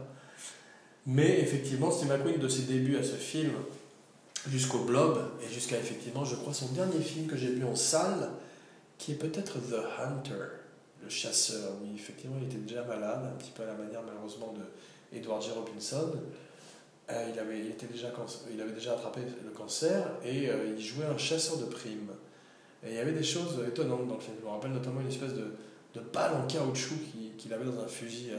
Mais 1.05 1.39
effectivement, 1.39 1.91
Steve 1.91 2.09
McQueen, 2.09 2.39
de 2.39 2.47
ses 2.47 2.63
débuts 2.63 2.97
à 2.97 3.03
ce 3.03 3.15
film 3.15 3.51
jusqu'au 4.47 4.79
Blob, 4.79 5.19
et 5.43 5.51
jusqu'à 5.51 5.77
effectivement, 5.77 6.23
je 6.23 6.35
crois, 6.35 6.53
son 6.53 6.67
dernier 6.67 6.99
film 6.99 7.27
que 7.27 7.35
j'ai 7.35 7.49
vu 7.49 7.63
en 7.65 7.75
salle, 7.75 8.29
qui 8.97 9.13
est 9.13 9.15
peut-être 9.15 9.59
The 9.59 9.81
Hunter, 9.99 10.45
le 11.01 11.09
chasseur. 11.09 11.73
Oui, 11.81 11.89
effectivement, 11.95 12.35
il 12.39 12.47
était 12.47 12.57
déjà 12.57 12.83
malade, 12.83 13.21
un 13.25 13.37
petit 13.37 13.51
peu 13.51 13.63
à 13.63 13.67
la 13.67 13.73
manière 13.73 14.01
malheureusement 14.05 14.53
de 14.53 14.63
Edward 15.13 15.41
J. 15.41 15.51
Robinson. 15.51 16.11
Euh, 17.11 17.25
il, 17.33 17.39
avait, 17.39 17.59
il, 17.59 17.67
était 17.67 17.87
déjà, 17.87 18.09
il 18.53 18.61
avait 18.61 18.71
déjà 18.71 18.93
attrapé 18.93 19.21
le 19.43 19.49
cancer 19.49 20.07
et 20.23 20.47
euh, 20.47 20.75
il 20.77 20.83
jouait 20.83 21.05
un 21.05 21.17
chasseur 21.17 21.57
de 21.57 21.65
primes. 21.65 22.11
Et 22.83 22.89
il 22.89 22.95
y 22.95 22.99
avait 22.99 23.13
des 23.13 23.23
choses 23.23 23.59
étonnantes 23.67 24.07
dans 24.07 24.15
le 24.15 24.21
film. 24.21 24.35
Je 24.39 24.45
me 24.45 24.51
rappelle 24.51 24.71
notamment 24.71 25.01
une 25.01 25.07
espèce 25.07 25.33
de, 25.33 25.55
de 25.95 26.01
balle 26.13 26.33
en 26.35 26.47
caoutchouc 26.47 26.95
qu'il 27.37 27.53
avait 27.53 27.65
dans 27.65 27.79
un 27.79 27.87
fusil 27.87 28.31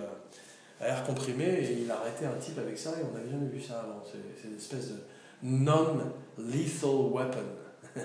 à, 0.80 0.86
air 0.86 1.04
comprimé 1.04 1.44
et 1.44 1.82
il 1.82 1.90
arrêtait 1.90 2.24
un 2.24 2.38
type 2.38 2.58
avec 2.58 2.78
ça 2.78 2.90
et 2.92 3.04
on 3.04 3.14
n'avait 3.14 3.30
jamais 3.30 3.48
vu 3.48 3.60
ça 3.60 3.80
avant. 3.80 4.02
C'est 4.04 4.48
une 4.48 4.56
espèce 4.56 4.88
de 4.90 4.96
non-lethal 5.42 7.12
weapon. 7.12 7.96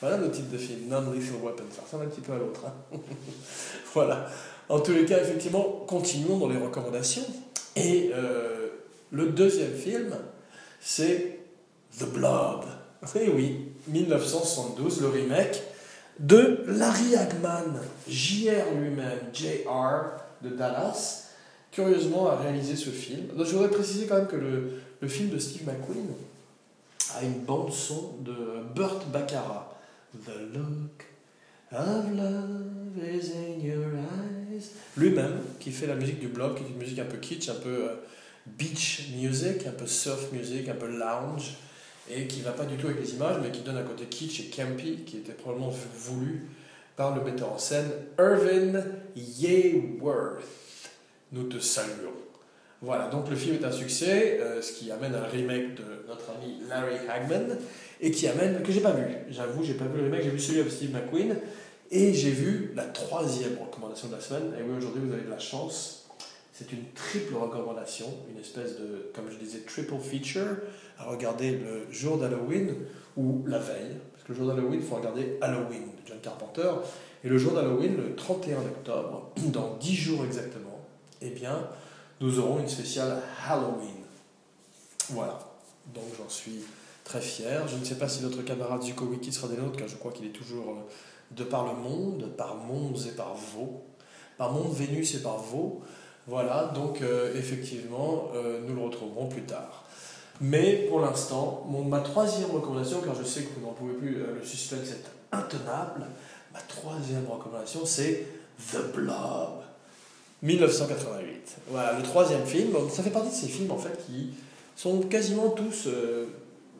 voilà 0.00 0.16
le 0.16 0.30
type 0.30 0.50
de 0.50 0.58
film, 0.58 0.88
non-lethal 0.88 1.36
weapon. 1.42 1.64
Ça 1.70 1.82
ressemble 1.82 2.04
un 2.04 2.08
petit 2.08 2.22
peu 2.22 2.32
à 2.32 2.38
l'autre. 2.38 2.62
Hein. 2.66 2.96
voilà. 3.92 4.26
En 4.68 4.80
tous 4.80 4.92
les 4.92 5.04
cas, 5.04 5.20
effectivement, 5.20 5.84
continuons 5.86 6.38
dans 6.38 6.48
les 6.48 6.56
recommandations. 6.56 7.26
Et 7.76 8.10
euh, 8.14 8.68
le 9.12 9.26
deuxième 9.26 9.74
film, 9.74 10.16
c'est 10.80 11.38
The 11.98 12.06
Blob. 12.06 12.64
Et 13.14 13.28
oui, 13.28 13.68
1972, 13.88 15.02
le 15.02 15.08
remake 15.08 15.62
de 16.18 16.64
Larry 16.66 17.14
Hagman, 17.14 17.78
JR 18.08 18.72
lui-même, 18.74 19.18
JR 19.32 20.16
de 20.42 20.48
Dallas, 20.56 21.30
curieusement 21.70 22.28
a 22.30 22.36
réalisé 22.36 22.74
ce 22.74 22.90
film. 22.90 23.26
Donc, 23.36 23.46
je 23.46 23.52
voudrais 23.52 23.70
préciser 23.70 24.06
quand 24.06 24.16
même 24.16 24.26
que 24.26 24.36
le, 24.36 24.80
le 25.00 25.08
film 25.08 25.28
de 25.28 25.38
Steve 25.38 25.66
McQueen 25.66 26.08
a 27.14 27.22
une 27.22 27.40
bande 27.40 27.72
son 27.72 28.14
de 28.20 28.34
Burt 28.74 29.06
Baccarat. 29.12 29.72
The 30.24 30.54
look 30.54 31.04
of 31.72 32.10
love 32.12 32.96
is 32.96 33.32
in 33.32 33.60
your 33.60 33.94
eyes. 33.94 34.35
Lui-même, 34.96 35.40
qui 35.60 35.70
fait 35.70 35.86
la 35.86 35.94
musique 35.94 36.20
du 36.20 36.28
blog, 36.28 36.56
qui 36.56 36.64
est 36.64 36.68
une 36.68 36.78
musique 36.78 36.98
un 36.98 37.04
peu 37.04 37.18
kitsch, 37.18 37.48
un 37.48 37.54
peu 37.54 37.88
euh, 37.88 37.94
beach 38.46 39.08
music, 39.16 39.66
un 39.66 39.72
peu 39.72 39.86
surf 39.86 40.32
music, 40.32 40.68
un 40.68 40.74
peu 40.74 40.88
lounge 40.88 41.56
et 42.10 42.26
qui 42.26 42.40
va 42.40 42.52
pas 42.52 42.64
du 42.64 42.76
tout 42.76 42.86
avec 42.86 43.00
les 43.00 43.14
images, 43.14 43.36
mais 43.42 43.50
qui 43.50 43.62
donne 43.62 43.76
un 43.76 43.82
côté 43.82 44.04
kitsch 44.04 44.40
et 44.40 44.44
campy, 44.44 44.98
qui 45.04 45.18
était 45.18 45.32
probablement 45.32 45.70
voulu 45.94 46.46
par 46.94 47.16
le 47.16 47.22
metteur 47.22 47.52
en 47.52 47.58
scène 47.58 47.90
Irvin 48.18 48.80
Yeworth. 49.16 50.44
Nous 51.32 51.44
te 51.44 51.58
saluons. 51.58 52.12
Voilà, 52.80 53.08
donc 53.08 53.28
le 53.28 53.36
film 53.36 53.56
est 53.56 53.64
un 53.64 53.72
succès, 53.72 54.38
euh, 54.40 54.62
ce 54.62 54.72
qui 54.72 54.90
amène 54.90 55.14
un 55.14 55.24
remake 55.24 55.74
de 55.74 56.06
notre 56.06 56.30
ami 56.30 56.58
Larry 56.68 56.96
Hagman, 57.08 57.56
et 58.00 58.10
qui 58.10 58.28
amène, 58.28 58.62
que 58.62 58.70
j'ai 58.70 58.80
pas 58.80 58.92
vu, 58.92 59.04
j'avoue, 59.30 59.64
j'ai 59.64 59.74
pas 59.74 59.86
vu 59.86 59.98
le 59.98 60.04
remake, 60.04 60.22
j'ai 60.22 60.30
vu 60.30 60.38
celui 60.38 60.60
avec 60.60 60.70
Steve 60.70 60.92
McQueen, 60.92 61.36
et 61.90 62.14
j'ai 62.14 62.30
vu 62.30 62.72
la 62.74 62.84
troisième 62.84 63.56
recommandation 63.58 64.08
de 64.08 64.14
la 64.14 64.20
semaine, 64.20 64.54
et 64.58 64.62
oui, 64.62 64.76
aujourd'hui 64.76 65.02
vous 65.04 65.12
avez 65.12 65.24
de 65.24 65.30
la 65.30 65.38
chance, 65.38 66.06
c'est 66.52 66.72
une 66.72 66.84
triple 66.94 67.34
recommandation, 67.34 68.06
une 68.30 68.40
espèce 68.40 68.76
de, 68.76 69.10
comme 69.14 69.30
je 69.30 69.36
disais, 69.36 69.58
triple 69.60 69.98
feature 69.98 70.56
à 70.98 71.04
regarder 71.04 71.52
le 71.52 71.86
jour 71.90 72.16
d'Halloween 72.16 72.74
ou 73.16 73.44
la 73.46 73.58
veille. 73.58 73.96
Parce 74.12 74.24
que 74.24 74.32
le 74.32 74.38
jour 74.38 74.46
d'Halloween, 74.48 74.80
il 74.80 74.86
faut 74.86 74.96
regarder 74.96 75.36
Halloween 75.42 75.82
de 75.82 76.08
John 76.08 76.18
Carpenter. 76.22 76.70
Et 77.24 77.28
le 77.28 77.36
jour 77.36 77.52
d'Halloween, 77.52 77.96
le 77.96 78.14
31 78.14 78.58
octobre, 78.58 79.32
dans 79.52 79.76
10 79.76 79.94
jours 79.94 80.24
exactement, 80.24 80.80
eh 81.20 81.28
bien, 81.28 81.68
nous 82.20 82.38
aurons 82.38 82.60
une 82.60 82.68
spéciale 82.68 83.20
Halloween. 83.46 84.04
Voilà. 85.10 85.38
Donc 85.94 86.04
j'en 86.16 86.28
suis 86.28 86.62
très 87.04 87.20
fier. 87.20 87.68
Je 87.68 87.76
ne 87.76 87.84
sais 87.84 87.96
pas 87.96 88.08
si 88.08 88.22
notre 88.22 88.42
camarade 88.42 88.82
Zuko 88.82 89.04
Wiki 89.04 89.32
sera 89.32 89.48
des 89.48 89.56
nôtres, 89.56 89.76
car 89.76 89.88
je 89.88 89.96
crois 89.96 90.12
qu'il 90.12 90.26
est 90.26 90.30
toujours 90.30 90.70
euh, 90.70 90.90
de 91.32 91.44
par 91.44 91.66
le 91.66 91.74
monde, 91.74 92.30
par 92.36 92.56
Mons 92.56 93.06
et 93.06 93.14
par 93.14 93.34
Vaux. 93.34 93.82
Par 94.38 94.52
Monde, 94.52 94.72
Vénus 94.72 95.14
et 95.14 95.22
par 95.22 95.38
Vaux. 95.38 95.82
Voilà, 96.26 96.72
donc 96.74 97.02
euh, 97.02 97.34
effectivement, 97.36 98.30
euh, 98.34 98.60
nous 98.66 98.74
le 98.74 98.82
retrouverons 98.82 99.26
plus 99.26 99.42
tard. 99.42 99.84
Mais 100.40 100.86
pour 100.88 101.00
l'instant, 101.00 101.66
ma 101.88 102.00
troisième 102.00 102.50
recommandation, 102.50 103.00
car 103.00 103.14
je 103.14 103.22
sais 103.22 103.42
que 103.42 103.58
vous 103.58 103.64
n'en 103.64 103.72
pouvez 103.72 103.94
plus, 103.94 104.16
euh, 104.16 104.34
le 104.38 104.44
suspense 104.44 104.90
est 104.90 105.04
intenable, 105.32 106.04
ma 106.52 106.60
troisième 106.60 107.26
recommandation, 107.30 107.86
c'est 107.86 108.26
The 108.72 108.92
Blob, 108.92 109.62
1988. 110.42 111.56
Voilà, 111.68 111.96
le 111.96 112.02
troisième 112.02 112.44
film, 112.44 112.74
ça 112.90 113.02
fait 113.02 113.10
partie 113.10 113.30
de 113.30 113.34
ces 113.34 113.48
films 113.48 113.70
en 113.70 113.78
fait 113.78 114.04
qui 114.06 114.30
sont 114.74 115.00
quasiment 115.02 115.50
tous 115.50 115.88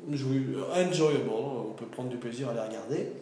enjoyable, 0.08 1.30
on 1.30 1.72
peut 1.72 1.86
prendre 1.86 2.10
du 2.10 2.16
plaisir 2.16 2.48
à 2.48 2.52
les 2.52 2.60
regarder. 2.60 3.12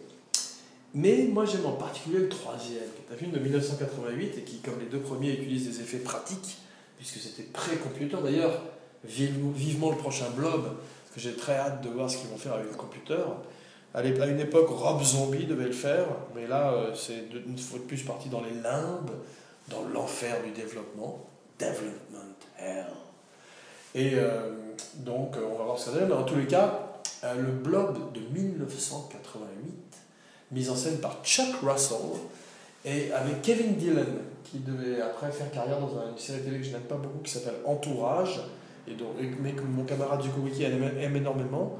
Mais 0.95 1.27
moi 1.29 1.43
j'aime 1.43 1.65
en 1.65 1.73
particulier 1.73 2.19
le 2.19 2.29
troisième, 2.29 2.79
qui 2.95 3.11
est 3.11 3.13
un 3.13 3.17
film 3.17 3.31
de 3.31 3.39
1988 3.39 4.37
et 4.37 4.41
qui, 4.43 4.59
comme 4.59 4.79
les 4.79 4.85
deux 4.85 5.01
premiers, 5.01 5.33
utilise 5.33 5.67
des 5.67 5.81
effets 5.81 5.97
pratiques, 5.97 6.57
puisque 6.97 7.17
c'était 7.17 7.43
pré-computer. 7.43 8.15
D'ailleurs, 8.23 8.61
vivement 9.03 9.91
le 9.91 9.97
prochain 9.97 10.29
Blob, 10.35 10.63
parce 10.63 11.15
que 11.15 11.19
j'ai 11.19 11.35
très 11.35 11.55
hâte 11.55 11.83
de 11.83 11.89
voir 11.89 12.09
ce 12.09 12.17
qu'ils 12.17 12.29
vont 12.29 12.37
faire 12.37 12.53
avec 12.53 12.71
le 12.71 12.77
computer. 12.77 13.19
À 13.93 14.03
une 14.03 14.39
époque, 14.39 14.67
Rob 14.69 15.03
Zombie 15.03 15.45
devait 15.45 15.65
le 15.65 15.73
faire, 15.73 16.05
mais 16.33 16.47
là, 16.47 16.73
euh, 16.73 16.93
c'est 16.95 17.25
une 17.45 17.57
fois 17.57 17.79
de 17.79 17.83
plus 17.83 18.03
parti 18.03 18.29
dans 18.29 18.41
les 18.41 18.51
limbes, 18.51 19.11
dans 19.69 19.83
l'enfer 19.93 20.41
du 20.43 20.51
développement. 20.51 21.25
Development 21.59 22.35
Hell. 22.59 22.87
Et 23.93 24.11
euh, 24.15 24.51
donc, 24.95 25.37
euh, 25.37 25.47
on 25.49 25.57
va 25.57 25.63
voir 25.63 25.79
ce 25.79 25.85
que 25.85 25.91
ça 25.91 25.99
donne. 25.99 26.09
Dans 26.09 26.23
tous 26.23 26.35
les 26.35 26.47
cas, 26.47 27.01
le 27.23 27.51
Blob 27.51 28.11
de 28.13 28.19
1988 28.37 30.04
mise 30.51 30.69
en 30.69 30.75
scène 30.75 30.97
par 30.97 31.23
Chuck 31.23 31.55
Russell 31.61 31.97
et 32.85 33.11
avec 33.11 33.41
Kevin 33.41 33.75
Dillon, 33.75 34.05
qui 34.43 34.59
devait 34.59 35.01
après 35.01 35.31
faire 35.31 35.51
carrière 35.51 35.79
dans 35.79 35.89
une 35.89 36.17
série 36.17 36.41
télé 36.41 36.59
que 36.59 36.63
je 36.63 36.71
n'aime 36.71 36.81
pas 36.81 36.95
beaucoup 36.95 37.19
qui 37.23 37.31
s'appelle 37.31 37.55
Entourage, 37.65 38.41
et 38.87 38.93
donc, 38.93 39.09
mais 39.41 39.53
que 39.53 39.63
mon 39.63 39.83
camarade 39.83 40.21
du 40.21 40.29
Wiki 40.29 40.63
aime, 40.63 41.15
énormément, 41.15 41.79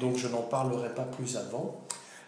donc 0.00 0.16
je 0.16 0.28
n'en 0.28 0.42
parlerai 0.42 0.94
pas 0.94 1.02
plus 1.02 1.36
avant. 1.36 1.82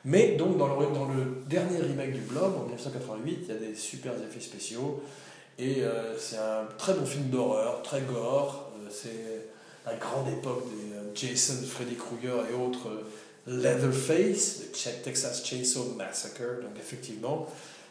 Mais 0.05 0.36
donc 0.36 0.59
dans 0.59 0.68
le, 0.78 0.86
dans 0.95 1.07
le 1.07 1.43
dernier 1.49 1.78
remake 1.78 2.12
du 2.12 2.20
Blob, 2.20 2.55
en 2.57 2.64
1988, 2.64 3.39
il 3.43 3.49
y 3.49 3.51
a 3.51 3.55
des 3.55 3.74
super 3.74 4.12
effets 4.12 4.41
spéciaux, 4.41 5.03
et 5.59 5.82
euh, 5.82 6.16
c'est 6.18 6.36
un 6.36 6.66
très 6.76 6.95
bon 6.95 7.07
film 7.07 7.30
d'horreur, 7.30 7.82
très 7.82 8.03
gore, 8.03 8.70
euh, 8.76 8.89
c'est 8.91 9.49
la 9.86 9.95
grande 9.97 10.28
époque 10.28 10.64
des 10.68 10.95
euh, 10.95 11.11
Jason, 11.14 11.66
Freddy 11.66 11.97
Krueger 11.97 12.45
et 12.51 12.55
autres 12.55 12.89
Leatherface, 13.49 14.61
le 14.61 15.03
Texas 15.03 15.44
Chainsaw 15.44 15.94
Massacre. 15.96 16.61
Donc 16.62 16.78
effectivement, 16.78 17.46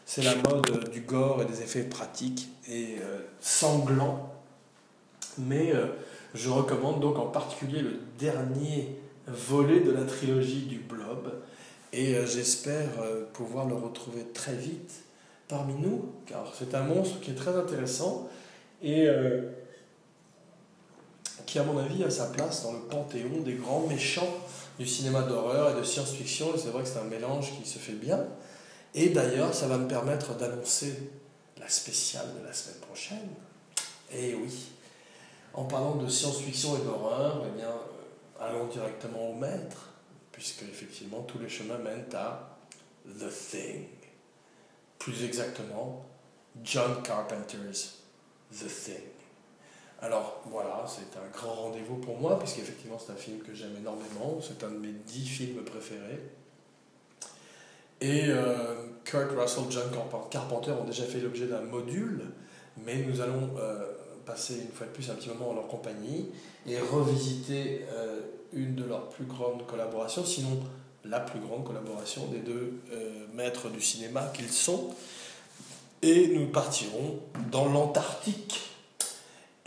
c'est 0.06 0.22
la 0.22 0.36
mode 0.36 0.90
du 0.90 1.00
gore 1.00 1.42
et 1.42 1.46
des 1.46 1.62
effets 1.62 1.82
pratiques 1.82 2.48
et 2.68 2.96
euh, 3.02 3.18
sanglants. 3.40 4.32
Mais 5.36 5.72
euh, 5.74 5.86
je 6.34 6.48
recommande 6.48 7.00
donc 7.00 7.18
en 7.18 7.26
particulier 7.26 7.80
le 7.80 7.98
dernier 8.18 8.96
volet 9.26 9.80
de 9.80 9.90
la 9.90 10.04
trilogie 10.04 10.62
du 10.62 10.78
Blob. 10.78 11.32
Et 11.92 12.14
euh, 12.14 12.26
j'espère 12.26 12.88
pouvoir 13.32 13.66
le 13.66 13.74
retrouver 13.74 14.26
très 14.32 14.54
vite 14.54 14.92
parmi 15.48 15.74
nous, 15.74 16.12
car 16.26 16.52
c'est 16.56 16.74
un 16.74 16.82
monstre 16.82 17.20
qui 17.20 17.32
est 17.32 17.34
très 17.34 17.56
intéressant 17.56 18.28
et 18.82 19.08
qui, 21.46 21.58
à 21.58 21.64
mon 21.64 21.78
avis, 21.78 22.04
a 22.04 22.10
sa 22.10 22.26
place 22.26 22.62
dans 22.62 22.72
le 22.72 22.80
panthéon 22.80 23.40
des 23.44 23.54
grands 23.54 23.86
méchants 23.88 24.36
du 24.78 24.86
cinéma 24.86 25.22
d'horreur 25.22 25.76
et 25.76 25.80
de 25.80 25.84
science-fiction, 25.84 26.52
c'est 26.56 26.68
vrai 26.68 26.84
que 26.84 26.88
c'est 26.88 26.98
un 26.98 27.04
mélange 27.04 27.52
qui 27.60 27.68
se 27.68 27.78
fait 27.78 27.92
bien. 27.92 28.24
Et 28.94 29.08
d'ailleurs, 29.10 29.52
ça 29.52 29.66
va 29.66 29.76
me 29.76 29.88
permettre 29.88 30.34
d'annoncer 30.36 31.10
la 31.58 31.68
spéciale 31.68 32.26
de 32.40 32.46
la 32.46 32.52
semaine 32.52 32.80
prochaine. 32.80 33.28
Et 34.12 34.34
oui, 34.34 34.70
en 35.52 35.64
parlant 35.64 35.96
de 35.96 36.08
science-fiction 36.08 36.76
et 36.76 36.84
d'horreur, 36.84 37.44
eh 37.44 37.62
euh, 37.62 38.44
allons 38.44 38.66
directement 38.66 39.30
au 39.30 39.34
maître, 39.34 39.90
puisque 40.32 40.62
effectivement 40.62 41.22
tous 41.22 41.38
les 41.38 41.48
chemins 41.48 41.78
mènent 41.78 42.14
à 42.14 42.56
The 43.18 43.28
Thing. 43.28 43.86
Plus 44.98 45.24
exactement, 45.24 46.06
John 46.62 47.02
Carpenter's 47.02 47.98
The 48.52 48.66
Thing. 48.66 49.17
Alors 50.00 50.42
voilà, 50.46 50.84
c'est 50.86 51.18
un 51.18 51.28
grand 51.32 51.54
rendez-vous 51.54 51.96
pour 51.96 52.18
moi, 52.18 52.38
puisqu'effectivement 52.38 52.98
c'est 53.04 53.12
un 53.12 53.16
film 53.16 53.38
que 53.40 53.52
j'aime 53.52 53.76
énormément, 53.78 54.38
c'est 54.40 54.62
un 54.64 54.70
de 54.70 54.78
mes 54.78 54.92
dix 55.06 55.26
films 55.26 55.64
préférés. 55.64 56.20
Et 58.00 58.26
euh, 58.28 58.76
Kurt 59.04 59.30
Russell, 59.36 59.64
John 59.70 59.90
Carpenter 60.30 60.70
ont 60.70 60.84
déjà 60.84 61.04
fait 61.04 61.18
l'objet 61.18 61.46
d'un 61.46 61.62
module, 61.62 62.22
mais 62.84 63.02
nous 63.02 63.20
allons 63.20 63.50
euh, 63.58 63.92
passer 64.24 64.60
une 64.60 64.70
fois 64.70 64.86
de 64.86 64.92
plus 64.92 65.10
un 65.10 65.14
petit 65.14 65.28
moment 65.30 65.50
en 65.50 65.54
leur 65.54 65.66
compagnie 65.66 66.28
et 66.64 66.78
revisiter 66.78 67.84
euh, 67.92 68.20
une 68.52 68.76
de 68.76 68.84
leurs 68.84 69.08
plus 69.08 69.24
grandes 69.24 69.66
collaborations, 69.66 70.24
sinon 70.24 70.60
la 71.04 71.18
plus 71.18 71.40
grande 71.40 71.64
collaboration 71.64 72.26
des 72.26 72.38
deux 72.38 72.80
maîtres 73.32 73.70
du 73.70 73.80
cinéma 73.80 74.30
qu'ils 74.34 74.50
sont. 74.50 74.90
Et 76.02 76.28
nous 76.28 76.46
partirons 76.48 77.20
dans 77.50 77.66
l'Antarctique. 77.66 78.67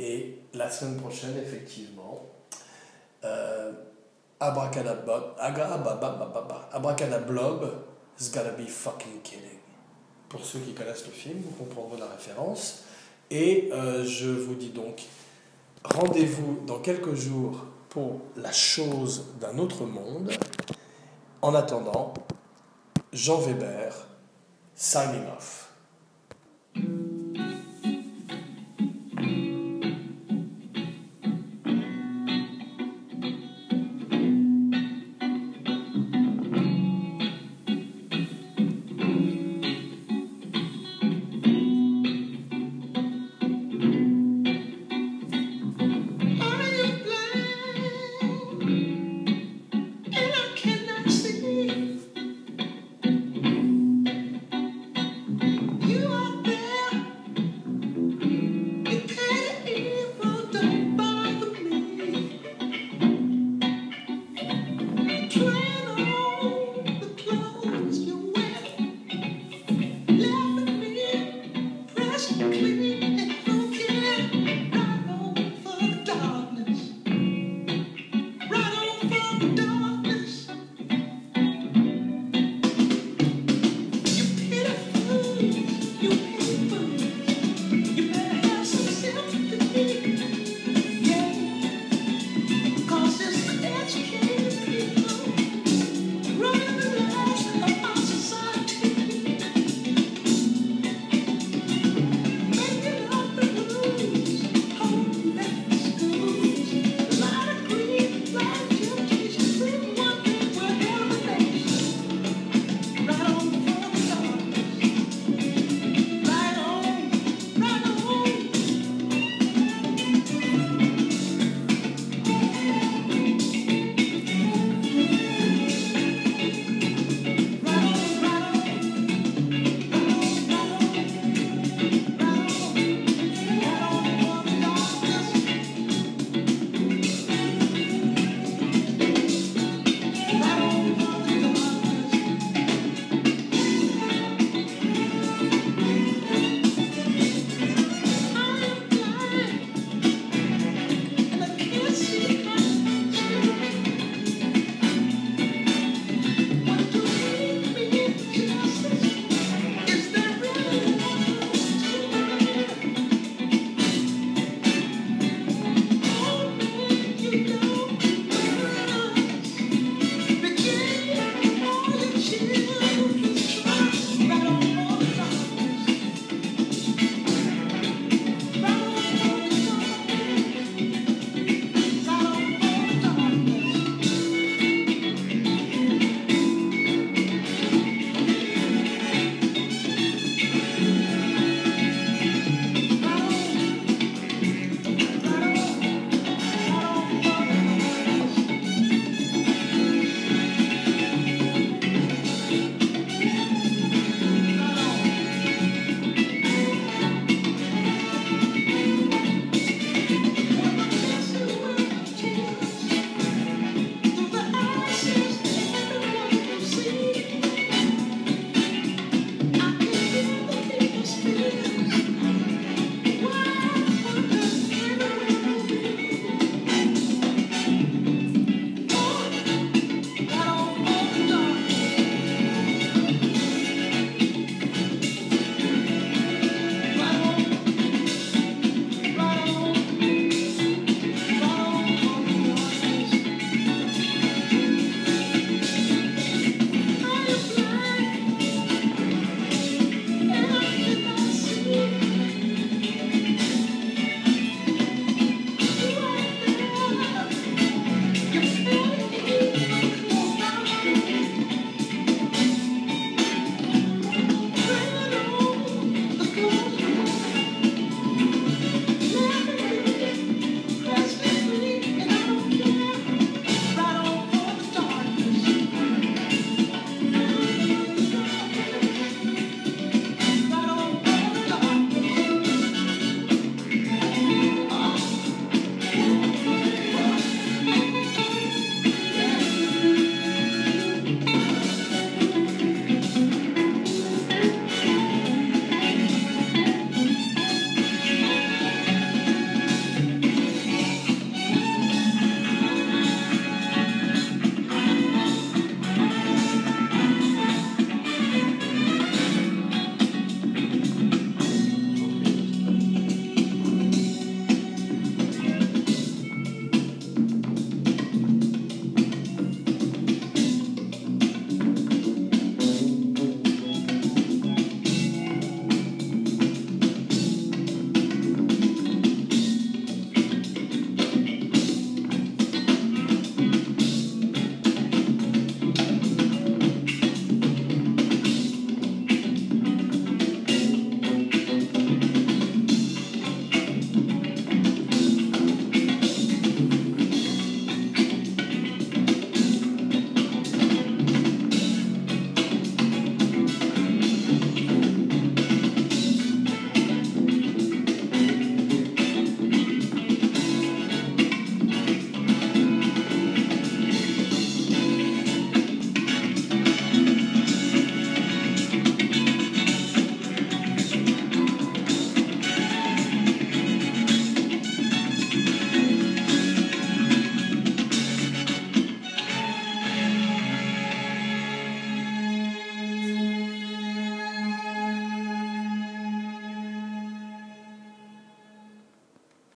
Et 0.04 0.40
la 0.56 0.68
semaine 0.72 0.98
prochaine, 0.98 1.38
effectivement, 1.38 2.26
euh, 3.24 3.72
abracadablob, 4.40 5.36
be 8.58 8.68
fucking 8.68 9.22
kidding. 9.22 9.60
Pour 10.28 10.44
ceux 10.44 10.58
qui 10.58 10.74
connaissent 10.74 11.06
le 11.06 11.12
film, 11.12 11.44
vous 11.46 11.52
comprendrez 11.52 12.00
la 12.00 12.08
référence. 12.08 12.86
Et 13.30 13.70
euh, 13.74 14.04
je 14.04 14.30
vous 14.30 14.56
dis 14.56 14.70
donc, 14.70 15.04
rendez-vous 15.84 16.62
dans 16.66 16.80
quelques 16.80 17.14
jours 17.14 17.64
pour 17.90 18.22
la 18.36 18.52
chose 18.52 19.28
d'un 19.40 19.60
autre 19.60 19.86
monde. 19.86 20.32
En 21.44 21.54
attendant, 21.54 22.16
Jean 23.14 23.38
Weber, 23.38 23.94
signing 24.74 25.28
off. 25.38 25.72